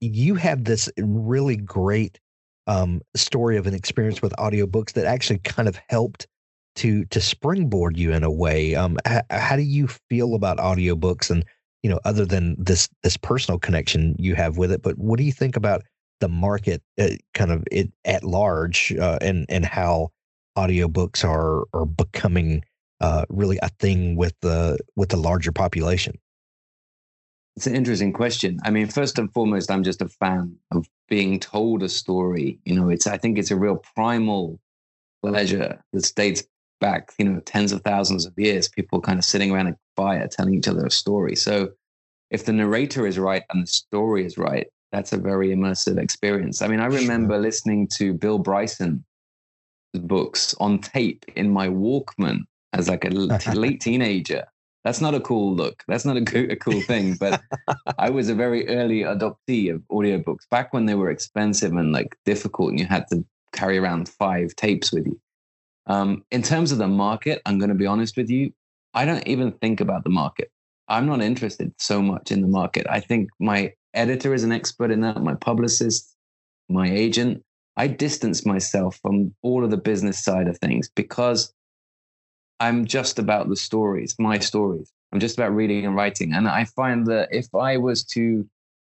you 0.00 0.34
have 0.34 0.64
this 0.64 0.88
really 0.98 1.56
great 1.56 2.18
um, 2.66 3.00
story 3.14 3.56
of 3.56 3.66
an 3.66 3.74
experience 3.74 4.20
with 4.22 4.32
audiobooks 4.38 4.92
that 4.92 5.06
actually 5.06 5.38
kind 5.38 5.68
of 5.68 5.78
helped 5.88 6.26
to 6.76 7.04
to 7.06 7.20
springboard 7.20 7.96
you 7.96 8.12
in 8.12 8.22
a 8.22 8.30
way 8.30 8.74
um, 8.74 8.98
h- 9.06 9.22
how 9.30 9.56
do 9.56 9.62
you 9.62 9.86
feel 9.86 10.34
about 10.34 10.58
audiobooks 10.58 11.30
and 11.30 11.44
you 11.82 11.90
know 11.90 12.00
other 12.04 12.26
than 12.26 12.54
this 12.58 12.88
this 13.02 13.16
personal 13.16 13.58
connection 13.58 14.14
you 14.18 14.34
have 14.34 14.58
with 14.58 14.70
it 14.70 14.82
but 14.82 14.98
what 14.98 15.16
do 15.16 15.24
you 15.24 15.32
think 15.32 15.56
about 15.56 15.82
the 16.20 16.28
market 16.28 16.82
uh, 16.98 17.08
kind 17.34 17.50
of 17.50 17.64
it 17.70 17.90
at 18.04 18.24
large 18.24 18.94
uh, 18.96 19.18
and 19.20 19.46
and 19.48 19.64
how 19.64 20.10
audiobooks 20.56 21.24
are 21.24 21.64
are 21.72 21.86
becoming 21.86 22.62
uh, 23.00 23.24
really 23.28 23.58
a 23.62 23.68
thing 23.78 24.16
with 24.16 24.34
the 24.40 24.78
with 24.96 25.10
the 25.10 25.16
larger 25.16 25.52
population? 25.52 26.18
It's 27.56 27.66
an 27.66 27.74
interesting 27.74 28.12
question. 28.12 28.60
I 28.64 28.70
mean, 28.70 28.86
first 28.86 29.18
and 29.18 29.32
foremost, 29.32 29.70
I'm 29.70 29.82
just 29.82 30.02
a 30.02 30.08
fan 30.08 30.56
of 30.72 30.86
being 31.08 31.40
told 31.40 31.82
a 31.82 31.88
story. 31.88 32.58
You 32.64 32.74
know, 32.74 32.88
it's 32.90 33.06
I 33.06 33.16
think 33.16 33.38
it's 33.38 33.50
a 33.50 33.56
real 33.56 33.82
primal 33.94 34.60
pleasure 35.22 35.82
that 35.92 36.12
dates 36.14 36.44
back, 36.80 37.12
you 37.18 37.24
know, 37.24 37.40
tens 37.40 37.72
of 37.72 37.80
thousands 37.82 38.26
of 38.26 38.34
years. 38.36 38.68
People 38.68 39.00
kind 39.00 39.18
of 39.18 39.24
sitting 39.24 39.50
around 39.50 39.68
a 39.68 39.76
fire 39.96 40.28
telling 40.28 40.54
each 40.54 40.68
other 40.68 40.84
a 40.84 40.90
story. 40.90 41.34
So, 41.34 41.70
if 42.30 42.44
the 42.44 42.52
narrator 42.52 43.06
is 43.06 43.18
right 43.18 43.44
and 43.50 43.62
the 43.62 43.66
story 43.66 44.26
is 44.26 44.36
right, 44.36 44.66
that's 44.92 45.12
a 45.12 45.16
very 45.16 45.48
immersive 45.48 45.98
experience. 45.98 46.60
I 46.60 46.68
mean, 46.68 46.80
I 46.80 46.86
remember 46.86 47.34
sure. 47.34 47.42
listening 47.42 47.88
to 47.94 48.12
Bill 48.12 48.38
Bryson 48.38 49.04
books 49.94 50.54
on 50.60 50.78
tape 50.78 51.24
in 51.36 51.50
my 51.50 51.68
Walkman 51.68 52.40
as 52.72 52.88
like 52.88 53.04
a 53.04 53.08
late 53.54 53.80
teenager. 53.80 54.44
That's 54.86 55.00
not 55.00 55.16
a 55.16 55.20
cool 55.20 55.52
look. 55.52 55.82
That's 55.88 56.04
not 56.04 56.16
a, 56.16 56.24
co- 56.24 56.46
a 56.48 56.54
cool 56.54 56.80
thing. 56.80 57.14
But 57.14 57.42
I 57.98 58.08
was 58.08 58.28
a 58.28 58.36
very 58.36 58.68
early 58.68 59.00
adoptee 59.00 59.74
of 59.74 59.82
audiobooks 59.90 60.48
back 60.48 60.72
when 60.72 60.86
they 60.86 60.94
were 60.94 61.10
expensive 61.10 61.72
and 61.72 61.90
like 61.90 62.16
difficult, 62.24 62.70
and 62.70 62.78
you 62.78 62.86
had 62.86 63.04
to 63.08 63.24
carry 63.52 63.78
around 63.78 64.08
five 64.08 64.54
tapes 64.54 64.92
with 64.92 65.06
you. 65.06 65.20
Um, 65.88 66.24
in 66.30 66.40
terms 66.40 66.70
of 66.70 66.78
the 66.78 66.86
market, 66.86 67.42
I'm 67.46 67.58
going 67.58 67.70
to 67.70 67.74
be 67.74 67.86
honest 67.86 68.16
with 68.16 68.30
you. 68.30 68.52
I 68.94 69.04
don't 69.04 69.26
even 69.26 69.50
think 69.50 69.80
about 69.80 70.04
the 70.04 70.10
market. 70.10 70.52
I'm 70.86 71.06
not 71.06 71.20
interested 71.20 71.74
so 71.78 72.00
much 72.00 72.30
in 72.30 72.40
the 72.40 72.46
market. 72.46 72.86
I 72.88 73.00
think 73.00 73.30
my 73.40 73.72
editor 73.92 74.34
is 74.34 74.44
an 74.44 74.52
expert 74.52 74.92
in 74.92 75.00
that, 75.00 75.20
my 75.20 75.34
publicist, 75.34 76.14
my 76.68 76.88
agent. 76.88 77.42
I 77.76 77.88
distance 77.88 78.46
myself 78.46 79.00
from 79.02 79.34
all 79.42 79.64
of 79.64 79.72
the 79.72 79.78
business 79.78 80.22
side 80.22 80.46
of 80.46 80.58
things 80.58 80.88
because 80.94 81.52
I'm 82.60 82.86
just 82.86 83.18
about 83.18 83.48
the 83.48 83.56
stories, 83.56 84.16
my 84.18 84.38
stories. 84.38 84.92
I'm 85.12 85.20
just 85.20 85.38
about 85.38 85.54
reading 85.54 85.86
and 85.86 85.94
writing. 85.94 86.32
And 86.32 86.48
I 86.48 86.64
find 86.64 87.06
that 87.06 87.28
if 87.30 87.54
I 87.54 87.76
was 87.76 88.04
to 88.04 88.48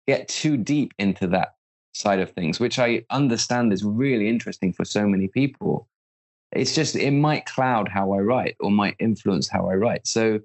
get 0.07 0.27
too 0.27 0.57
deep 0.57 0.93
into 0.99 1.27
that 1.27 1.55
side 1.93 2.19
of 2.19 2.31
things, 2.31 2.59
which 2.59 2.79
I 2.79 3.03
understand 3.09 3.73
is 3.73 3.83
really 3.83 4.29
interesting 4.29 4.71
for 4.73 4.85
so 4.85 5.07
many 5.07 5.27
people, 5.27 5.87
it's 6.51 6.73
just, 6.73 6.95
it 6.95 7.11
might 7.11 7.45
cloud 7.45 7.89
how 7.89 8.13
I 8.13 8.19
write 8.19 8.55
or 8.59 8.71
might 8.71 8.95
influence 8.99 9.49
how 9.49 9.69
I 9.69 9.73
write. 9.73 10.07
So 10.07 10.39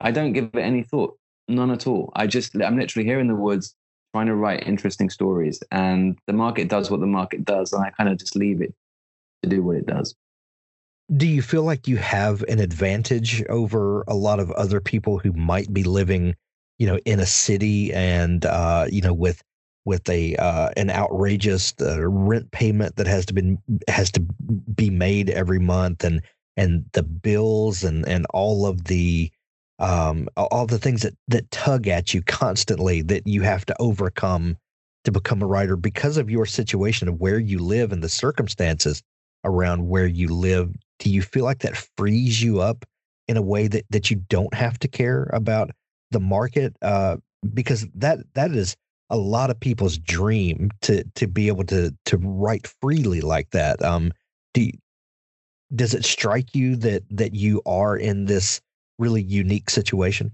I 0.00 0.10
don't 0.10 0.32
give 0.32 0.50
it 0.54 0.58
any 0.58 0.82
thought, 0.82 1.18
none 1.48 1.70
at 1.70 1.86
all. 1.86 2.12
I 2.16 2.26
just, 2.26 2.54
I'm 2.54 2.78
literally 2.78 3.06
here 3.06 3.20
in 3.20 3.26
the 3.26 3.34
woods 3.34 3.74
trying 4.14 4.26
to 4.26 4.36
write 4.36 4.66
interesting 4.66 5.10
stories, 5.10 5.60
and 5.72 6.16
the 6.28 6.32
market 6.32 6.68
does 6.68 6.88
what 6.88 7.00
the 7.00 7.06
market 7.06 7.44
does, 7.44 7.72
and 7.72 7.84
I 7.84 7.90
kind 7.90 8.08
of 8.08 8.16
just 8.16 8.36
leave 8.36 8.62
it 8.62 8.72
to 9.42 9.48
do 9.48 9.60
what 9.60 9.76
it 9.76 9.86
does. 9.86 10.14
Do 11.14 11.26
you 11.26 11.42
feel 11.42 11.62
like 11.62 11.86
you 11.86 11.96
have 11.98 12.42
an 12.44 12.60
advantage 12.60 13.44
over 13.46 14.02
a 14.08 14.14
lot 14.14 14.40
of 14.40 14.50
other 14.52 14.80
people 14.80 15.18
who 15.18 15.32
might 15.32 15.72
be 15.72 15.84
living, 15.84 16.34
you 16.78 16.86
know, 16.86 16.98
in 17.04 17.20
a 17.20 17.26
city 17.26 17.92
and 17.92 18.44
uh, 18.46 18.86
you 18.90 19.02
know, 19.02 19.12
with 19.12 19.42
with 19.84 20.08
a 20.08 20.34
uh, 20.36 20.70
an 20.76 20.90
outrageous 20.90 21.74
uh, 21.80 22.08
rent 22.08 22.50
payment 22.52 22.96
that 22.96 23.06
has 23.06 23.26
to 23.26 23.34
be 23.34 23.56
has 23.88 24.10
to 24.12 24.20
be 24.20 24.88
made 24.88 25.28
every 25.28 25.58
month, 25.58 26.04
and 26.04 26.22
and 26.56 26.84
the 26.92 27.02
bills 27.02 27.84
and 27.84 28.08
and 28.08 28.26
all 28.32 28.66
of 28.66 28.84
the 28.84 29.30
um, 29.78 30.28
all 30.36 30.66
the 30.66 30.78
things 30.78 31.02
that 31.02 31.14
that 31.28 31.50
tug 31.50 31.86
at 31.86 32.14
you 32.14 32.22
constantly 32.22 33.02
that 33.02 33.26
you 33.26 33.42
have 33.42 33.66
to 33.66 33.76
overcome 33.78 34.56
to 35.04 35.12
become 35.12 35.42
a 35.42 35.46
writer 35.46 35.76
because 35.76 36.16
of 36.16 36.30
your 36.30 36.46
situation 36.46 37.08
of 37.08 37.20
where 37.20 37.38
you 37.38 37.58
live 37.58 37.92
and 37.92 38.02
the 38.02 38.08
circumstances 38.08 39.02
around 39.44 39.88
where 39.88 40.06
you 40.06 40.28
live 40.28 40.74
do 40.98 41.10
you 41.10 41.22
feel 41.22 41.44
like 41.44 41.60
that 41.60 41.76
frees 41.96 42.42
you 42.42 42.60
up 42.60 42.84
in 43.28 43.36
a 43.36 43.42
way 43.42 43.66
that 43.66 43.84
that 43.90 44.10
you 44.10 44.16
don't 44.28 44.54
have 44.54 44.78
to 44.78 44.88
care 44.88 45.30
about 45.32 45.70
the 46.10 46.20
market 46.20 46.76
uh, 46.82 47.16
because 47.52 47.86
that 47.94 48.18
that 48.34 48.52
is 48.52 48.76
a 49.10 49.16
lot 49.16 49.50
of 49.50 49.60
people's 49.60 49.98
dream 49.98 50.70
to 50.82 51.04
to 51.14 51.26
be 51.26 51.48
able 51.48 51.64
to 51.64 51.94
to 52.04 52.16
write 52.18 52.66
freely 52.80 53.20
like 53.20 53.50
that 53.50 53.82
um 53.82 54.12
do 54.54 54.62
you, 54.62 54.72
does 55.74 55.94
it 55.94 56.04
strike 56.04 56.54
you 56.54 56.76
that 56.76 57.02
that 57.10 57.34
you 57.34 57.60
are 57.66 57.96
in 57.96 58.24
this 58.26 58.60
really 58.98 59.22
unique 59.22 59.70
situation? 59.70 60.32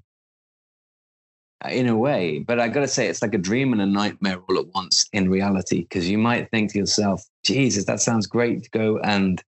In 1.69 1.89
a 1.89 1.97
way, 1.97 2.39
but 2.39 2.59
I 2.59 2.69
got 2.69 2.81
to 2.81 2.89
say, 2.89 3.09
it's 3.09 3.21
like 3.21 3.35
a 3.35 3.39
dream 3.39 3.75
and 3.75 3.83
a 3.83 3.87
nightmare 3.87 4.39
all 4.49 4.59
at 4.59 4.69
once 4.75 5.07
in 5.13 5.29
reality. 5.29 5.81
Because 5.81 6.09
you 6.09 6.17
might 6.17 6.51
think 6.51 6.73
to 6.73 6.79
yourself, 6.79 7.23
Jesus, 7.45 7.85
that 7.85 8.01
sounds 8.01 8.27
great 8.27 8.63
to 8.63 8.71
go 8.71 8.99
and 9.01 9.43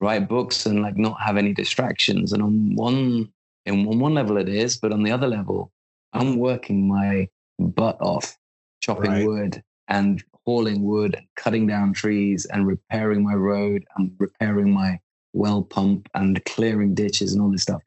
write 0.00 0.28
books 0.28 0.64
and 0.64 0.80
like 0.80 0.96
not 0.96 1.20
have 1.20 1.36
any 1.36 1.52
distractions. 1.52 2.32
And 2.32 2.40
on 2.40 2.76
one, 2.76 3.32
in 3.66 3.86
on 3.86 3.98
one 3.98 4.14
level 4.14 4.36
it 4.36 4.48
is, 4.48 4.76
but 4.76 4.92
on 4.92 5.02
the 5.02 5.10
other 5.10 5.26
level, 5.26 5.72
I'm 6.12 6.36
working 6.36 6.86
my 6.86 7.28
butt 7.58 8.00
off, 8.00 8.36
chopping 8.80 9.10
right. 9.10 9.26
wood 9.26 9.62
and 9.88 10.22
hauling 10.46 10.84
wood 10.84 11.14
and 11.14 11.26
cutting 11.36 11.66
down 11.66 11.92
trees 11.92 12.46
and 12.46 12.66
repairing 12.66 13.24
my 13.24 13.34
road 13.34 13.84
and 13.96 14.12
repairing 14.18 14.70
my 14.72 15.00
well 15.32 15.62
pump 15.62 16.08
and 16.14 16.44
clearing 16.44 16.94
ditches 16.94 17.32
and 17.32 17.42
all 17.42 17.50
this 17.50 17.62
stuff. 17.62 17.82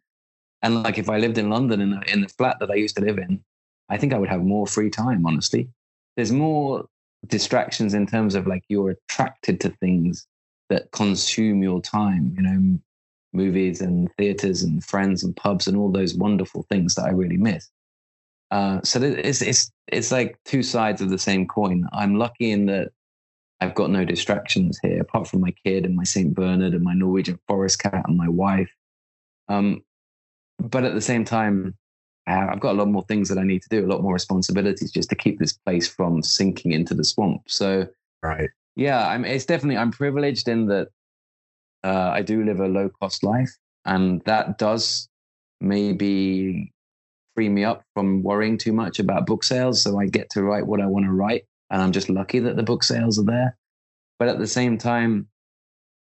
And 0.62 0.84
like 0.84 0.98
if 0.98 1.10
I 1.10 1.17
lived 1.17 1.38
in 1.38 1.50
London 1.50 1.82
in, 1.82 2.02
in 2.08 2.22
the 2.22 2.30
flat 2.30 2.58
that 2.60 2.72
I 2.72 2.76
used 2.76 2.96
to 2.98 3.04
live 3.04 3.17
in, 3.17 3.43
I 3.89 3.98
think 3.98 4.13
I 4.13 4.17
would 4.17 4.30
have 4.30 4.43
more 4.43 4.67
free 4.67 4.89
time, 4.89 5.26
honestly. 5.26 5.70
There's 6.15 6.32
more 6.32 6.86
distractions 7.28 7.93
in 7.93 8.06
terms 8.08 8.36
of 8.36 8.48
like 8.48 8.63
you're 8.67 8.91
attracted 8.91 9.60
to 9.62 9.70
things 9.70 10.28
that 10.70 10.91
consume 10.91 11.63
your 11.63 11.82
time, 11.82 12.34
you 12.36 12.43
know, 12.43 12.80
movies 13.34 13.82
and 13.82 14.10
theaters 14.17 14.63
and 14.63 14.84
friends 14.84 15.24
and 15.24 15.36
pubs 15.36 15.67
and 15.67 15.78
all 15.78 15.91
those 15.91 16.15
wonderful 16.15 16.65
things 16.70 16.96
that 16.96 17.06
I 17.06 17.10
really 17.10 17.38
miss. 17.38 17.70
Uh, 18.50 18.80
so 18.84 19.02
it's 19.02 19.41
it's 19.41 19.72
it's 19.88 20.12
like 20.12 20.39
two 20.46 20.63
sides 20.63 21.02
of 21.02 21.10
the 21.10 21.17
same 21.17 21.48
coin. 21.48 21.88
I'm 21.91 22.15
lucky 22.15 22.52
in 22.52 22.65
that 22.67 22.91
I've 23.60 23.76
got 23.76 23.89
no 23.89 24.06
distractions 24.06 24.80
here, 24.82 25.02
apart 25.02 25.28
from 25.28 25.41
my 25.41 25.52
kid 25.52 25.86
and 25.86 25.96
my 25.96 26.04
Saint 26.04 26.34
Bernard 26.34 26.74
and 26.74 26.84
my 26.84 26.93
Norwegian 26.93 27.39
forest 27.48 27.80
cat 27.80 28.04
and 28.08 28.17
my 28.17 28.30
wife. 28.30 28.70
Um, 29.50 29.82
but 30.60 30.84
at 30.84 30.93
the 30.93 31.02
same 31.02 31.26
time, 31.26 31.76
I've 32.28 32.60
got 32.60 32.72
a 32.72 32.78
lot 32.78 32.89
more 32.89 33.04
things 33.04 33.30
that 33.30 33.38
I 33.38 33.43
need 33.43 33.62
to 33.62 33.70
do, 33.70 33.86
a 33.86 33.88
lot 33.88 34.02
more 34.02 34.13
responsibilities 34.13 34.91
just 34.91 35.10
to 35.10 35.15
keep 35.15 35.39
this 35.39 35.54
place 35.54 35.88
from 35.88 36.22
sinking 36.22 36.74
into 36.74 36.93
the 36.93 37.06
swamp. 37.06 37.43
So, 37.48 37.88
right, 38.22 38.50
yeah, 38.76 39.08
I'm. 39.08 39.24
It's 39.24 39.46
definitely 39.46 39.78
I'm 39.78 39.91
privileged 39.91 40.48
in 40.48 40.65
that 40.67 40.89
uh, 41.84 42.10
I 42.13 42.22
do 42.22 42.43
live 42.43 42.60
a 42.60 42.67
low 42.67 42.89
cost 43.02 43.24
life, 43.24 43.52
and 43.86 44.22
that 44.26 44.58
does 44.58 45.08
maybe 45.62 46.74
free 47.36 47.50
me 47.50 47.63
up 47.63 47.84
from 47.93 48.24
worrying 48.24 48.58
too 48.58 48.74
much 48.74 49.00
about 49.00 49.26
book 49.26 49.43
sales. 49.43 49.82
So 49.82 50.00
I 50.00 50.08
get 50.08 50.30
to 50.32 50.43
write 50.43 50.67
what 50.67 50.82
I 50.82 50.86
want 50.86 51.06
to 51.06 51.12
write, 51.12 51.46
and 51.70 51.82
I'm 51.82 51.93
just 51.93 52.10
lucky 52.10 52.39
that 52.39 52.58
the 52.58 52.63
book 52.63 52.84
sales 52.84 53.17
are 53.20 53.26
there. 53.26 53.58
But 54.20 54.28
at 54.28 54.39
the 54.39 54.48
same 54.48 54.78
time, 54.78 55.28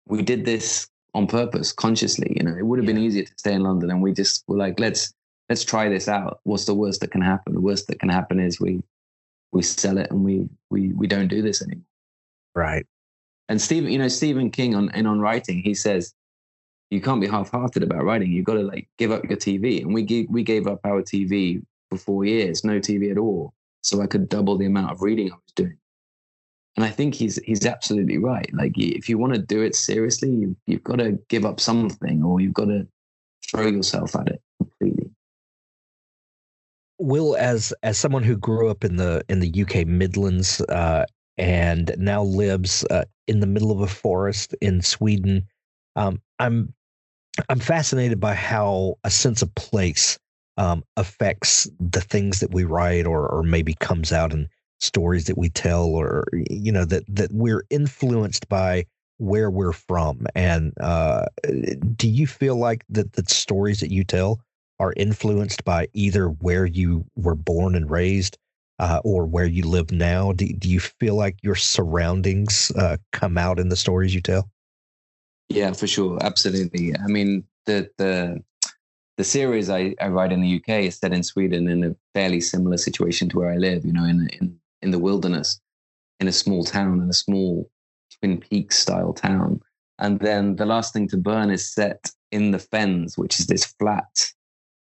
we 0.06 0.22
did 0.22 0.44
this 0.44 0.88
on 1.18 1.26
purpose, 1.26 1.72
consciously. 1.72 2.32
You 2.36 2.44
know, 2.44 2.56
it 2.56 2.64
would 2.64 2.78
have 2.78 2.88
yeah. 2.88 2.94
been 2.94 3.02
easier 3.02 3.24
to 3.24 3.32
stay 3.36 3.52
in 3.52 3.62
London, 3.62 3.90
and 3.90 4.00
we 4.00 4.12
just 4.12 4.44
were 4.46 4.56
like, 4.56 4.78
let's 4.80 5.12
let's 5.48 5.64
try 5.64 5.88
this 5.88 6.08
out. 6.08 6.40
What's 6.44 6.64
the 6.64 6.74
worst 6.74 7.00
that 7.00 7.10
can 7.10 7.20
happen? 7.20 7.54
The 7.54 7.60
worst 7.60 7.88
that 7.88 7.98
can 7.98 8.08
happen 8.08 8.40
is 8.40 8.60
we 8.60 8.82
we 9.52 9.62
sell 9.62 9.98
it 9.98 10.10
and 10.10 10.24
we 10.24 10.48
we 10.70 10.92
we 10.92 11.06
don't 11.06 11.28
do 11.28 11.42
this 11.42 11.60
anymore. 11.62 11.84
Right. 12.54 12.86
And 13.48 13.60
Stephen, 13.60 13.90
you 13.90 13.98
know, 13.98 14.08
Stephen 14.08 14.50
King 14.50 14.74
on 14.74 14.94
in 14.94 15.06
on 15.06 15.20
writing, 15.20 15.60
he 15.60 15.74
says 15.74 16.14
you 16.90 17.00
can't 17.00 17.20
be 17.20 17.26
half-hearted 17.26 17.82
about 17.82 18.04
writing. 18.04 18.32
You've 18.32 18.46
got 18.46 18.54
to 18.54 18.62
like 18.62 18.88
give 18.96 19.10
up 19.10 19.24
your 19.28 19.36
TV. 19.36 19.82
And 19.82 19.92
we 19.92 20.02
gave 20.02 20.26
we 20.30 20.42
gave 20.42 20.66
up 20.66 20.80
our 20.84 21.02
TV 21.02 21.62
for 21.90 21.98
four 21.98 22.24
years, 22.24 22.64
no 22.64 22.78
TV 22.78 23.10
at 23.10 23.18
all, 23.18 23.52
so 23.82 24.00
I 24.00 24.06
could 24.06 24.28
double 24.28 24.56
the 24.56 24.66
amount 24.66 24.92
of 24.92 25.02
reading 25.02 25.32
I 25.32 25.34
was 25.34 25.52
doing. 25.56 25.78
And 26.78 26.84
I 26.84 26.90
think 26.90 27.16
he's 27.16 27.40
he's 27.44 27.66
absolutely 27.66 28.18
right. 28.18 28.48
Like 28.54 28.78
if 28.78 29.08
you 29.08 29.18
want 29.18 29.34
to 29.34 29.40
do 29.40 29.62
it 29.62 29.74
seriously, 29.74 30.30
you, 30.30 30.56
you've 30.68 30.84
got 30.84 31.00
to 31.00 31.18
give 31.28 31.44
up 31.44 31.58
something, 31.58 32.22
or 32.22 32.40
you've 32.40 32.54
got 32.54 32.66
to 32.66 32.86
throw 33.50 33.66
yourself 33.66 34.14
at 34.14 34.28
it 34.28 34.40
completely. 34.58 35.10
Will, 37.00 37.34
as 37.34 37.74
as 37.82 37.98
someone 37.98 38.22
who 38.22 38.36
grew 38.36 38.70
up 38.70 38.84
in 38.84 38.94
the 38.94 39.24
in 39.28 39.40
the 39.40 39.62
UK 39.62 39.88
Midlands 39.88 40.60
uh, 40.68 41.04
and 41.36 41.92
now 41.98 42.22
lives 42.22 42.84
uh, 42.92 43.06
in 43.26 43.40
the 43.40 43.48
middle 43.48 43.72
of 43.72 43.80
a 43.80 43.88
forest 43.88 44.54
in 44.60 44.80
Sweden, 44.80 45.48
um, 45.96 46.22
I'm 46.38 46.72
I'm 47.48 47.58
fascinated 47.58 48.20
by 48.20 48.34
how 48.34 48.98
a 49.02 49.10
sense 49.10 49.42
of 49.42 49.52
place 49.56 50.16
um, 50.58 50.84
affects 50.96 51.68
the 51.80 52.02
things 52.02 52.38
that 52.38 52.54
we 52.54 52.62
write, 52.62 53.04
or 53.04 53.28
or 53.28 53.42
maybe 53.42 53.74
comes 53.74 54.12
out 54.12 54.32
and 54.32 54.48
stories 54.80 55.24
that 55.24 55.38
we 55.38 55.48
tell 55.48 55.86
or 55.86 56.24
you 56.32 56.72
know 56.72 56.84
that 56.84 57.04
that 57.08 57.32
we're 57.32 57.64
influenced 57.70 58.48
by 58.48 58.84
where 59.18 59.50
we're 59.50 59.72
from. 59.72 60.26
And 60.34 60.72
uh, 60.80 61.26
do 61.96 62.08
you 62.08 62.26
feel 62.26 62.56
like 62.56 62.84
that 62.88 63.12
the 63.14 63.24
stories 63.26 63.80
that 63.80 63.90
you 63.90 64.04
tell 64.04 64.40
are 64.78 64.94
influenced 64.96 65.64
by 65.64 65.88
either 65.92 66.28
where 66.28 66.64
you 66.64 67.04
were 67.16 67.34
born 67.34 67.74
and 67.74 67.90
raised 67.90 68.38
uh, 68.78 69.00
or 69.04 69.26
where 69.26 69.44
you 69.44 69.64
live 69.64 69.90
now? 69.90 70.32
Do, 70.32 70.46
do 70.46 70.68
you 70.68 70.78
feel 70.78 71.16
like 71.16 71.36
your 71.42 71.56
surroundings 71.56 72.70
uh, 72.76 72.96
come 73.12 73.36
out 73.36 73.58
in 73.58 73.68
the 73.68 73.76
stories 73.76 74.14
you 74.14 74.20
tell? 74.20 74.48
Yeah 75.48 75.72
for 75.72 75.86
sure. 75.86 76.18
Absolutely. 76.22 76.94
I 76.96 77.06
mean 77.06 77.44
the 77.66 77.90
the 77.98 78.42
the 79.16 79.24
series 79.24 79.68
I, 79.68 79.96
I 80.00 80.06
write 80.08 80.30
in 80.30 80.42
the 80.42 80.56
UK 80.56 80.84
is 80.84 80.96
set 80.96 81.12
in 81.12 81.24
Sweden 81.24 81.68
in 81.68 81.82
a 81.82 81.96
fairly 82.14 82.40
similar 82.40 82.76
situation 82.76 83.28
to 83.30 83.38
where 83.38 83.50
I 83.50 83.56
live, 83.56 83.84
you 83.84 83.92
know, 83.92 84.04
in 84.04 84.28
in 84.40 84.60
in 84.82 84.90
the 84.90 84.98
wilderness 84.98 85.60
in 86.20 86.28
a 86.28 86.32
small 86.32 86.64
town, 86.64 87.00
in 87.00 87.08
a 87.08 87.14
small 87.14 87.70
Twin 88.18 88.38
Peaks 88.38 88.78
style 88.78 89.12
town. 89.12 89.60
And 89.98 90.20
then 90.20 90.56
the 90.56 90.66
last 90.66 90.92
thing 90.92 91.08
to 91.08 91.16
burn 91.16 91.50
is 91.50 91.72
set 91.72 92.10
in 92.30 92.50
the 92.50 92.58
fens, 92.58 93.18
which 93.18 93.40
is 93.40 93.46
this 93.46 93.64
flat 93.64 94.32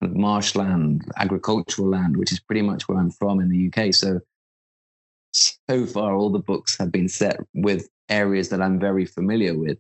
marshland, 0.02 1.04
agricultural 1.18 1.90
land, 1.90 2.18
which 2.18 2.32
is 2.32 2.40
pretty 2.40 2.62
much 2.62 2.88
where 2.88 3.00
I'm 3.00 3.12
from 3.12 3.40
in 3.40 3.50
the 3.50 3.68
UK. 3.68 3.94
So, 3.94 4.20
so 5.32 5.86
far, 5.86 6.16
all 6.16 6.30
the 6.30 6.40
books 6.40 6.78
have 6.78 6.92
been 6.92 7.08
set 7.08 7.40
with 7.54 7.90
areas 8.10 8.50
that 8.50 8.62
I'm 8.62 8.80
very 8.80 9.06
familiar 9.06 9.58
with. 9.58 9.78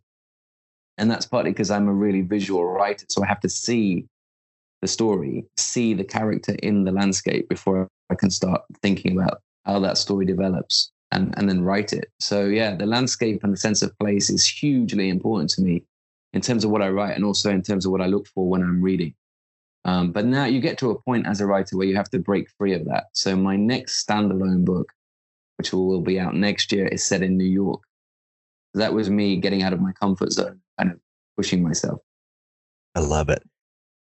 And 0.97 1.11
that's 1.11 1.25
partly 1.25 1.51
because 1.51 1.69
I'm 1.69 1.89
a 1.89 1.93
really 1.93 2.21
visual 2.21 2.65
writer. 2.65 3.05
So 3.09 3.23
I 3.23 3.27
have 3.27 3.41
to 3.41 3.49
see 3.49 4.05
the 4.81 4.87
story, 4.87 5.45
see 5.57 5.93
the 5.93 6.03
character 6.03 6.55
in 6.63 6.85
the 6.85 6.91
landscape 6.91 7.49
before 7.49 7.89
I 8.09 8.15
can 8.15 8.29
start 8.29 8.61
thinking 8.81 9.19
about 9.19 9.41
how 9.65 9.79
that 9.79 9.97
story 9.97 10.25
develops 10.25 10.91
and, 11.11 11.33
and 11.37 11.49
then 11.49 11.63
write 11.63 11.93
it. 11.93 12.11
So 12.19 12.45
yeah, 12.45 12.75
the 12.75 12.85
landscape 12.85 13.43
and 13.43 13.53
the 13.53 13.57
sense 13.57 13.81
of 13.81 13.97
place 13.99 14.29
is 14.29 14.45
hugely 14.45 15.09
important 15.09 15.49
to 15.51 15.61
me 15.61 15.83
in 16.33 16.41
terms 16.41 16.63
of 16.63 16.71
what 16.71 16.81
I 16.81 16.89
write 16.89 17.15
and 17.15 17.25
also 17.25 17.49
in 17.51 17.61
terms 17.61 17.85
of 17.85 17.91
what 17.91 18.01
I 18.01 18.07
look 18.07 18.27
for 18.27 18.47
when 18.47 18.61
I'm 18.61 18.81
reading. 18.81 19.13
Um, 19.85 20.11
but 20.11 20.25
now 20.25 20.45
you 20.45 20.59
get 20.59 20.77
to 20.79 20.91
a 20.91 21.01
point 21.01 21.27
as 21.27 21.41
a 21.41 21.45
writer 21.45 21.77
where 21.77 21.87
you 21.87 21.95
have 21.95 22.09
to 22.09 22.19
break 22.19 22.49
free 22.57 22.73
of 22.73 22.85
that. 22.85 23.05
So 23.13 23.35
my 23.35 23.55
next 23.55 24.05
standalone 24.05 24.65
book, 24.65 24.91
which 25.57 25.71
will 25.71 26.01
be 26.01 26.19
out 26.19 26.35
next 26.35 26.71
year, 26.71 26.87
is 26.87 27.03
set 27.03 27.21
in 27.21 27.37
New 27.37 27.45
York. 27.45 27.81
That 28.73 28.93
was 28.93 29.09
me 29.09 29.37
getting 29.37 29.63
out 29.63 29.73
of 29.73 29.79
my 29.79 29.93
comfort 29.93 30.31
zone, 30.31 30.59
kind 30.77 30.91
of 30.91 30.99
pushing 31.37 31.63
myself. 31.63 32.01
I 32.95 32.99
love 32.99 33.29
it. 33.29 33.43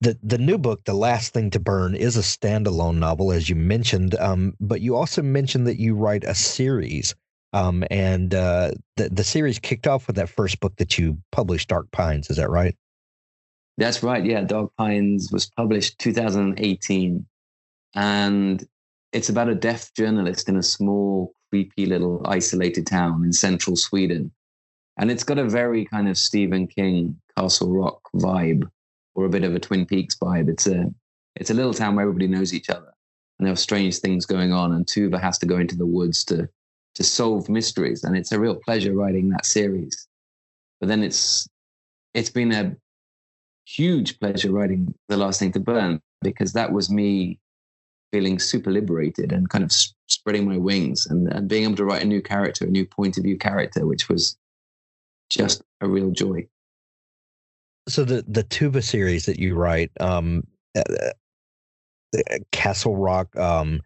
The 0.02 0.18
the 0.20 0.36
new 0.38 0.58
book, 0.58 0.82
The 0.84 0.94
Last 0.94 1.32
Thing 1.32 1.48
to 1.50 1.60
Burn, 1.60 1.94
is 1.94 2.16
a 2.16 2.22
standalone 2.22 2.96
novel, 2.96 3.30
as 3.30 3.48
you 3.48 3.54
mentioned. 3.54 4.16
Um, 4.16 4.54
but 4.58 4.80
you 4.80 4.96
also 4.96 5.22
mentioned 5.22 5.68
that 5.68 5.78
you 5.78 5.94
write 5.94 6.24
a 6.24 6.34
series. 6.34 7.14
Um, 7.52 7.84
and 7.88 8.34
uh, 8.34 8.72
the 8.96 9.10
the 9.10 9.22
series 9.22 9.60
kicked 9.60 9.86
off 9.86 10.08
with 10.08 10.16
that 10.16 10.28
first 10.28 10.58
book 10.58 10.74
that 10.78 10.98
you 10.98 11.18
published, 11.30 11.68
Dark 11.68 11.88
Pines. 11.92 12.30
Is 12.30 12.36
that 12.38 12.50
right? 12.50 12.76
That's 13.78 14.02
right. 14.02 14.24
Yeah, 14.24 14.42
Dark 14.42 14.72
Pines 14.76 15.30
was 15.30 15.46
published 15.46 16.00
2018, 16.00 17.24
and 17.94 18.68
it's 19.12 19.28
about 19.28 19.50
a 19.50 19.54
deaf 19.54 19.94
journalist 19.94 20.48
in 20.48 20.56
a 20.56 20.64
small, 20.64 21.32
creepy 21.50 21.86
little 21.86 22.22
isolated 22.26 22.88
town 22.88 23.22
in 23.24 23.32
central 23.32 23.76
Sweden, 23.76 24.32
and 24.98 25.12
it's 25.12 25.22
got 25.22 25.38
a 25.38 25.48
very 25.48 25.84
kind 25.84 26.08
of 26.08 26.18
Stephen 26.18 26.66
King 26.66 27.20
Castle 27.38 27.70
Rock 27.70 28.00
vibe, 28.16 28.68
or 29.14 29.24
a 29.24 29.30
bit 29.30 29.44
of 29.44 29.54
a 29.54 29.60
Twin 29.60 29.86
Peaks 29.86 30.16
vibe. 30.16 30.48
It's 30.48 30.66
a 30.66 30.86
it's 31.36 31.50
a 31.50 31.54
little 31.54 31.74
town 31.74 31.96
where 31.96 32.02
everybody 32.02 32.28
knows 32.28 32.52
each 32.52 32.70
other, 32.70 32.92
and 33.38 33.46
there 33.46 33.52
are 33.52 33.56
strange 33.56 33.98
things 33.98 34.26
going 34.26 34.52
on, 34.52 34.72
and 34.72 34.86
Tuva 34.86 35.20
has 35.20 35.38
to 35.38 35.46
go 35.46 35.58
into 35.58 35.76
the 35.76 35.86
woods 35.86 36.24
to 36.26 36.48
to 36.94 37.02
solve 37.04 37.48
mysteries, 37.48 38.04
and 38.04 38.16
it's 38.16 38.32
a 38.32 38.40
real 38.40 38.56
pleasure 38.56 38.94
writing 38.94 39.30
that 39.30 39.46
series. 39.46 40.08
But 40.80 40.88
then 40.88 41.02
it's 41.02 41.48
it's 42.14 42.30
been 42.30 42.52
a 42.52 42.76
huge 43.64 44.18
pleasure 44.18 44.52
writing 44.52 44.94
The 45.08 45.16
Last 45.16 45.38
Thing 45.38 45.52
to 45.52 45.60
Burn 45.60 46.00
because 46.22 46.52
that 46.52 46.72
was 46.72 46.90
me 46.90 47.38
feeling 48.12 48.38
super 48.38 48.70
liberated 48.70 49.32
and 49.32 49.48
kind 49.48 49.64
of 49.64 49.72
spreading 50.08 50.46
my 50.46 50.58
wings 50.58 51.06
and, 51.06 51.32
and 51.32 51.48
being 51.48 51.64
able 51.64 51.76
to 51.76 51.84
write 51.84 52.02
a 52.02 52.06
new 52.06 52.20
character, 52.20 52.66
a 52.66 52.70
new 52.70 52.86
point 52.86 53.16
of 53.16 53.24
view 53.24 53.38
character, 53.38 53.86
which 53.86 54.08
was 54.08 54.36
just 55.30 55.62
a 55.80 55.88
real 55.88 56.10
joy. 56.10 56.46
So 57.88 58.04
the 58.04 58.24
the 58.28 58.44
Tuva 58.44 58.82
series 58.82 59.26
that 59.26 59.38
you 59.38 59.54
write, 59.54 59.90
um, 60.00 60.46
uh, 60.76 60.82
uh 62.14 62.38
Castle 62.52 62.96
Rock, 62.96 63.34
um, 63.36 63.80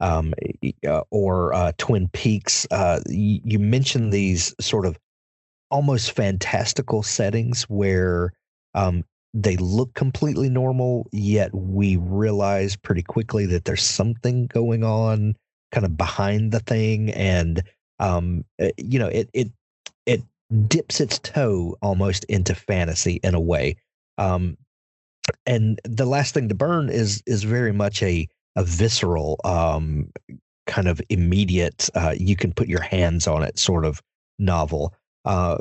um, 0.00 0.34
uh, 0.86 1.02
or 1.10 1.52
uh, 1.54 1.72
Twin 1.78 2.08
Peaks. 2.12 2.66
Uh, 2.70 3.00
you, 3.08 3.40
you, 3.44 3.58
mentioned 3.58 4.12
these 4.12 4.54
sort 4.60 4.86
of 4.86 4.98
almost 5.70 6.12
fantastical 6.12 7.02
settings 7.02 7.64
where 7.64 8.32
um, 8.74 9.04
they 9.34 9.56
look 9.56 9.94
completely 9.94 10.48
normal, 10.48 11.06
yet 11.12 11.54
we 11.54 11.96
realize 11.96 12.76
pretty 12.76 13.02
quickly 13.02 13.46
that 13.46 13.64
there's 13.64 13.82
something 13.82 14.46
going 14.46 14.82
on 14.82 15.34
kind 15.70 15.86
of 15.86 15.96
behind 15.96 16.52
the 16.52 16.60
thing. 16.60 17.10
And, 17.10 17.62
um, 17.98 18.44
you 18.78 18.98
know, 18.98 19.08
it, 19.08 19.28
it 19.32 19.48
dips 20.66 21.00
its 21.00 21.18
toe 21.18 21.76
almost 21.82 22.24
into 22.24 22.54
fantasy 22.54 23.20
in 23.22 23.34
a 23.34 23.40
way. 23.40 23.76
Um, 24.18 24.56
and 25.46 25.80
the 25.84 26.06
last 26.06 26.34
thing 26.34 26.48
to 26.48 26.54
burn 26.54 26.88
is, 26.88 27.22
is 27.26 27.44
very 27.44 27.72
much 27.72 28.02
a, 28.02 28.26
a 28.56 28.64
visceral, 28.64 29.40
um, 29.44 30.10
kind 30.66 30.88
of 30.88 31.00
immediate, 31.08 31.88
uh, 31.94 32.14
you 32.16 32.36
can 32.36 32.52
put 32.52 32.68
your 32.68 32.80
hands 32.80 33.26
on 33.26 33.42
it 33.42 33.58
sort 33.58 33.84
of 33.84 34.00
novel. 34.38 34.94
Uh, 35.24 35.58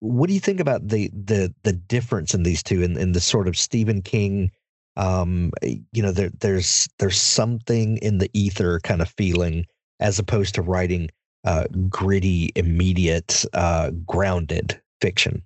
what 0.00 0.28
do 0.28 0.34
you 0.34 0.40
think 0.40 0.60
about 0.60 0.86
the 0.86 1.10
the 1.12 1.52
the 1.64 1.72
difference 1.72 2.34
in 2.34 2.42
these 2.42 2.62
two 2.62 2.82
in, 2.82 2.96
in 2.96 3.12
the 3.12 3.20
sort 3.20 3.48
of 3.48 3.56
Stephen 3.56 4.02
King 4.02 4.50
um 4.96 5.52
you 5.92 6.02
know 6.02 6.12
there 6.12 6.30
there's 6.40 6.88
there's 6.98 7.20
something 7.20 7.98
in 7.98 8.18
the 8.18 8.30
ether 8.32 8.80
kind 8.80 9.02
of 9.02 9.08
feeling 9.08 9.64
as 10.00 10.18
opposed 10.18 10.54
to 10.54 10.62
writing 10.62 11.08
uh 11.44 11.64
gritty 11.88 12.52
immediate 12.56 13.44
uh 13.54 13.90
grounded 14.06 14.80
fiction 15.00 15.42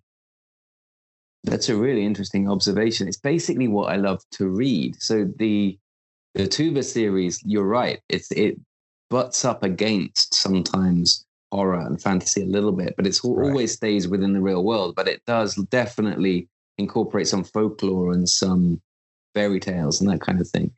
that's 1.45 1.69
a 1.69 1.77
really 1.77 2.05
interesting 2.05 2.49
observation 2.49 3.09
it's 3.09 3.19
basically 3.19 3.69
what 3.69 3.93
i 3.93 3.97
love 3.97 4.23
to 4.31 4.49
read 4.49 5.01
so 5.01 5.31
the 5.39 5.79
the 6.35 6.45
Tuva 6.45 6.83
series 6.83 7.43
you're 7.45 7.67
right 7.67 8.01
it's 8.09 8.31
it 8.33 8.59
butts 9.11 9.45
up 9.45 9.63
against 9.63 10.33
sometimes 10.33 11.27
horror 11.53 11.81
and 11.81 12.03
fantasy 12.03 12.43
a 12.43 12.47
little 12.47 12.73
bit, 12.73 12.95
but 12.97 13.07
it's 13.07 13.23
right. 13.23 13.51
always 13.51 13.73
stays 13.73 14.09
within 14.09 14.33
the 14.33 14.41
real 14.41 14.65
world. 14.65 14.95
But 14.97 15.07
it 15.07 15.23
does 15.27 15.55
definitely 15.71 16.49
incorporate 16.79 17.29
some 17.29 17.45
folklore 17.45 18.13
and 18.13 18.27
some 18.29 18.81
fairy 19.35 19.61
tales 19.61 20.01
and 20.01 20.11
that 20.11 20.23
kind 20.23 20.41
of 20.41 20.49
thing. 20.49 20.73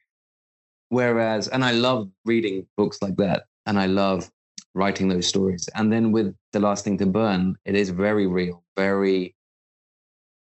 Whereas, 0.88 1.48
and 1.48 1.64
I 1.64 1.70
love 1.70 2.10
reading 2.24 2.66
books 2.76 3.00
like 3.00 3.16
that, 3.16 3.44
and 3.66 3.78
I 3.78 3.86
love 3.86 4.30
writing 4.74 5.08
those 5.08 5.26
stories. 5.26 5.68
And 5.74 5.92
then 5.92 6.12
with 6.12 6.34
The 6.52 6.60
Last 6.60 6.84
Thing 6.84 6.98
to 6.98 7.06
Burn, 7.06 7.56
it 7.64 7.74
is 7.74 7.90
very 7.90 8.26
real, 8.26 8.62
very 8.76 9.34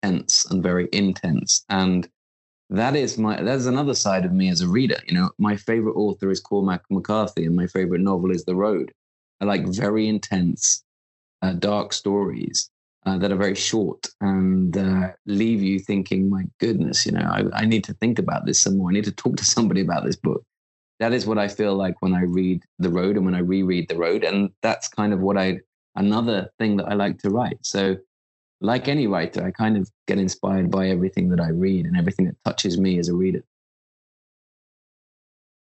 tense, 0.03 0.47
and 0.51 0.63
very 0.63 0.89
intense. 0.93 1.65
And 1.69 2.09
that 2.71 2.97
is 2.97 3.19
my 3.19 3.43
that's 3.43 3.67
another 3.67 3.95
side 3.95 4.25
of 4.25 4.33
me 4.33 4.49
as 4.49 4.63
a 4.63 4.69
reader. 4.69 4.99
You 5.07 5.15
know, 5.15 5.31
my 5.39 5.57
favorite 5.57 5.95
author 5.97 6.31
is 6.31 6.41
Cormac 6.41 6.83
McCarthy, 6.91 7.45
and 7.45 7.55
my 7.55 7.67
favorite 7.67 8.01
novel 8.01 8.31
is 8.31 8.45
The 8.45 8.55
Road 8.55 8.93
I 9.41 9.45
like 9.45 9.67
very 9.67 10.09
intense, 10.09 10.85
uh, 11.43 11.53
dark 11.53 11.93
stories 11.93 12.71
uh, 13.07 13.19
that 13.19 13.33
are 13.33 13.37
very 13.37 13.55
short 13.55 14.07
and 14.21 14.77
uh, 14.77 15.09
leave 15.27 15.63
you 15.63 15.79
thinking, 15.79 16.31
my 16.31 16.45
goodness, 16.59 17.05
you 17.05 17.13
know, 17.13 17.21
I, 17.21 17.45
I 17.53 17.65
need 17.67 17.85
to 17.85 17.95
think 17.95 18.19
about 18.19 18.47
this 18.47 18.61
some 18.61 18.79
more. 18.79 18.91
I 18.91 18.95
need 18.95 19.05
to 19.05 19.13
talk 19.13 19.37
to 19.37 19.45
somebody 19.45 19.81
about 19.83 20.05
this 20.05 20.17
book. 20.17 20.43
That 21.05 21.13
is 21.13 21.27
what 21.27 21.37
I 21.37 21.49
feel 21.49 21.75
like 21.75 22.01
when 22.01 22.15
I 22.15 22.23
read 22.23 22.63
The 22.79 22.89
Road 22.89 23.17
and 23.17 23.27
when 23.27 23.35
I 23.35 23.41
reread 23.41 23.91
The 23.91 23.99
Road. 23.99 24.25
And 24.25 24.49
that's 24.63 24.89
kind 24.89 25.13
of 25.13 25.21
what 25.21 25.37
I, 25.37 25.61
another 25.97 26.51
thing 26.59 26.79
that 26.79 26.89
I 26.89 26.95
like 26.95 27.19
to 27.19 27.29
write. 27.29 27.59
So, 27.61 27.99
like 28.63 28.89
any 28.89 29.07
writer, 29.07 29.45
I 29.45 29.51
kind 29.51 29.77
of 29.77 29.91
get 30.09 30.19
inspired 30.19 30.71
by 30.71 30.89
everything 30.89 31.29
that 31.29 31.41
I 31.41 31.51
read 31.51 31.85
and 31.85 31.95
everything 31.95 32.25
that 32.25 32.43
touches 32.47 32.79
me 32.79 32.99
as 32.99 33.11
a 33.11 33.15
reader 33.15 33.43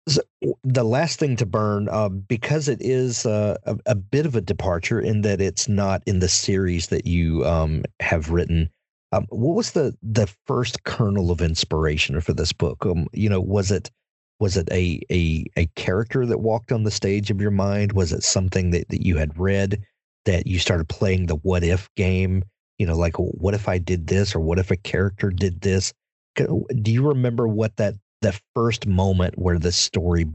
So 0.09 0.23
the 0.65 0.85
last 0.85 1.19
thing 1.19 1.37
to 1.37 1.45
burn 1.45 1.91
uh, 1.91 2.09
because 2.09 2.67
it 2.67 2.81
is 2.81 3.27
uh, 3.27 3.59
a, 3.67 3.77
a, 3.85 3.95
bit 3.95 4.25
of 4.25 4.37
a 4.37 4.41
departure 4.41 5.03
in 5.03 5.21
that 5.21 5.43
it's 5.43 5.69
not 5.69 6.03
in 6.07 6.21
the 6.21 6.31
series 6.31 6.87
that 6.87 7.07
you 7.07 7.45
um, 7.45 7.85
have 8.01 8.31
written 8.31 8.71
um, 9.13 9.27
what 9.29 9.55
was 9.55 9.73
the 9.73 9.95
the 10.03 10.29
first 10.47 10.85
kernel 10.85 11.31
of 11.31 11.43
inspiration 11.43 12.19
for 12.23 12.33
this 12.33 12.55
book 12.55 12.87
um, 12.87 13.07
you 13.13 13.29
know 13.29 13.41
was 13.41 13.71
it 13.71 13.91
was 14.39 14.57
it 14.57 14.69
a, 14.71 15.01
a 15.11 15.45
a 15.57 15.67
character 15.77 16.27
that 16.27 16.39
walked 16.39 16.73
on 16.73 16.85
the 16.85 16.91
stage 16.91 17.31
of 17.31 17.41
your 17.41 17.51
mind 17.51 17.93
was 17.93 18.13
it 18.13 18.23
something 18.23 18.71
that, 18.71 18.89
that 18.89 19.05
you 19.05 19.17
had 19.17 19.39
read 19.39 19.83
that 20.25 20.47
you 20.47 20.59
started 20.59 20.89
playing 20.89 21.27
the 21.27 21.37
what 21.37 21.63
if 21.65 21.89
game 21.97 22.43
you 22.79 22.87
know 22.87 22.97
like 22.97 23.17
what 23.17 23.55
if 23.55 23.69
i 23.69 23.79
did 23.79 24.07
this 24.07 24.35
or 24.35 24.41
what 24.41 24.59
if 24.59 24.71
a 24.71 24.77
character 24.77 25.31
did 25.31 25.61
this 25.61 25.93
do 26.37 26.93
you 26.93 27.07
remember 27.07 27.49
what 27.49 27.77
that 27.77 27.95
the 28.23 28.39
first 28.55 28.87
moment 28.87 29.39
where 29.39 29.59
the 29.59 29.73
story 29.73 30.27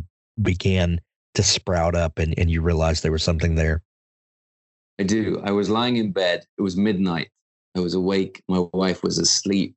began 0.42 1.00
to 1.36 1.44
sprout 1.44 1.96
up 1.96 2.20
and, 2.20 2.38
and 2.38 2.50
you 2.50 2.62
realized 2.62 3.04
there 3.04 3.12
was 3.12 3.24
something 3.24 3.56
there? 3.56 3.82
I 5.00 5.04
do. 5.04 5.42
I 5.44 5.52
was 5.52 5.70
lying 5.70 5.98
in 5.98 6.12
bed. 6.12 6.46
It 6.58 6.62
was 6.62 6.78
midnight. 6.78 7.30
I 7.76 7.80
was 7.80 7.94
awake. 7.94 8.44
My 8.48 8.66
wife 8.74 9.04
was 9.04 9.18
asleep. 9.18 9.76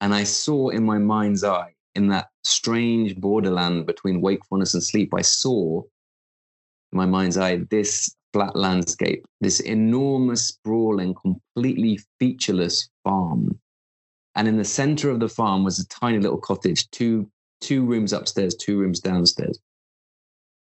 And 0.00 0.14
I 0.14 0.24
saw 0.24 0.68
in 0.68 0.84
my 0.84 0.98
mind's 0.98 1.44
eye, 1.44 1.74
in 1.98 2.08
that 2.08 2.28
strange 2.44 3.16
borderland 3.16 3.86
between 3.86 4.22
wakefulness 4.22 4.72
and 4.74 4.82
sleep, 4.82 5.12
I 5.14 5.22
saw 5.22 5.82
in 6.92 6.96
my 6.96 7.06
mind's 7.06 7.36
eye 7.36 7.56
this 7.70 8.14
flat 8.32 8.56
landscape, 8.56 9.26
this 9.40 9.60
enormous, 9.60 10.46
sprawling, 10.46 11.14
completely 11.14 12.00
featureless 12.18 12.88
farm 13.04 13.58
and 14.38 14.46
in 14.46 14.56
the 14.56 14.64
center 14.64 15.10
of 15.10 15.18
the 15.18 15.28
farm 15.28 15.64
was 15.64 15.80
a 15.80 15.88
tiny 15.88 16.20
little 16.20 16.38
cottage, 16.38 16.88
two 16.92 17.28
two 17.60 17.84
rooms 17.84 18.12
upstairs, 18.12 18.54
two 18.54 18.78
rooms 18.78 19.00
downstairs. 19.00 19.58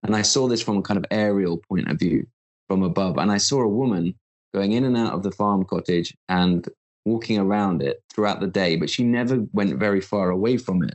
And 0.04 0.14
I 0.14 0.22
saw 0.22 0.46
this 0.46 0.62
from 0.62 0.76
a 0.76 0.82
kind 0.82 0.96
of 0.96 1.04
aerial 1.10 1.58
point 1.58 1.90
of 1.90 1.98
view 1.98 2.24
from 2.68 2.84
above. 2.84 3.18
And 3.18 3.32
I 3.32 3.38
saw 3.38 3.62
a 3.62 3.68
woman 3.68 4.14
going 4.54 4.72
in 4.72 4.84
and 4.84 4.96
out 4.96 5.12
of 5.12 5.24
the 5.24 5.32
farm 5.32 5.64
cottage 5.64 6.16
and 6.28 6.68
walking 7.04 7.36
around 7.36 7.82
it 7.82 8.00
throughout 8.14 8.38
the 8.38 8.46
day, 8.46 8.76
but 8.76 8.90
she 8.90 9.02
never 9.02 9.44
went 9.52 9.76
very 9.76 10.00
far 10.00 10.30
away 10.30 10.56
from 10.56 10.84
it. 10.84 10.94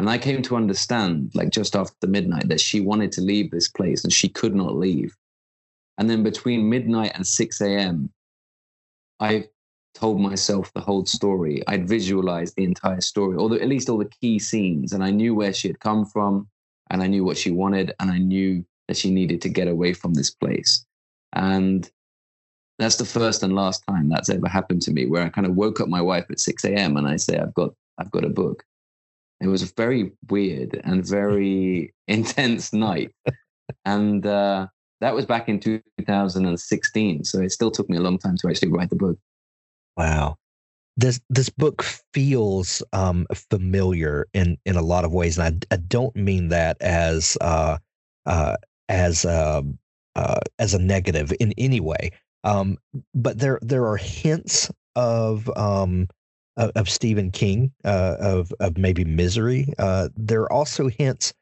And 0.00 0.08
I 0.08 0.16
came 0.16 0.40
to 0.40 0.56
understand, 0.56 1.30
like 1.34 1.50
just 1.50 1.76
after 1.76 2.06
midnight, 2.06 2.48
that 2.48 2.58
she 2.58 2.80
wanted 2.80 3.12
to 3.12 3.20
leave 3.20 3.50
this 3.50 3.68
place 3.68 4.02
and 4.02 4.10
she 4.10 4.30
could 4.30 4.54
not 4.54 4.74
leave. 4.74 5.14
And 5.98 6.08
then 6.08 6.22
between 6.22 6.70
midnight 6.70 7.12
and 7.16 7.26
6 7.26 7.60
a.m., 7.60 8.10
I 9.20 9.50
told 9.94 10.18
myself 10.18 10.72
the 10.72 10.80
whole 10.80 11.04
story. 11.04 11.62
I'd 11.66 11.86
visualized 11.86 12.56
the 12.56 12.64
entire 12.64 13.02
story, 13.02 13.36
or 13.36 13.50
the, 13.50 13.60
at 13.60 13.68
least 13.68 13.90
all 13.90 13.98
the 13.98 14.10
key 14.22 14.38
scenes, 14.38 14.94
and 14.94 15.04
I 15.04 15.10
knew 15.10 15.34
where 15.34 15.52
she 15.52 15.68
had 15.68 15.80
come 15.80 16.06
from, 16.06 16.48
and 16.88 17.02
I 17.02 17.06
knew 17.06 17.22
what 17.22 17.36
she 17.36 17.50
wanted, 17.50 17.92
and 18.00 18.10
I 18.10 18.16
knew 18.16 18.64
that 18.88 18.96
she 18.96 19.10
needed 19.10 19.42
to 19.42 19.50
get 19.50 19.68
away 19.68 19.92
from 19.92 20.14
this 20.14 20.30
place. 20.30 20.82
And 21.34 21.90
that's 22.78 22.96
the 22.96 23.04
first 23.04 23.42
and 23.42 23.54
last 23.54 23.84
time 23.86 24.08
that's 24.08 24.30
ever 24.30 24.48
happened 24.48 24.80
to 24.80 24.92
me, 24.92 25.04
where 25.04 25.24
I 25.24 25.28
kind 25.28 25.46
of 25.46 25.56
woke 25.56 25.78
up 25.78 25.88
my 25.88 26.00
wife 26.00 26.24
at 26.30 26.40
6 26.40 26.64
a.m. 26.64 26.96
and 26.96 27.06
I 27.06 27.16
say, 27.16 27.38
I've 27.38 27.52
got, 27.52 27.74
I've 27.98 28.10
got 28.10 28.24
a 28.24 28.30
book. 28.30 28.64
It 29.40 29.48
was 29.48 29.62
a 29.62 29.72
very 29.76 30.12
weird 30.28 30.80
and 30.84 31.06
very 31.06 31.94
intense 32.08 32.72
night. 32.72 33.12
And 33.84 34.24
uh, 34.26 34.66
that 35.00 35.14
was 35.14 35.26
back 35.26 35.48
in 35.48 35.60
2016. 35.60 37.24
So 37.24 37.40
it 37.40 37.52
still 37.52 37.70
took 37.70 37.88
me 37.88 37.96
a 37.96 38.00
long 38.00 38.18
time 38.18 38.36
to 38.38 38.48
actually 38.48 38.72
write 38.72 38.90
the 38.90 38.96
book. 38.96 39.18
Wow. 39.96 40.36
This 40.96 41.20
this 41.30 41.48
book 41.48 41.82
feels 42.12 42.82
um, 42.92 43.26
familiar 43.50 44.26
in 44.34 44.58
in 44.66 44.76
a 44.76 44.82
lot 44.82 45.04
of 45.04 45.12
ways, 45.12 45.38
and 45.38 45.64
I, 45.70 45.74
I 45.74 45.78
don't 45.78 46.14
mean 46.14 46.48
that 46.48 46.76
as 46.82 47.38
uh, 47.40 47.78
uh, 48.26 48.56
as 48.88 49.24
uh, 49.24 49.62
uh, 50.16 50.40
as 50.58 50.74
a 50.74 50.78
negative 50.78 51.32
in 51.40 51.54
any 51.56 51.80
way. 51.80 52.10
Um, 52.44 52.76
but 53.14 53.38
there 53.38 53.58
there 53.62 53.86
are 53.86 53.96
hints 53.96 54.70
of 54.96 55.48
um, 55.56 56.08
of, 56.56 56.70
of 56.74 56.88
Stephen 56.88 57.30
King, 57.30 57.72
uh, 57.84 58.16
of 58.20 58.52
of 58.60 58.76
maybe 58.78 59.04
Misery. 59.04 59.72
Uh, 59.78 60.08
there 60.16 60.42
are 60.42 60.52
also 60.52 60.88
hints 60.88 61.32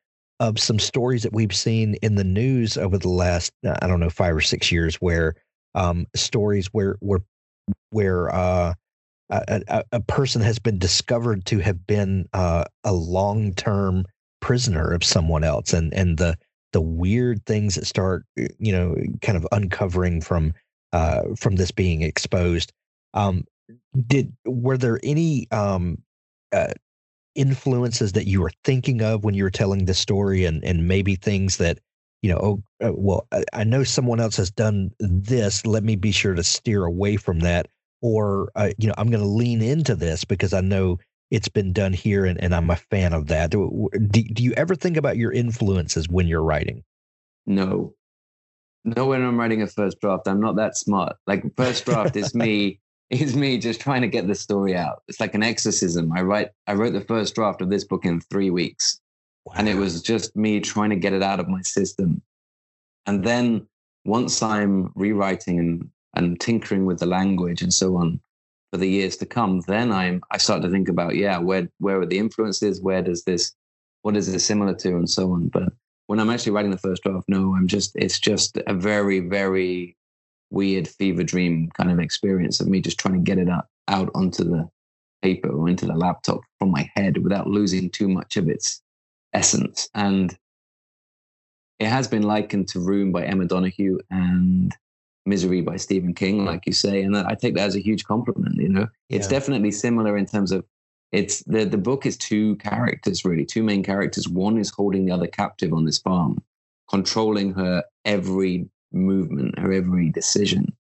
of 0.40 0.58
some 0.58 0.78
stories 0.78 1.22
that 1.24 1.32
we've 1.32 1.54
seen 1.54 1.94
in 2.02 2.14
the 2.14 2.24
news 2.24 2.76
over 2.76 2.98
the 2.98 3.08
last 3.08 3.52
I 3.64 3.86
don't 3.86 4.00
know 4.00 4.10
five 4.10 4.36
or 4.36 4.40
six 4.40 4.70
years, 4.70 4.96
where 4.96 5.34
um, 5.74 6.06
stories 6.14 6.68
where 6.68 6.96
where 7.00 7.20
where 7.90 8.34
uh, 8.34 8.74
a, 9.30 9.84
a, 9.92 10.00
person 10.00 10.40
has 10.42 10.58
been 10.58 10.78
discovered 10.78 11.44
to 11.46 11.58
have 11.58 11.86
been 11.86 12.28
uh, 12.32 12.64
a 12.84 12.92
long 12.92 13.52
term 13.54 14.04
prisoner 14.40 14.92
of 14.92 15.04
someone 15.04 15.44
else, 15.44 15.72
and 15.72 15.92
and 15.94 16.18
the 16.18 16.36
the 16.72 16.80
weird 16.80 17.44
things 17.46 17.74
that 17.74 17.86
start 17.86 18.24
you 18.36 18.72
know 18.72 18.96
kind 19.22 19.36
of 19.36 19.46
uncovering 19.52 20.20
from 20.20 20.52
uh, 20.92 21.22
from 21.36 21.56
this 21.56 21.70
being 21.70 22.02
exposed. 22.02 22.72
Um, 23.14 23.44
did 24.07 24.33
were 24.44 24.78
there 24.78 25.00
any 25.02 25.50
um, 25.50 26.02
uh, 26.52 26.72
influences 27.35 28.12
that 28.12 28.26
you 28.26 28.40
were 28.40 28.52
thinking 28.64 29.02
of 29.02 29.24
when 29.24 29.35
you 29.35 29.44
were 29.44 29.50
telling 29.50 29.85
this 29.85 29.98
story, 29.98 30.44
and 30.44 30.64
and 30.64 30.88
maybe 30.88 31.16
things 31.16 31.57
that 31.59 31.78
you 32.22 32.31
know? 32.31 32.38
Oh, 32.38 32.87
uh, 32.88 32.92
well, 32.94 33.26
I, 33.52 33.64
know 33.64 33.85
someone 33.85 34.20
else 34.20 34.37
has 34.37 34.50
done 34.50 34.90
this. 34.98 35.64
Let 35.64 35.85
me 35.85 35.96
be 35.96 36.11
sure 36.11 36.35
to 36.35 36.42
steer 36.42 36.85
away 36.85 37.16
from 37.16 37.40
that, 37.40 37.68
or 38.02 38.50
uh, 38.57 38.70
you 38.78 38.88
know, 38.88 38.94
I'm 38.98 39.11
going 39.11 39.22
to 39.22 39.28
lean 39.28 39.62
into 39.62 39.94
this 39.94 40.24
because 40.24 40.52
I 40.52 40.61
know 40.61 40.98
it's 41.31 41.48
been 41.48 41.72
done 41.72 41.92
here, 41.92 42.24
and, 42.24 42.42
and 42.42 42.54
I'm 42.54 42.70
a 42.70 42.76
fan 42.76 43.12
of 43.12 43.28
that. 43.28 43.50
Do, 43.50 43.88
do, 44.11 44.22
do 44.22 44.42
you 44.42 44.52
ever 44.57 44.74
think 44.74 44.96
about 44.96 45.16
your 45.16 45.33
influences 45.33 46.09
when 46.09 46.26
you're 46.26 46.42
writing? 46.42 46.83
No, 47.46 47.94
no 48.96 49.07
when 49.07 49.22
i'm 49.22 49.38
writing 49.38 49.62
a 49.62 49.66
first 49.66 50.00
draft 50.00 50.28
i'm 50.28 50.40
not 50.40 50.57
that 50.57 50.76
smart 50.76 51.16
like 51.26 51.44
first 51.57 51.85
draft 51.85 52.16
is 52.16 52.35
me 52.35 52.81
is 53.10 53.36
me 53.36 53.58
just 53.58 53.80
trying 53.80 54.02
to 54.02 54.08
get 54.08 54.26
the 54.26 54.34
story 54.34 54.76
out. 54.76 55.02
It's 55.08 55.20
like 55.20 55.34
an 55.34 55.42
exorcism. 55.42 56.12
I 56.12 56.22
write 56.22 56.50
i 56.66 56.74
wrote 56.74 56.92
the 56.92 57.00
first 57.00 57.34
draft 57.34 57.62
of 57.62 57.70
this 57.70 57.84
book 57.84 58.04
in 58.04 58.20
three 58.20 58.50
weeks. 58.50 59.00
Wow. 59.44 59.54
and 59.56 59.68
it 59.68 59.76
was 59.76 60.02
just 60.02 60.36
me 60.36 60.60
trying 60.60 60.90
to 60.90 60.96
get 60.96 61.14
it 61.14 61.22
out 61.22 61.40
of 61.40 61.48
my 61.48 61.62
system. 61.62 62.20
And 63.06 63.24
then 63.24 63.66
once 64.04 64.42
i'm 64.42 64.90
rewriting 64.94 65.58
and 65.58 65.90
and 66.14 66.40
tinkering 66.40 66.86
with 66.86 66.98
the 66.98 67.06
language 67.06 67.60
and 67.62 67.74
so 67.74 67.96
on 67.96 68.18
for 68.72 68.78
the 68.78 68.88
years 68.88 69.16
to 69.16 69.26
come 69.26 69.60
then 69.66 69.92
i'm 69.92 70.22
i 70.30 70.38
start 70.38 70.62
to 70.62 70.70
think 70.70 70.88
about 70.88 71.14
yeah 71.14 71.36
where 71.36 71.68
where 71.78 72.00
are 72.00 72.06
the 72.06 72.18
influences? 72.18 72.80
Where 72.80 73.02
does 73.02 73.24
this 73.24 73.54
what 74.02 74.16
is 74.16 74.28
it 74.28 74.40
similar 74.40 74.74
to? 74.74 74.96
And 74.96 75.10
so 75.10 75.32
on. 75.32 75.48
But 75.48 75.72
when 76.06 76.20
I'm 76.20 76.30
actually 76.30 76.52
writing 76.52 76.70
the 76.70 76.78
first 76.78 77.02
draft, 77.02 77.28
no, 77.28 77.54
I'm 77.54 77.66
just 77.66 77.92
it's 77.96 78.18
just 78.18 78.56
a 78.66 78.74
very 78.74 79.20
very 79.20 79.96
weird 80.50 80.88
fever 80.88 81.22
dream 81.22 81.68
kind 81.76 81.90
of 81.90 82.00
experience 82.00 82.61
of 82.61 82.68
me 82.68 82.80
just 82.80 82.98
trying 82.98 83.14
to 83.14 83.20
get 83.20 83.38
it 83.38 83.48
out 83.48 83.66
out 83.88 84.11
onto 84.14 84.44
the 84.44 84.68
paper 85.22 85.48
or 85.48 85.68
into 85.68 85.87
the 85.87 85.94
laptop 85.94 86.40
from 86.58 86.70
my 86.70 86.90
head 86.94 87.18
without 87.18 87.46
losing 87.46 87.90
too 87.90 88.08
much 88.08 88.37
of 88.37 88.48
its 88.48 88.82
essence. 89.32 89.88
And 89.94 90.37
it 91.78 91.88
has 91.88 92.08
been 92.08 92.22
likened 92.22 92.68
to 92.68 92.80
Room 92.80 93.12
by 93.12 93.24
Emma 93.24 93.44
Donoghue 93.44 93.98
and 94.11 94.74
Misery 95.26 95.61
by 95.61 95.76
Stephen 95.76 96.14
King, 96.14 96.44
like 96.44 96.62
you 96.66 96.72
say, 96.72 97.02
and 97.02 97.16
I 97.16 97.34
take 97.34 97.54
that 97.54 97.66
as 97.66 97.76
a 97.76 97.82
huge 97.82 98.04
compliment. 98.04 98.56
You 98.56 98.68
know, 98.68 98.87
it's 99.11 99.26
yeah. 99.26 99.38
definitely 99.38 99.70
similar 99.70 100.16
in 100.16 100.26
terms 100.26 100.52
of 100.52 100.64
it's 101.12 101.42
the 101.44 101.64
the 101.64 101.78
book 101.78 102.06
is 102.06 102.16
two 102.16 102.56
characters 102.56 103.24
really 103.24 103.44
two 103.44 103.62
main 103.62 103.82
characters 103.82 104.28
one 104.28 104.58
is 104.58 104.70
holding 104.70 105.06
the 105.06 105.12
other 105.12 105.26
captive 105.26 105.72
on 105.72 105.87
this 105.87 105.98
farm 105.98 106.42
controlling 106.90 107.52
her 107.52 107.82
every 108.04 108.68
movement 108.92 109.59
her 109.59 109.72
every 109.72 110.11
decision 110.11 110.72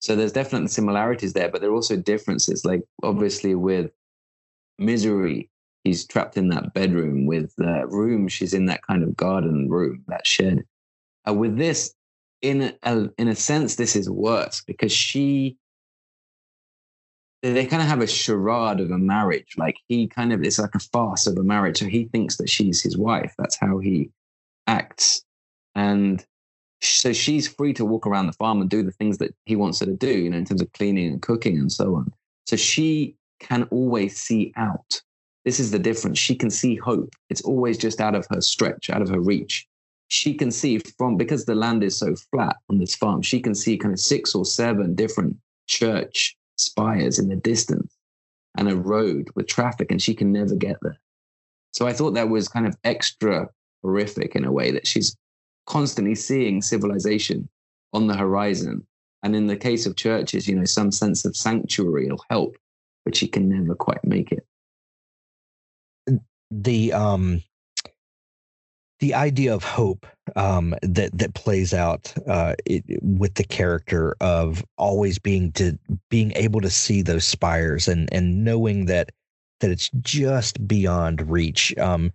so 0.00 0.16
there's 0.16 0.32
definitely 0.32 0.68
similarities 0.68 1.32
there 1.32 1.48
but 1.48 1.60
there 1.60 1.70
are 1.70 1.74
also 1.74 1.96
differences 1.96 2.64
like 2.64 2.82
obviously 3.02 3.54
with 3.54 3.90
misery 4.78 5.50
he's 5.84 6.06
trapped 6.06 6.36
in 6.36 6.48
that 6.48 6.72
bedroom 6.74 7.26
with 7.26 7.54
the 7.56 7.86
room 7.88 8.28
she's 8.28 8.54
in 8.54 8.66
that 8.66 8.86
kind 8.86 9.02
of 9.02 9.16
garden 9.16 9.68
room 9.68 10.04
that 10.08 10.26
shed 10.26 10.64
uh, 11.28 11.32
with 11.32 11.56
this 11.56 11.94
in 12.42 12.74
a, 12.82 13.08
in 13.18 13.28
a 13.28 13.36
sense 13.36 13.76
this 13.76 13.94
is 13.94 14.10
worse 14.10 14.62
because 14.66 14.92
she 14.92 15.56
they 17.42 17.66
kind 17.66 17.82
of 17.82 17.88
have 17.88 18.00
a 18.00 18.06
charade 18.06 18.80
of 18.80 18.90
a 18.90 18.98
marriage. 18.98 19.54
Like 19.56 19.76
he 19.88 20.06
kind 20.06 20.32
of, 20.32 20.42
it's 20.42 20.58
like 20.58 20.74
a 20.74 20.78
farce 20.80 21.26
of 21.26 21.36
a 21.36 21.42
marriage. 21.42 21.78
So 21.78 21.86
he 21.86 22.04
thinks 22.04 22.36
that 22.36 22.48
she's 22.48 22.80
his 22.80 22.96
wife. 22.96 23.34
That's 23.36 23.56
how 23.56 23.78
he 23.78 24.10
acts. 24.66 25.24
And 25.74 26.24
so 26.82 27.12
she's 27.12 27.46
free 27.46 27.72
to 27.74 27.84
walk 27.84 28.06
around 28.06 28.26
the 28.26 28.32
farm 28.32 28.60
and 28.60 28.68
do 28.68 28.82
the 28.82 28.92
things 28.92 29.18
that 29.18 29.34
he 29.46 29.56
wants 29.56 29.80
her 29.80 29.86
to 29.86 29.92
do, 29.92 30.18
you 30.18 30.30
know, 30.30 30.38
in 30.38 30.44
terms 30.44 30.62
of 30.62 30.72
cleaning 30.72 31.08
and 31.08 31.22
cooking 31.22 31.58
and 31.58 31.70
so 31.70 31.94
on. 31.94 32.12
So 32.46 32.56
she 32.56 33.16
can 33.40 33.64
always 33.64 34.20
see 34.20 34.52
out. 34.56 35.00
This 35.44 35.60
is 35.60 35.70
the 35.70 35.78
difference. 35.78 36.18
She 36.18 36.34
can 36.34 36.50
see 36.50 36.76
hope. 36.76 37.14
It's 37.30 37.42
always 37.42 37.78
just 37.78 38.00
out 38.00 38.14
of 38.14 38.26
her 38.30 38.40
stretch, 38.40 38.90
out 38.90 39.02
of 39.02 39.08
her 39.08 39.20
reach. 39.20 39.66
She 40.08 40.34
can 40.34 40.50
see 40.50 40.78
from, 40.78 41.16
because 41.16 41.44
the 41.44 41.54
land 41.54 41.82
is 41.82 41.96
so 41.96 42.14
flat 42.30 42.56
on 42.68 42.78
this 42.78 42.94
farm, 42.94 43.22
she 43.22 43.40
can 43.40 43.54
see 43.54 43.76
kind 43.76 43.94
of 43.94 44.00
six 44.00 44.34
or 44.34 44.44
seven 44.44 44.94
different 44.94 45.36
church 45.66 46.36
spires 46.56 47.18
in 47.18 47.28
the 47.28 47.36
distance 47.36 47.96
and 48.58 48.68
a 48.68 48.76
road 48.76 49.30
with 49.34 49.46
traffic, 49.46 49.90
and 49.90 50.02
she 50.02 50.14
can 50.14 50.30
never 50.30 50.54
get 50.54 50.76
there. 50.82 50.98
So 51.72 51.86
I 51.86 51.92
thought 51.94 52.14
that 52.14 52.28
was 52.28 52.48
kind 52.48 52.66
of 52.66 52.76
extra 52.84 53.48
horrific 53.82 54.36
in 54.36 54.44
a 54.44 54.52
way 54.52 54.70
that 54.72 54.86
she's 54.86 55.16
constantly 55.66 56.14
seeing 56.14 56.62
civilization 56.62 57.48
on 57.92 58.06
the 58.06 58.16
horizon. 58.16 58.86
And 59.22 59.36
in 59.36 59.46
the 59.46 59.56
case 59.56 59.86
of 59.86 59.96
churches, 59.96 60.48
you 60.48 60.54
know, 60.54 60.64
some 60.64 60.90
sense 60.90 61.24
of 61.24 61.36
sanctuary 61.36 62.08
will 62.08 62.24
help, 62.28 62.56
but 63.04 63.14
she 63.14 63.28
can 63.28 63.48
never 63.48 63.74
quite 63.74 64.04
make 64.04 64.32
it. 64.32 64.46
The 66.50 66.92
um 66.92 67.42
the 69.02 69.14
idea 69.14 69.52
of 69.52 69.64
hope 69.64 70.06
um, 70.36 70.76
that 70.82 71.18
that 71.18 71.34
plays 71.34 71.74
out 71.74 72.14
uh, 72.28 72.54
it, 72.64 72.84
with 73.02 73.34
the 73.34 73.42
character 73.42 74.14
of 74.20 74.64
always 74.78 75.18
being 75.18 75.50
to 75.52 75.76
being 76.08 76.32
able 76.36 76.60
to 76.60 76.70
see 76.70 77.02
those 77.02 77.24
spires 77.24 77.88
and 77.88 78.08
and 78.12 78.44
knowing 78.44 78.86
that 78.86 79.10
that 79.58 79.72
it's 79.72 79.90
just 80.00 80.66
beyond 80.68 81.28
reach. 81.28 81.76
Um, 81.78 82.12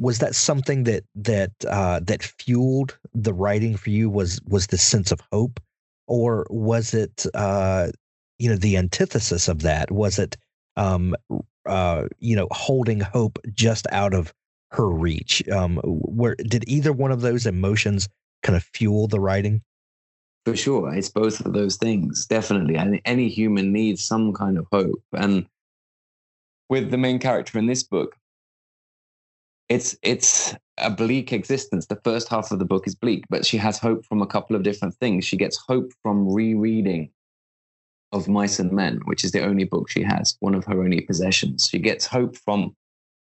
was 0.00 0.18
that 0.18 0.34
something 0.34 0.84
that 0.84 1.04
that 1.14 1.52
uh, 1.68 2.00
that 2.00 2.22
fueled 2.22 2.98
the 3.14 3.34
writing 3.34 3.76
for 3.76 3.90
you? 3.90 4.08
Was 4.08 4.40
was 4.48 4.66
the 4.68 4.78
sense 4.78 5.12
of 5.12 5.20
hope, 5.30 5.60
or 6.06 6.46
was 6.50 6.94
it 6.94 7.26
uh, 7.34 7.88
you 8.38 8.48
know 8.48 8.56
the 8.56 8.76
antithesis 8.76 9.46
of 9.46 9.62
that? 9.62 9.92
Was 9.92 10.18
it 10.18 10.36
um, 10.76 11.14
uh, 11.66 12.04
you 12.18 12.34
know 12.34 12.48
holding 12.50 13.00
hope 13.00 13.38
just 13.54 13.86
out 13.92 14.14
of 14.14 14.32
her 14.72 14.88
reach. 14.88 15.46
Um, 15.48 15.80
where 15.84 16.34
did 16.36 16.64
either 16.68 16.92
one 16.92 17.12
of 17.12 17.20
those 17.20 17.46
emotions 17.46 18.08
kind 18.42 18.56
of 18.56 18.62
fuel 18.62 19.08
the 19.08 19.20
writing? 19.20 19.62
For 20.46 20.56
sure, 20.56 20.94
it's 20.94 21.08
both 21.10 21.44
of 21.44 21.52
those 21.52 21.76
things. 21.76 22.26
Definitely, 22.26 22.78
I 22.78 23.00
any 23.04 23.28
human 23.28 23.72
needs 23.72 24.02
some 24.02 24.32
kind 24.32 24.56
of 24.56 24.66
hope, 24.72 25.02
and 25.12 25.46
with 26.70 26.90
the 26.90 26.98
main 26.98 27.18
character 27.18 27.58
in 27.58 27.66
this 27.66 27.82
book, 27.82 28.16
it's 29.70 29.96
it's 30.02 30.54
a 30.78 30.90
bleak 30.90 31.32
existence. 31.32 31.86
The 31.86 32.00
first 32.04 32.28
half 32.28 32.50
of 32.50 32.58
the 32.58 32.64
book 32.64 32.86
is 32.86 32.94
bleak, 32.94 33.24
but 33.30 33.46
she 33.46 33.56
has 33.56 33.78
hope 33.78 34.04
from 34.04 34.20
a 34.20 34.26
couple 34.26 34.56
of 34.56 34.64
different 34.64 34.94
things. 34.96 35.24
She 35.24 35.36
gets 35.36 35.56
hope 35.56 35.92
from 36.02 36.28
rereading 36.28 37.10
of 38.12 38.26
Mice 38.26 38.58
and 38.58 38.72
Men, 38.72 39.00
which 39.04 39.22
is 39.22 39.30
the 39.30 39.44
only 39.44 39.64
book 39.64 39.88
she 39.88 40.02
has, 40.02 40.36
one 40.40 40.56
of 40.56 40.64
her 40.64 40.82
only 40.82 41.00
possessions. 41.00 41.68
She 41.70 41.78
gets 41.78 42.04
hope 42.04 42.36
from 42.36 42.74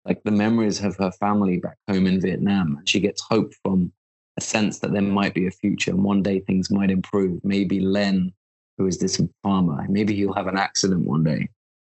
like 0.05 0.23
the 0.25 0.31
memories 0.31 0.85
of 0.85 0.97
her 0.97 1.11
family 1.13 1.57
back 1.57 1.79
home 1.89 2.07
in 2.07 2.21
Vietnam. 2.21 2.83
She 2.85 3.01
gets 3.01 3.23
hope 3.23 3.55
from 3.63 3.91
a 4.37 4.43
sense 4.43 4.81
that 4.81 4.93
there 4.93 5.01
might 5.01 5.33
be 5.33 5.47
a 5.47 5.51
future 5.51 5.93
and 5.93 6.05
one 6.05 6.23
day 6.23 6.41
things 6.41 6.71
might 6.71 6.91
improve. 6.91 7.43
Maybe 7.43 7.81
Len, 7.81 8.35
who 8.77 8.87
is 8.87 8.99
this 8.99 9.19
farmer, 9.43 9.87
maybe 9.89 10.15
he'll 10.15 10.35
have 10.35 10.49
an 10.49 10.59
accident 10.59 11.07
one 11.07 11.25
day. 11.25 11.49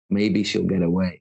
Maybe 0.08 0.44
she'll 0.44 0.62
get 0.62 0.82
away. 0.82 1.20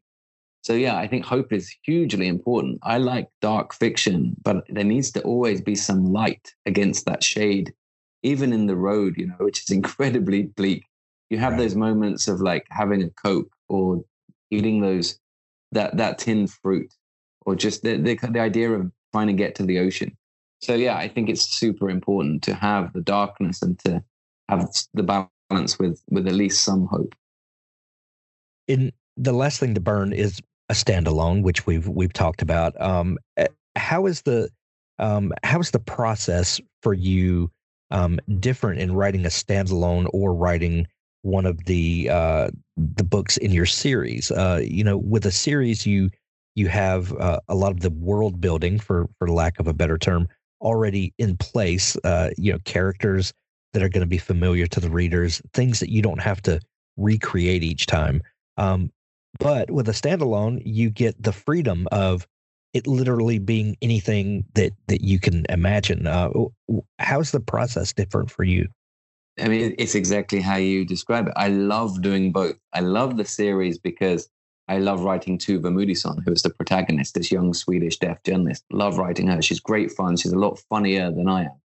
So, 0.65 0.73
yeah, 0.73 0.97
I 0.97 1.07
think 1.07 1.23
hope 1.23 1.53
is 1.53 1.71
hugely 1.83 2.27
important. 2.27 2.79
I 2.81 2.97
like 2.97 3.29
dark 3.39 3.71
fiction, 3.71 4.35
but 4.41 4.65
there 4.67 4.83
needs 4.83 5.11
to 5.11 5.21
always 5.21 5.61
be 5.61 5.75
some 5.75 6.11
light 6.11 6.55
against 6.65 7.05
that 7.05 7.23
shade, 7.23 7.71
even 8.23 8.51
in 8.51 8.65
the 8.65 8.75
road, 8.75 9.13
you 9.15 9.27
know, 9.27 9.35
which 9.37 9.61
is 9.61 9.69
incredibly 9.79 10.41
bleak. 10.41 10.83
You 11.29 11.37
have 11.37 11.51
right. 11.51 11.59
those 11.59 11.75
moments 11.75 12.27
of 12.27 12.41
like 12.41 12.65
having 12.71 13.03
a 13.03 13.11
Coke 13.11 13.51
or 13.69 14.03
eating 14.49 14.81
those 14.81 15.19
that 15.71 15.97
that 15.97 16.17
tinned 16.17 16.51
fruit, 16.51 16.91
or 17.45 17.55
just 17.55 17.83
the, 17.83 17.97
the 17.97 18.15
the 18.15 18.39
idea 18.39 18.71
of 18.71 18.91
trying 19.13 19.27
to 19.27 19.33
get 19.33 19.53
to 19.55 19.63
the 19.63 19.77
ocean. 19.77 20.17
So 20.63 20.73
yeah, 20.73 20.97
I 20.97 21.07
think 21.07 21.29
it's 21.29 21.43
super 21.43 21.91
important 21.91 22.41
to 22.41 22.55
have 22.55 22.91
the 22.93 23.01
darkness 23.01 23.61
and 23.61 23.77
to 23.85 24.03
have 24.49 24.67
the 24.95 25.03
balance 25.03 25.77
with 25.77 26.01
with 26.09 26.27
at 26.27 26.33
least 26.33 26.63
some 26.63 26.87
hope. 26.87 27.13
In 28.67 28.91
the 29.15 29.31
last 29.31 29.59
thing 29.59 29.75
to 29.75 29.79
burn 29.79 30.11
is 30.11 30.41
a 30.69 30.73
standalone, 30.73 31.43
which 31.43 31.65
we've 31.65 31.87
we've 31.87 32.13
talked 32.13 32.41
about. 32.41 32.79
Um, 32.81 33.17
eh, 33.37 33.47
how 33.75 34.05
is 34.05 34.21
the 34.23 34.49
um, 34.99 35.33
how 35.43 35.59
is 35.59 35.71
the 35.71 35.79
process 35.79 36.59
for 36.81 36.93
you 36.93 37.51
um, 37.91 38.19
different 38.39 38.79
in 38.79 38.93
writing 38.93 39.25
a 39.25 39.29
standalone 39.29 40.07
or 40.13 40.33
writing 40.33 40.87
one 41.21 41.45
of 41.45 41.65
the 41.65 42.09
uh, 42.09 42.49
the 42.77 43.03
books 43.03 43.37
in 43.37 43.51
your 43.51 43.65
series? 43.65 44.31
Uh, 44.31 44.61
you 44.63 44.83
know, 44.83 44.97
with 44.97 45.25
a 45.25 45.31
series, 45.31 45.85
you 45.85 46.09
you 46.55 46.67
have 46.67 47.13
uh, 47.17 47.39
a 47.49 47.55
lot 47.55 47.71
of 47.71 47.81
the 47.81 47.91
world 47.91 48.39
building, 48.41 48.79
for 48.79 49.07
for 49.19 49.29
lack 49.29 49.59
of 49.59 49.67
a 49.67 49.73
better 49.73 49.97
term, 49.97 50.27
already 50.61 51.13
in 51.17 51.37
place. 51.37 51.97
Uh, 52.03 52.29
you 52.37 52.51
know, 52.51 52.59
characters 52.65 53.33
that 53.73 53.83
are 53.83 53.89
going 53.89 54.01
to 54.01 54.07
be 54.07 54.17
familiar 54.17 54.65
to 54.67 54.79
the 54.79 54.89
readers, 54.89 55.41
things 55.53 55.81
that 55.81 55.91
you 55.91 56.01
don't 56.01 56.21
have 56.21 56.41
to 56.41 56.59
recreate 56.97 57.61
each 57.61 57.85
time. 57.85 58.21
Um, 58.57 58.89
but 59.39 59.71
with 59.71 59.89
a 59.89 59.93
standalone, 59.93 60.61
you 60.65 60.89
get 60.89 61.21
the 61.21 61.31
freedom 61.31 61.87
of 61.91 62.27
it 62.73 62.87
literally 62.87 63.39
being 63.39 63.77
anything 63.81 64.45
that 64.53 64.73
that 64.87 65.01
you 65.01 65.19
can 65.19 65.45
imagine. 65.49 66.07
Uh, 66.07 66.29
how's 66.99 67.31
the 67.31 67.39
process 67.39 67.93
different 67.93 68.29
for 68.29 68.43
you? 68.43 68.67
I 69.39 69.47
mean, 69.47 69.75
it's 69.77 69.95
exactly 69.95 70.39
how 70.39 70.55
you 70.57 70.85
describe 70.85 71.27
it. 71.27 71.33
I 71.35 71.49
love 71.49 72.01
doing 72.01 72.31
both. 72.31 72.55
I 72.73 72.79
love 72.79 73.17
the 73.17 73.25
series 73.25 73.77
because 73.77 74.29
I 74.67 74.79
love 74.79 75.03
writing 75.03 75.37
Tuva 75.37 75.65
Moodyson, 75.65 76.23
who 76.25 76.31
is 76.31 76.41
the 76.41 76.49
protagonist, 76.49 77.15
this 77.15 77.31
young 77.31 77.53
Swedish 77.53 77.97
deaf 77.99 78.23
journalist. 78.23 78.63
Love 78.71 78.97
writing 78.97 79.27
her. 79.27 79.41
She's 79.41 79.59
great 79.59 79.91
fun. 79.91 80.17
She's 80.17 80.31
a 80.31 80.39
lot 80.39 80.59
funnier 80.69 81.11
than 81.11 81.27
I 81.27 81.43
am. 81.43 81.61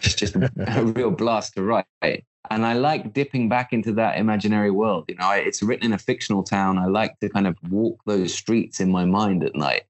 She's 0.00 0.14
just 0.14 0.36
a 0.66 0.84
real 0.84 1.10
blast 1.10 1.54
to 1.54 1.62
write. 1.62 2.24
And 2.50 2.64
I 2.64 2.74
like 2.74 3.12
dipping 3.12 3.48
back 3.48 3.72
into 3.72 3.92
that 3.94 4.18
imaginary 4.18 4.70
world. 4.70 5.04
You 5.08 5.16
know, 5.16 5.26
I, 5.26 5.36
it's 5.38 5.62
written 5.62 5.86
in 5.86 5.92
a 5.92 5.98
fictional 5.98 6.42
town. 6.42 6.78
I 6.78 6.86
like 6.86 7.18
to 7.20 7.28
kind 7.28 7.46
of 7.46 7.56
walk 7.70 8.00
those 8.06 8.32
streets 8.32 8.80
in 8.80 8.90
my 8.90 9.04
mind 9.04 9.44
at 9.44 9.54
night. 9.54 9.82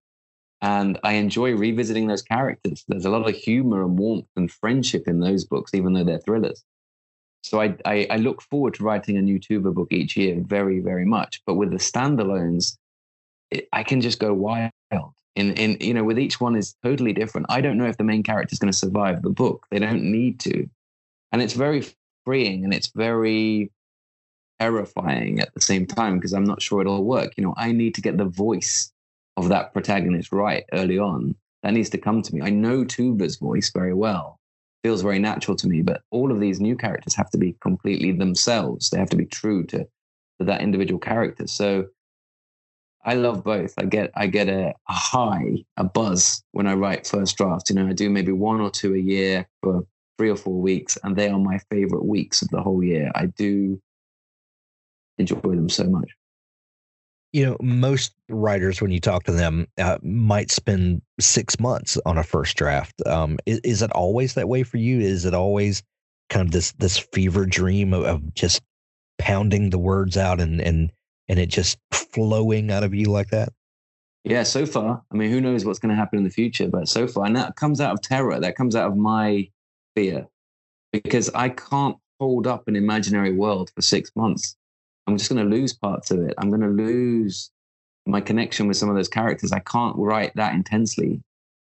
And 0.61 0.99
I 1.05 1.13
enjoy 1.13 1.55
revisiting 1.55 2.09
those 2.09 2.23
characters. 2.23 2.85
There's 2.89 3.05
a 3.05 3.11
lot 3.11 3.29
of 3.29 3.35
humor 3.35 3.83
and 3.83 3.99
warmth 3.99 4.27
and 4.35 4.51
friendship 4.51 5.07
in 5.07 5.21
those 5.21 5.45
books, 5.45 5.73
even 5.73 5.93
though 5.93 6.05
they're 6.05 6.19
thrillers. 6.19 6.65
So 7.43 7.61
I, 7.61 7.77
I, 7.85 8.07
I 8.11 8.17
look 8.17 8.43
forward 8.43 8.75
to 8.75 8.83
writing 8.83 9.17
a 9.17 9.23
new 9.23 9.39
Tuva 9.39 9.73
book 9.73 9.93
each 9.93 10.17
year 10.17 10.37
very, 10.41 10.81
very 10.81 11.05
much. 11.05 11.41
But 11.47 11.55
with 11.55 11.71
the 11.71 11.77
standalones, 11.77 12.77
it, 13.53 13.69
I 13.73 13.85
can 13.85 14.01
just 14.01 14.19
go 14.19 14.35
wild. 14.35 14.73
In, 15.37 15.53
in 15.53 15.77
you 15.81 15.95
know, 15.95 16.03
with 16.03 16.19
each 16.19 16.41
one 16.41 16.57
is 16.57 16.75
totally 16.83 17.13
different. 17.13 17.47
I 17.49 17.61
don't 17.61 17.79
know 17.79 17.87
if 17.87 17.97
the 17.97 18.03
main 18.03 18.25
character 18.25 18.53
is 18.53 18.59
going 18.59 18.73
to 18.73 18.77
survive 18.77 19.23
the 19.23 19.31
book. 19.31 19.67
They 19.71 19.79
don't 19.79 20.03
need 20.03 20.41
to, 20.41 20.69
and 21.31 21.41
it's 21.41 21.53
very 21.53 21.85
freeing 22.29 22.63
and 22.63 22.75
it's 22.75 22.89
very 22.89 23.71
terrifying 24.61 25.41
at 25.41 25.55
the 25.55 25.63
same 25.63 25.87
time 25.87 26.19
because 26.19 26.35
I'm 26.35 26.45
not 26.45 26.61
sure 26.61 26.83
it'll 26.83 27.05
work. 27.05 27.33
You 27.39 27.45
know, 27.45 27.55
I 27.57 27.73
need 27.73 27.95
to 27.95 28.03
get 28.03 28.19
the 28.19 28.27
voice 28.27 28.93
of 29.39 29.49
that 29.49 29.73
protagonist 29.73 30.31
right 30.31 30.65
early 30.75 30.99
on. 30.99 31.35
That 31.63 31.73
needs 31.73 31.89
to 31.91 31.99
come 31.99 32.21
to 32.21 32.35
me. 32.35 32.43
I 32.43 32.51
know 32.51 32.85
Tuva's 32.85 33.37
voice 33.37 33.71
very 33.71 33.95
well 33.95 34.39
feels 34.83 35.01
very 35.01 35.19
natural 35.19 35.57
to 35.57 35.67
me. 35.67 35.81
But 35.81 36.03
all 36.11 36.31
of 36.31 36.39
these 36.39 36.61
new 36.61 36.77
characters 36.77 37.15
have 37.15 37.31
to 37.31 37.39
be 37.39 37.57
completely 37.63 38.13
themselves. 38.13 38.91
They 38.91 38.99
have 38.99 39.11
to 39.11 39.17
be 39.17 39.25
true 39.27 39.65
to, 39.65 39.79
to 39.79 40.45
that 40.45 40.61
individual 40.61 41.01
character. 41.01 41.47
So 41.47 41.87
I 43.07 43.15
love 43.15 43.43
both. 43.43 43.73
I 43.79 43.87
get 43.87 44.11
I 44.15 44.27
get 44.27 44.51
a, 44.51 44.75
a, 44.89 44.93
high, 44.93 45.65
a 45.79 45.85
buzz 45.85 46.43
when 46.53 46.67
I 46.67 46.75
write 46.75 47.07
first 47.07 47.39
drafts. 47.39 47.71
You 47.71 47.77
know, 47.77 47.89
I 47.89 47.95
do 47.95 48.11
maybe 48.11 48.33
one 48.33 48.61
or 48.61 48.71
two 48.71 48.95
a 48.95 48.99
year 48.99 49.49
for 49.63 49.87
three 50.19 50.31
or 50.31 50.37
four 50.37 50.61
weeks, 50.61 50.99
and 51.03 51.17
they 51.17 51.29
are 51.29 51.39
my 51.39 51.59
favorite 51.71 52.05
weeks 52.05 52.43
of 52.43 52.49
the 52.49 52.61
whole 52.61 52.83
year. 52.83 53.11
I 53.15 53.27
do 53.27 53.81
enjoy 55.19 55.41
them 55.41 55.69
so 55.69 55.85
much 55.85 56.11
you 57.33 57.45
know, 57.45 57.57
most 57.61 58.15
writers, 58.29 58.81
when 58.81 58.91
you 58.91 59.01
talk 59.01 59.25
to 59.25 59.33
them, 59.33 59.67
uh, 59.79 59.99
might 60.03 60.51
spend 60.51 61.03
six 61.21 61.61
months 61.61 61.99
on 62.07 62.17
a 62.17 62.23
first 62.23 62.57
draft. 62.57 62.95
Um, 63.07 63.39
is, 63.45 63.61
is, 63.65 63.83
it 63.83 63.93
always 63.93 64.35
that 64.35 64.49
way 64.49 64.63
for 64.63 64.79
you? 64.79 65.01
Is 65.01 65.25
it 65.25 65.35
always 65.35 65.83
kind 66.31 66.47
of 66.47 66.53
this 66.53 66.73
this 66.73 66.99
fever 66.99 67.47
dream 67.47 67.93
of, 67.93 68.05
of 68.05 68.35
just 68.35 68.63
pounding 69.19 69.71
the 69.71 69.79
words 69.79 70.17
out 70.17 70.41
and 70.41 70.61
and 70.61 70.93
and 71.29 71.39
it 71.39 71.49
just 71.49 71.79
flowing 71.93 72.71
out 72.71 72.85
of 72.85 72.95
you 72.95 73.07
like 73.07 73.29
that? 73.29 73.53
Yeah, 74.25 74.43
so 74.43 74.67
far. 74.67 75.03
I 75.13 75.17
mean, 75.17 75.31
who 75.31 75.41
knows 75.41 75.65
what's 75.65 75.79
going 75.79 75.91
to 75.91 75.97
happen 75.97 76.19
in 76.19 76.25
the 76.25 76.31
future? 76.31 76.69
But 76.69 76.89
so 76.89 77.07
far, 77.07 77.27
and 77.27 77.37
that 77.37 77.57
comes 77.57 77.81
out 77.81 77.93
of 77.93 78.01
terror. 78.01 78.41
That 78.41 78.57
comes 78.57 78.75
out 78.75 78.91
of 78.91 78.97
my 78.97 79.49
fear, 79.99 80.29
because 80.93 81.29
I 81.35 81.49
can't 81.49 81.97
hold 82.21 82.47
up 82.47 82.69
an 82.69 82.77
imaginary 82.77 83.33
world 83.33 83.73
for 83.75 83.83
six 83.83 84.13
months. 84.15 84.57
I'm 85.07 85.17
just 85.17 85.29
going 85.29 85.43
to 85.43 85.57
lose 85.57 85.73
parts 85.73 86.13
of 86.13 86.21
it. 86.21 86.35
I'm 86.39 86.51
going 86.51 86.61
to 86.61 86.69
lose 86.69 87.51
my 88.07 88.21
connection 88.21 88.69
with 88.69 88.77
some 88.77 88.89
of 88.89 88.95
those 88.95 89.09
characters. 89.09 89.51
I 89.53 89.59
can't 89.61 89.97
write 89.97 90.33
that 90.37 90.55
intensely 90.55 91.21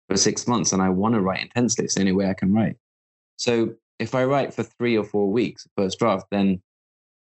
for 0.08 0.16
six 0.16 0.46
months, 0.46 0.72
and 0.72 0.80
I 0.80 0.90
want 0.90 1.14
to 1.14 1.20
write 1.20 1.42
intensely. 1.42 1.84
It's 1.84 1.94
the 1.94 2.02
only 2.02 2.12
way 2.12 2.28
I 2.28 2.34
can 2.34 2.52
write. 2.52 2.76
So 3.36 3.74
if 3.98 4.14
I 4.14 4.24
write 4.24 4.54
for 4.54 4.62
three 4.62 4.96
or 4.96 5.04
four 5.04 5.30
weeks, 5.30 5.66
first 5.76 5.98
draft, 5.98 6.26
then 6.30 6.62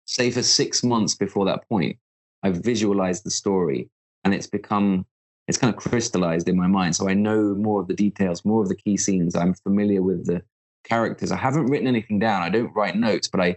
say 0.07 0.31
for 0.31 0.43
six 0.43 0.85
months 0.85 1.15
before 1.17 1.45
that 1.47 1.69
point, 1.69 1.97
I've 2.45 2.59
visualized 2.59 3.25
the 3.25 3.31
story 3.31 3.89
and 4.23 4.33
it's 4.35 4.47
become, 4.47 5.07
it's 5.49 5.59
kind 5.59 5.75
of 5.75 5.81
crystallized 5.81 6.49
in 6.49 6.57
my 6.57 6.67
mind. 6.67 6.95
So 6.95 7.09
I 7.09 7.15
know 7.15 7.55
more 7.55 7.81
of 7.81 7.89
the 7.89 7.95
details, 7.95 8.45
more 8.45 8.63
of 8.63 8.69
the 8.69 8.77
key 8.77 8.97
scenes. 8.97 9.35
I'm 9.35 9.55
familiar 9.55 10.03
with 10.03 10.27
the 10.27 10.43
characters. 10.85 11.33
I 11.33 11.37
haven't 11.37 11.67
written 11.67 11.89
anything 11.89 12.19
down. 12.19 12.43
I 12.43 12.49
don't 12.49 12.75
write 12.75 12.97
notes, 12.97 13.29
but 13.29 13.41
I, 13.41 13.57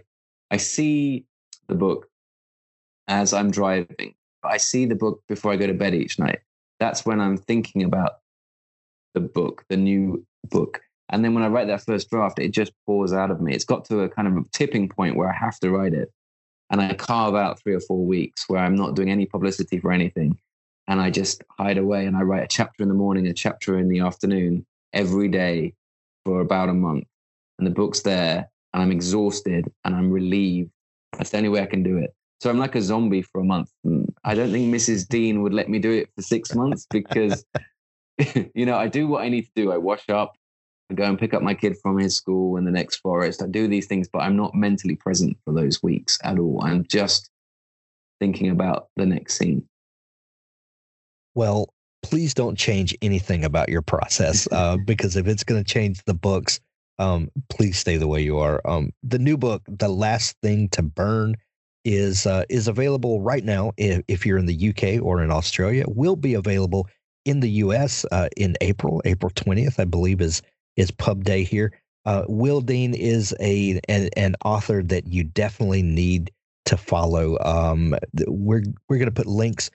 I 0.50 0.56
see 0.56 1.24
the 1.68 1.74
book 1.74 2.08
as 3.06 3.32
I'm 3.32 3.50
driving. 3.50 4.14
I 4.44 4.56
see 4.56 4.86
the 4.86 4.94
book 4.94 5.22
before 5.28 5.52
I 5.52 5.56
go 5.56 5.66
to 5.66 5.74
bed 5.74 5.94
each 5.94 6.18
night. 6.18 6.40
That's 6.80 7.04
when 7.04 7.20
I'm 7.20 7.36
thinking 7.36 7.82
about 7.82 8.18
the 9.14 9.20
book, 9.20 9.64
the 9.68 9.76
new 9.76 10.24
book. 10.50 10.80
And 11.10 11.24
then 11.24 11.34
when 11.34 11.42
I 11.42 11.48
write 11.48 11.66
that 11.68 11.84
first 11.84 12.10
draft, 12.10 12.38
it 12.38 12.50
just 12.50 12.72
pours 12.86 13.12
out 13.12 13.30
of 13.30 13.40
me. 13.40 13.54
It's 13.54 13.64
got 13.64 13.84
to 13.86 14.00
a 14.00 14.08
kind 14.08 14.28
of 14.28 14.36
a 14.36 14.44
tipping 14.52 14.88
point 14.88 15.16
where 15.16 15.28
I 15.28 15.36
have 15.36 15.58
to 15.60 15.70
write 15.70 15.94
it. 15.94 16.12
And 16.70 16.82
I 16.82 16.92
carve 16.92 17.34
out 17.34 17.60
three 17.60 17.74
or 17.74 17.80
four 17.80 18.04
weeks 18.04 18.48
where 18.48 18.60
I'm 18.60 18.76
not 18.76 18.94
doing 18.94 19.10
any 19.10 19.24
publicity 19.24 19.80
for 19.80 19.90
anything. 19.90 20.38
And 20.86 21.00
I 21.00 21.10
just 21.10 21.42
hide 21.58 21.78
away 21.78 22.06
and 22.06 22.16
I 22.16 22.22
write 22.22 22.44
a 22.44 22.48
chapter 22.48 22.82
in 22.82 22.88
the 22.88 22.94
morning, 22.94 23.26
a 23.26 23.32
chapter 23.32 23.78
in 23.78 23.88
the 23.88 24.00
afternoon, 24.00 24.66
every 24.92 25.28
day 25.28 25.74
for 26.24 26.40
about 26.40 26.68
a 26.68 26.74
month. 26.74 27.04
And 27.58 27.66
the 27.66 27.70
book's 27.70 28.00
there 28.00 28.48
and 28.72 28.82
I'm 28.82 28.92
exhausted 28.92 29.70
and 29.84 29.94
I'm 29.94 30.10
relieved. 30.10 30.70
That's 31.16 31.30
the 31.30 31.38
only 31.38 31.48
way 31.48 31.62
I 31.62 31.66
can 31.66 31.82
do 31.82 31.98
it. 31.98 32.14
So 32.40 32.50
I'm 32.50 32.58
like 32.58 32.76
a 32.76 32.82
zombie 32.82 33.22
for 33.22 33.40
a 33.40 33.44
month. 33.44 33.70
I 34.24 34.34
don't 34.34 34.52
think 34.52 34.72
Mrs. 34.72 35.08
Dean 35.08 35.42
would 35.42 35.52
let 35.52 35.68
me 35.68 35.78
do 35.78 35.90
it 35.90 36.08
for 36.14 36.22
six 36.22 36.54
months 36.54 36.86
because, 36.88 37.44
you 38.54 38.64
know, 38.64 38.76
I 38.76 38.86
do 38.86 39.08
what 39.08 39.22
I 39.22 39.28
need 39.28 39.42
to 39.42 39.50
do. 39.56 39.72
I 39.72 39.76
wash 39.76 40.08
up, 40.08 40.36
I 40.90 40.94
go 40.94 41.04
and 41.04 41.18
pick 41.18 41.34
up 41.34 41.42
my 41.42 41.54
kid 41.54 41.76
from 41.82 41.98
his 41.98 42.14
school 42.14 42.56
in 42.56 42.64
the 42.64 42.70
next 42.70 42.96
forest. 42.96 43.42
I 43.42 43.46
do 43.46 43.66
these 43.66 43.86
things, 43.86 44.08
but 44.08 44.20
I'm 44.20 44.36
not 44.36 44.54
mentally 44.54 44.94
present 44.94 45.36
for 45.44 45.52
those 45.52 45.82
weeks 45.82 46.18
at 46.22 46.38
all. 46.38 46.60
I'm 46.62 46.84
just 46.84 47.28
thinking 48.20 48.50
about 48.50 48.88
the 48.96 49.06
next 49.06 49.36
scene. 49.36 49.66
Well, 51.34 51.68
please 52.02 52.34
don't 52.34 52.56
change 52.56 52.96
anything 53.02 53.44
about 53.44 53.68
your 53.68 53.82
process 53.82 54.48
uh, 54.52 54.76
because 54.76 55.16
if 55.16 55.26
it's 55.26 55.44
going 55.44 55.62
to 55.62 55.72
change 55.72 56.02
the 56.04 56.14
books, 56.14 56.60
um, 56.98 57.30
please 57.48 57.78
stay 57.78 57.96
the 57.96 58.08
way 58.08 58.20
you 58.22 58.38
are. 58.38 58.60
Um, 58.64 58.92
the 59.02 59.18
new 59.18 59.36
book, 59.36 59.62
The 59.68 59.88
Last 59.88 60.36
Thing 60.42 60.68
to 60.70 60.82
Burn, 60.82 61.36
is 61.84 62.26
uh, 62.26 62.44
is 62.48 62.68
available 62.68 63.20
right 63.20 63.44
now 63.44 63.72
if, 63.76 64.02
if, 64.08 64.26
you're 64.26 64.38
in 64.38 64.46
the 64.46 64.68
UK 64.68 65.02
or 65.02 65.22
in 65.22 65.30
Australia. 65.30 65.84
Will 65.86 66.16
be 66.16 66.34
available 66.34 66.88
in 67.24 67.40
the 67.40 67.50
US 67.50 68.04
uh, 68.10 68.28
in 68.36 68.56
April, 68.60 69.00
April 69.04 69.30
20th, 69.30 69.78
I 69.78 69.84
believe 69.84 70.20
is 70.20 70.42
is 70.76 70.90
Pub 70.90 71.24
Day 71.24 71.44
here. 71.44 71.72
Uh, 72.04 72.24
Will 72.28 72.60
Dean 72.60 72.94
is 72.94 73.34
a 73.40 73.80
an, 73.88 74.08
an, 74.16 74.34
author 74.44 74.82
that 74.82 75.06
you 75.06 75.24
definitely 75.24 75.82
need 75.82 76.30
to 76.64 76.76
follow. 76.76 77.38
Um, 77.44 77.94
we're 78.26 78.62
we're 78.88 78.98
going 78.98 79.06
to 79.06 79.12
put 79.12 79.26
links 79.26 79.70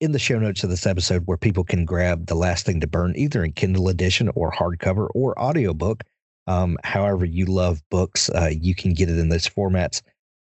in 0.00 0.12
the 0.12 0.18
show 0.18 0.38
notes 0.38 0.62
of 0.62 0.70
this 0.70 0.86
episode 0.86 1.22
where 1.26 1.38
people 1.38 1.64
can 1.64 1.84
grab 1.84 2.26
the 2.26 2.34
last 2.34 2.66
thing 2.66 2.80
to 2.80 2.86
burn 2.86 3.14
either 3.16 3.42
in 3.42 3.52
Kindle 3.52 3.88
edition 3.88 4.30
or 4.34 4.52
hardcover 4.52 5.08
or 5.14 5.38
audiobook. 5.40 6.04
Um, 6.46 6.78
however 6.84 7.24
you 7.24 7.46
love 7.46 7.82
books, 7.90 8.30
uh, 8.30 8.50
you 8.52 8.74
can 8.74 8.94
get 8.94 9.08
it 9.08 9.18
in 9.18 9.28
those 9.28 9.48
formats. 9.48 10.02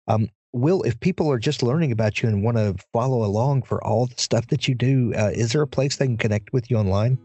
Um, 0.08 0.28
Will, 0.52 0.82
if 0.82 0.98
people 1.00 1.30
are 1.30 1.38
just 1.38 1.62
learning 1.62 1.92
about 1.92 2.22
you 2.22 2.28
and 2.28 2.42
want 2.42 2.56
to 2.56 2.74
follow 2.92 3.24
along 3.24 3.62
for 3.62 3.84
all 3.84 4.06
the 4.06 4.14
stuff 4.16 4.46
that 4.46 4.66
you 4.66 4.74
do, 4.74 5.12
uh, 5.14 5.30
is 5.34 5.52
there 5.52 5.62
a 5.62 5.66
place 5.66 5.96
they 5.96 6.06
can 6.06 6.16
connect 6.16 6.52
with 6.52 6.70
you 6.70 6.78
online? 6.78 7.18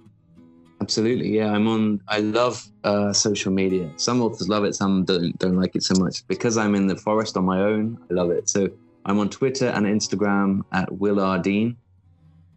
Absolutely, 0.82 1.30
yeah. 1.38 1.52
I'm 1.54 1.68
on. 1.68 2.02
I 2.08 2.20
love 2.20 2.68
uh, 2.84 3.14
social 3.14 3.52
media. 3.52 3.90
Some 3.98 4.22
authors 4.22 4.50
love 4.50 4.64
it, 4.66 4.74
some 4.76 5.06
don't 5.06 5.38
don't 5.38 5.56
like 5.56 5.76
it 5.76 5.84
so 5.84 5.94
much. 6.02 6.28
Because 6.28 6.58
I'm 6.58 6.76
in 6.76 6.88
the 6.88 6.96
forest 6.96 7.38
on 7.38 7.46
my 7.46 7.62
own, 7.62 7.98
I 8.10 8.14
love 8.16 8.32
it. 8.32 8.50
So 8.50 8.68
I'm 9.06 9.20
on 9.20 9.30
Twitter 9.30 9.68
and 9.68 9.86
Instagram 9.86 10.64
at 10.72 10.92
Will 10.92 11.20
R 11.20 11.40
Dean, 11.40 11.78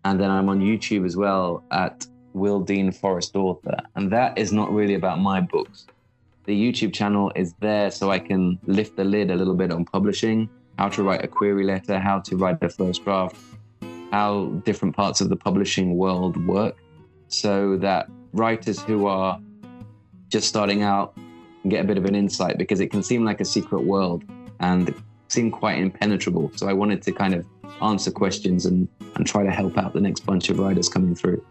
And 0.05 0.19
then 0.19 0.31
I'm 0.31 0.49
on 0.49 0.61
YouTube 0.61 1.05
as 1.05 1.17
well 1.17 1.63
at 1.71 2.07
Will 2.33 2.61
Dean 2.61 2.93
Forest 2.93 3.37
Author. 3.37 3.77
And 3.95 4.11
that 4.11 4.37
is 4.39 4.53
not 4.53 4.73
really 4.73 4.95
about 4.95 5.21
my 5.21 5.41
books. 5.41 5.87
The 6.45 6.55
YouTube 6.55 6.93
channel 6.93 7.33
is 7.35 7.55
there 7.61 7.91
so 7.91 8.11
I 8.11 8.19
can 8.19 8.59
lift 8.67 8.97
the 8.97 9.05
lid 9.05 9.31
a 9.31 9.35
little 9.35 9.55
bit 9.55 9.73
on 9.73 9.85
publishing, 9.85 10.49
how 10.79 10.89
to 10.91 11.03
write 11.03 11.25
a 11.25 11.29
query 11.29 11.65
letter, 11.65 11.99
how 11.99 12.21
to 12.21 12.37
write 12.37 12.61
the 12.61 12.69
first 12.69 13.05
draft, 13.05 13.37
how 14.13 14.47
different 14.65 14.95
parts 14.95 15.21
of 15.21 15.31
the 15.31 15.37
publishing 15.37 15.97
world 15.97 16.37
work, 16.47 16.77
so 17.29 17.77
that 17.79 18.09
writers 18.33 18.83
who 18.83 19.07
are 19.07 19.41
just 20.29 20.49
starting 20.49 20.83
out 20.83 21.17
get 21.69 21.81
a 21.81 21.85
bit 21.85 21.97
of 21.97 22.05
an 22.05 22.15
insight 22.15 22.59
because 22.59 22.81
it 22.81 22.89
can 22.91 23.03
seem 23.03 23.25
like 23.25 23.41
a 23.41 23.45
secret 23.45 23.85
world 23.85 24.23
and 24.61 24.95
seem 25.29 25.51
quite 25.51 25.79
impenetrable. 25.79 26.51
So 26.57 26.69
I 26.69 26.75
wanted 26.75 27.01
to 27.03 27.13
kind 27.13 27.35
of 27.35 27.47
answer 27.81 28.11
questions 28.11 28.67
and, 28.67 28.87
and 29.15 29.27
try 29.27 29.45
to 29.45 29.51
help 29.51 29.79
out 29.79 29.95
the 29.95 30.01
next 30.01 30.21
bunch 30.21 30.51
of 30.51 30.59
writers 30.59 30.89
coming 30.89 31.15
through. 31.15 31.45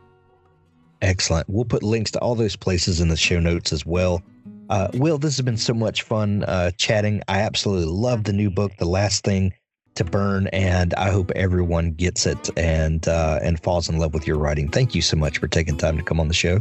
Excellent. 1.02 1.50
We'll 1.50 1.66
put 1.66 1.84
links 1.84 2.12
to 2.12 2.20
all 2.20 2.36
those 2.36 2.56
places 2.56 3.02
in 3.02 3.08
the 3.08 3.18
show 3.18 3.40
notes 3.40 3.74
as 3.74 3.86
well. 3.86 4.22
Uh, 4.70 4.88
Will, 4.94 5.18
this 5.18 5.36
has 5.36 5.46
been 5.46 5.58
so 5.58 5.74
much 5.74 6.04
fun 6.04 6.44
uh, 6.44 6.72
chatting. 6.78 7.22
I 7.28 7.40
absolutely 7.40 7.92
love 7.94 8.24
the 8.24 8.34
new 8.34 8.50
book, 8.50 8.72
The 8.78 8.86
Last 8.86 9.24
Thing 9.24 9.54
to 9.96 10.04
Burn, 10.04 10.48
and 10.48 10.94
I 10.96 11.12
hope 11.12 11.32
everyone 11.36 11.92
gets 11.92 12.26
it 12.26 12.50
and 12.58 13.08
uh, 13.08 13.40
and 13.44 13.62
falls 13.62 13.90
in 13.90 14.00
love 14.00 14.14
with 14.14 14.26
your 14.26 14.38
writing. 14.38 14.70
Thank 14.70 14.96
you 14.96 15.02
so 15.02 15.18
much 15.18 15.38
for 15.38 15.48
taking 15.48 15.78
time 15.78 15.98
to 15.98 16.04
come 16.04 16.20
on 16.20 16.28
the 16.28 16.34
show. 16.34 16.60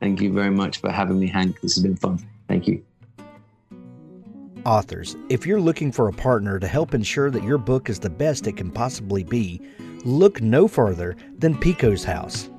Thank 0.00 0.20
you 0.20 0.32
very 0.32 0.50
much 0.50 0.78
for 0.78 0.90
having 0.90 1.20
me, 1.20 1.26
Hank. 1.26 1.60
This 1.60 1.74
has 1.74 1.82
been 1.82 1.96
fun. 1.96 2.26
Thank 2.48 2.66
you. 2.66 2.82
Authors, 4.66 5.16
if 5.28 5.46
you're 5.46 5.60
looking 5.60 5.90
for 5.92 6.08
a 6.08 6.12
partner 6.12 6.58
to 6.58 6.66
help 6.66 6.94
ensure 6.94 7.30
that 7.30 7.42
your 7.42 7.58
book 7.58 7.88
is 7.88 7.98
the 7.98 8.10
best 8.10 8.46
it 8.46 8.56
can 8.56 8.70
possibly 8.70 9.24
be, 9.24 9.60
look 10.04 10.42
no 10.42 10.68
further 10.68 11.16
than 11.38 11.56
Pikko's 11.56 12.04
House. 12.04 12.49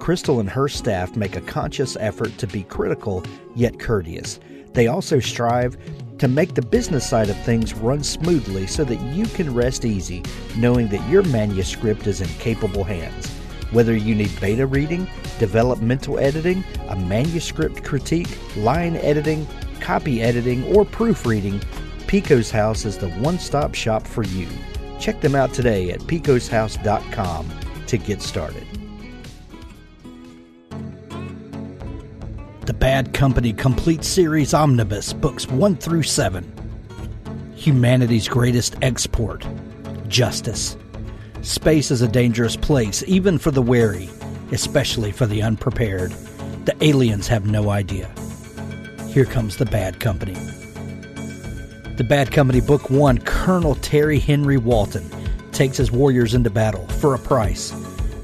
Crystal 0.00 0.40
and 0.40 0.50
her 0.50 0.68
staff 0.68 1.14
make 1.14 1.36
a 1.36 1.40
conscious 1.42 1.96
effort 2.00 2.36
to 2.38 2.46
be 2.46 2.64
critical 2.64 3.22
yet 3.54 3.78
courteous. 3.78 4.40
They 4.72 4.86
also 4.86 5.20
strive 5.20 5.76
to 6.18 6.28
make 6.28 6.54
the 6.54 6.62
business 6.62 7.08
side 7.08 7.30
of 7.30 7.36
things 7.42 7.74
run 7.74 8.02
smoothly 8.02 8.66
so 8.66 8.84
that 8.84 9.00
you 9.14 9.26
can 9.26 9.54
rest 9.54 9.84
easy 9.84 10.22
knowing 10.56 10.88
that 10.88 11.08
your 11.08 11.22
manuscript 11.24 12.06
is 12.06 12.20
in 12.20 12.28
capable 12.40 12.84
hands. 12.84 13.28
Whether 13.72 13.94
you 13.94 14.14
need 14.14 14.40
beta 14.40 14.66
reading, 14.66 15.08
developmental 15.38 16.18
editing, 16.18 16.64
a 16.88 16.96
manuscript 16.96 17.84
critique, 17.84 18.28
line 18.56 18.96
editing, 18.96 19.46
copy 19.80 20.20
editing, 20.22 20.64
or 20.74 20.84
proofreading, 20.84 21.60
Pikko's 22.06 22.50
House 22.50 22.84
is 22.84 22.98
the 22.98 23.10
one 23.10 23.38
stop 23.38 23.74
shop 23.74 24.06
for 24.06 24.24
you. 24.24 24.48
Check 24.98 25.20
them 25.20 25.34
out 25.34 25.54
today 25.54 25.90
at 25.92 26.00
pikkoshouse.com 26.00 27.48
to 27.86 27.98
get 27.98 28.20
started. 28.20 28.79
Bad 32.80 33.12
Company 33.12 33.52
Complete 33.52 34.02
Series 34.02 34.54
Omnibus, 34.54 35.12
books 35.12 35.46
1 35.46 35.76
through 35.76 36.02
7. 36.02 36.50
Humanity's 37.54 38.26
greatest 38.26 38.74
export 38.80 39.46
justice. 40.08 40.78
Space 41.42 41.90
is 41.90 42.00
a 42.00 42.08
dangerous 42.08 42.56
place, 42.56 43.04
even 43.06 43.36
for 43.36 43.50
the 43.50 43.60
wary, 43.60 44.08
especially 44.50 45.12
for 45.12 45.26
the 45.26 45.42
unprepared. 45.42 46.12
The 46.64 46.74
aliens 46.80 47.28
have 47.28 47.44
no 47.44 47.68
idea. 47.68 48.10
Here 49.08 49.26
comes 49.26 49.58
the 49.58 49.66
Bad 49.66 50.00
Company. 50.00 50.38
The 51.98 52.06
Bad 52.08 52.32
Company 52.32 52.62
Book 52.62 52.88
1 52.88 53.18
Colonel 53.18 53.74
Terry 53.74 54.18
Henry 54.18 54.56
Walton 54.56 55.04
takes 55.52 55.76
his 55.76 55.92
warriors 55.92 56.32
into 56.32 56.48
battle 56.48 56.88
for 56.88 57.14
a 57.14 57.18
price 57.18 57.74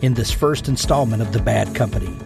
in 0.01 0.15
this 0.15 0.31
first 0.31 0.67
installment 0.67 1.21
of 1.21 1.35
The 1.35 1.41
Bad 1.41 1.75
Company. 1.75 2.17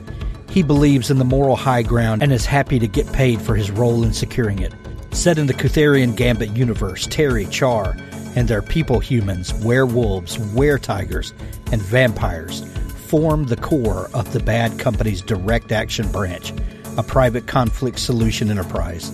He 0.50 0.64
believes 0.64 1.12
in 1.12 1.18
the 1.18 1.24
moral 1.24 1.54
high 1.54 1.82
ground 1.82 2.24
and 2.24 2.32
is 2.32 2.44
happy 2.44 2.80
to 2.80 2.88
get 2.88 3.12
paid 3.12 3.40
for 3.40 3.54
his 3.54 3.70
role 3.70 4.02
in 4.02 4.12
securing 4.12 4.58
it. 4.58 4.74
Set 5.12 5.38
in 5.38 5.46
the 5.46 5.54
Kutherian 5.54 6.16
Gambit 6.16 6.50
universe, 6.56 7.06
Terry, 7.06 7.46
Char, 7.46 7.96
and 8.34 8.48
their 8.48 8.60
people 8.60 8.98
humans, 8.98 9.54
werewolves, 9.54 10.38
were-tigers, 10.52 11.32
and 11.70 11.80
vampires 11.80 12.64
form 13.06 13.44
the 13.46 13.56
core 13.56 14.10
of 14.12 14.32
the 14.32 14.40
Bad 14.40 14.76
Company's 14.78 15.22
direct 15.22 15.70
action 15.70 16.10
branch, 16.10 16.52
a 16.96 17.02
private 17.04 17.46
conflict 17.46 18.00
solution 18.00 18.50
enterprise. 18.50 19.10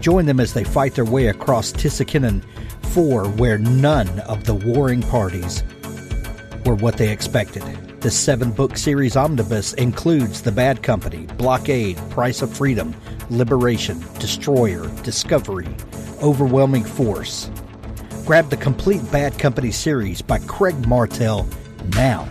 Join 0.00 0.26
them 0.26 0.40
as 0.40 0.52
they 0.52 0.64
fight 0.64 0.94
their 0.94 1.04
way 1.06 1.28
across 1.28 1.72
Tissakinnon 1.72 2.42
4, 2.92 3.28
where 3.28 3.58
none 3.58 4.20
of 4.20 4.44
the 4.44 4.54
warring 4.54 5.02
parties 5.02 5.62
were 6.66 6.74
what 6.74 6.98
they 6.98 7.10
expected. 7.10 7.62
The 8.00 8.10
seven 8.10 8.52
book 8.52 8.76
series 8.76 9.16
omnibus 9.16 9.72
includes 9.72 10.42
The 10.42 10.52
Bad 10.52 10.82
Company, 10.82 11.26
Blockade, 11.38 11.96
Price 12.10 12.42
of 12.42 12.52
Freedom, 12.52 12.94
Liberation, 13.30 14.04
Destroyer, 14.18 14.86
Discovery, 15.02 15.66
Overwhelming 16.22 16.84
Force. 16.84 17.50
Grab 18.26 18.50
the 18.50 18.56
complete 18.56 19.00
Bad 19.10 19.38
Company 19.38 19.70
series 19.70 20.20
by 20.20 20.38
Craig 20.40 20.86
Martelle 20.86 21.48
now. 21.94 22.28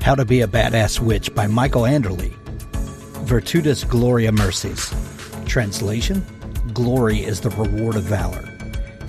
How 0.00 0.14
to 0.14 0.24
Be 0.24 0.40
a 0.40 0.46
Badass 0.48 1.00
Witch 1.00 1.34
by 1.34 1.46
Michael 1.46 1.82
Anderle. 1.82 2.34
Virtutis 3.26 3.86
Gloria 3.86 4.32
Merces. 4.32 4.92
Translation 5.44 6.24
Glory 6.72 7.18
is 7.24 7.40
the 7.40 7.50
reward 7.50 7.96
of 7.96 8.04
valor. 8.04 8.47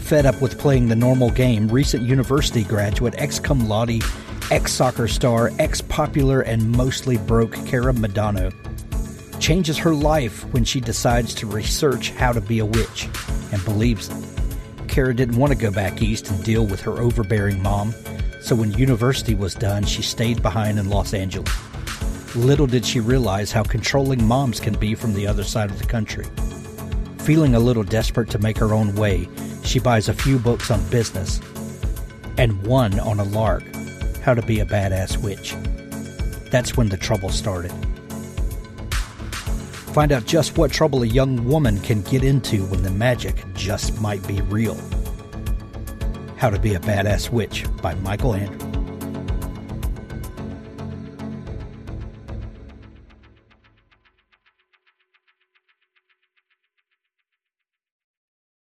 Fed 0.10 0.26
up 0.26 0.42
with 0.42 0.58
playing 0.58 0.88
the 0.88 0.96
normal 0.96 1.30
game, 1.30 1.68
recent 1.68 2.02
university 2.02 2.64
graduate, 2.64 3.14
ex 3.20 3.40
cum 3.40 3.70
laude, 3.70 4.02
ex 4.50 4.74
soccer 4.74 5.08
star, 5.08 5.52
ex 5.60 5.82
popular, 5.82 6.42
and 6.42 6.72
mostly 6.72 7.18
broke 7.18 7.54
Kara 7.68 7.94
Madano 7.94 8.52
changes 9.40 9.78
her 9.78 9.94
life 9.94 10.52
when 10.52 10.64
she 10.64 10.82
decides 10.82 11.36
to 11.36 11.46
research 11.46 12.10
how 12.10 12.32
to 12.32 12.42
be 12.42 12.58
a 12.58 12.66
witch 12.66 13.08
and 13.52 13.64
believes 13.64 14.10
it. 14.10 14.88
Kara 14.88 15.16
didn't 15.16 15.38
want 15.38 15.54
to 15.54 15.58
go 15.58 15.70
back 15.70 16.02
east 16.02 16.32
and 16.32 16.44
deal 16.44 16.66
with 16.66 16.82
her 16.82 17.00
overbearing 17.00 17.62
mom, 17.62 17.94
so 18.42 18.56
when 18.56 18.72
university 18.74 19.36
was 19.36 19.54
done, 19.54 19.84
she 19.84 20.02
stayed 20.02 20.42
behind 20.42 20.80
in 20.80 20.90
Los 20.90 21.14
Angeles. 21.14 21.54
Little 22.36 22.66
did 22.66 22.84
she 22.84 23.00
realize 23.00 23.52
how 23.52 23.62
controlling 23.62 24.28
moms 24.28 24.60
can 24.60 24.74
be 24.74 24.96
from 24.96 25.14
the 25.14 25.28
other 25.28 25.44
side 25.44 25.70
of 25.70 25.78
the 25.78 25.86
country. 25.86 26.26
Feeling 27.20 27.54
a 27.54 27.60
little 27.60 27.84
desperate 27.84 28.32
to 28.32 28.40
make 28.40 28.58
her 28.58 28.74
own 28.74 28.96
way, 28.96 29.30
she 29.64 29.80
buys 29.80 30.10
a 30.10 30.14
few 30.14 30.40
books 30.40 30.72
on 30.72 30.84
business 30.90 31.40
and 32.38 32.66
one 32.66 33.00
on 33.00 33.20
a 33.20 33.24
lark 33.24 33.64
how 34.22 34.34
to 34.34 34.42
be 34.42 34.60
a 34.60 34.66
badass 34.66 35.18
witch. 35.18 35.56
That's 36.52 36.78
when 36.78 36.90
the 36.90 36.98
trouble 36.98 37.30
started. 37.30 37.72
Find 39.94 40.12
out 40.12 40.26
just 40.26 40.58
what 40.58 40.72
trouble 40.72 41.04
a 41.04 41.08
young 41.08 41.46
woman 41.46 41.80
can 41.82 42.02
get 42.04 42.24
into 42.24 42.66
when 42.66 42.84
the 42.84 42.92
magic 42.92 43.44
just 43.54 44.00
might 44.02 44.26
be 44.28 44.42
real. 44.42 44.78
How 46.38 46.50
to 46.50 46.60
Be 46.60 46.76
a 46.76 46.80
Badass 46.80 47.32
Witch 47.32 47.66
by 47.82 47.96
Michael 47.96 48.32
Anderle. 48.34 48.69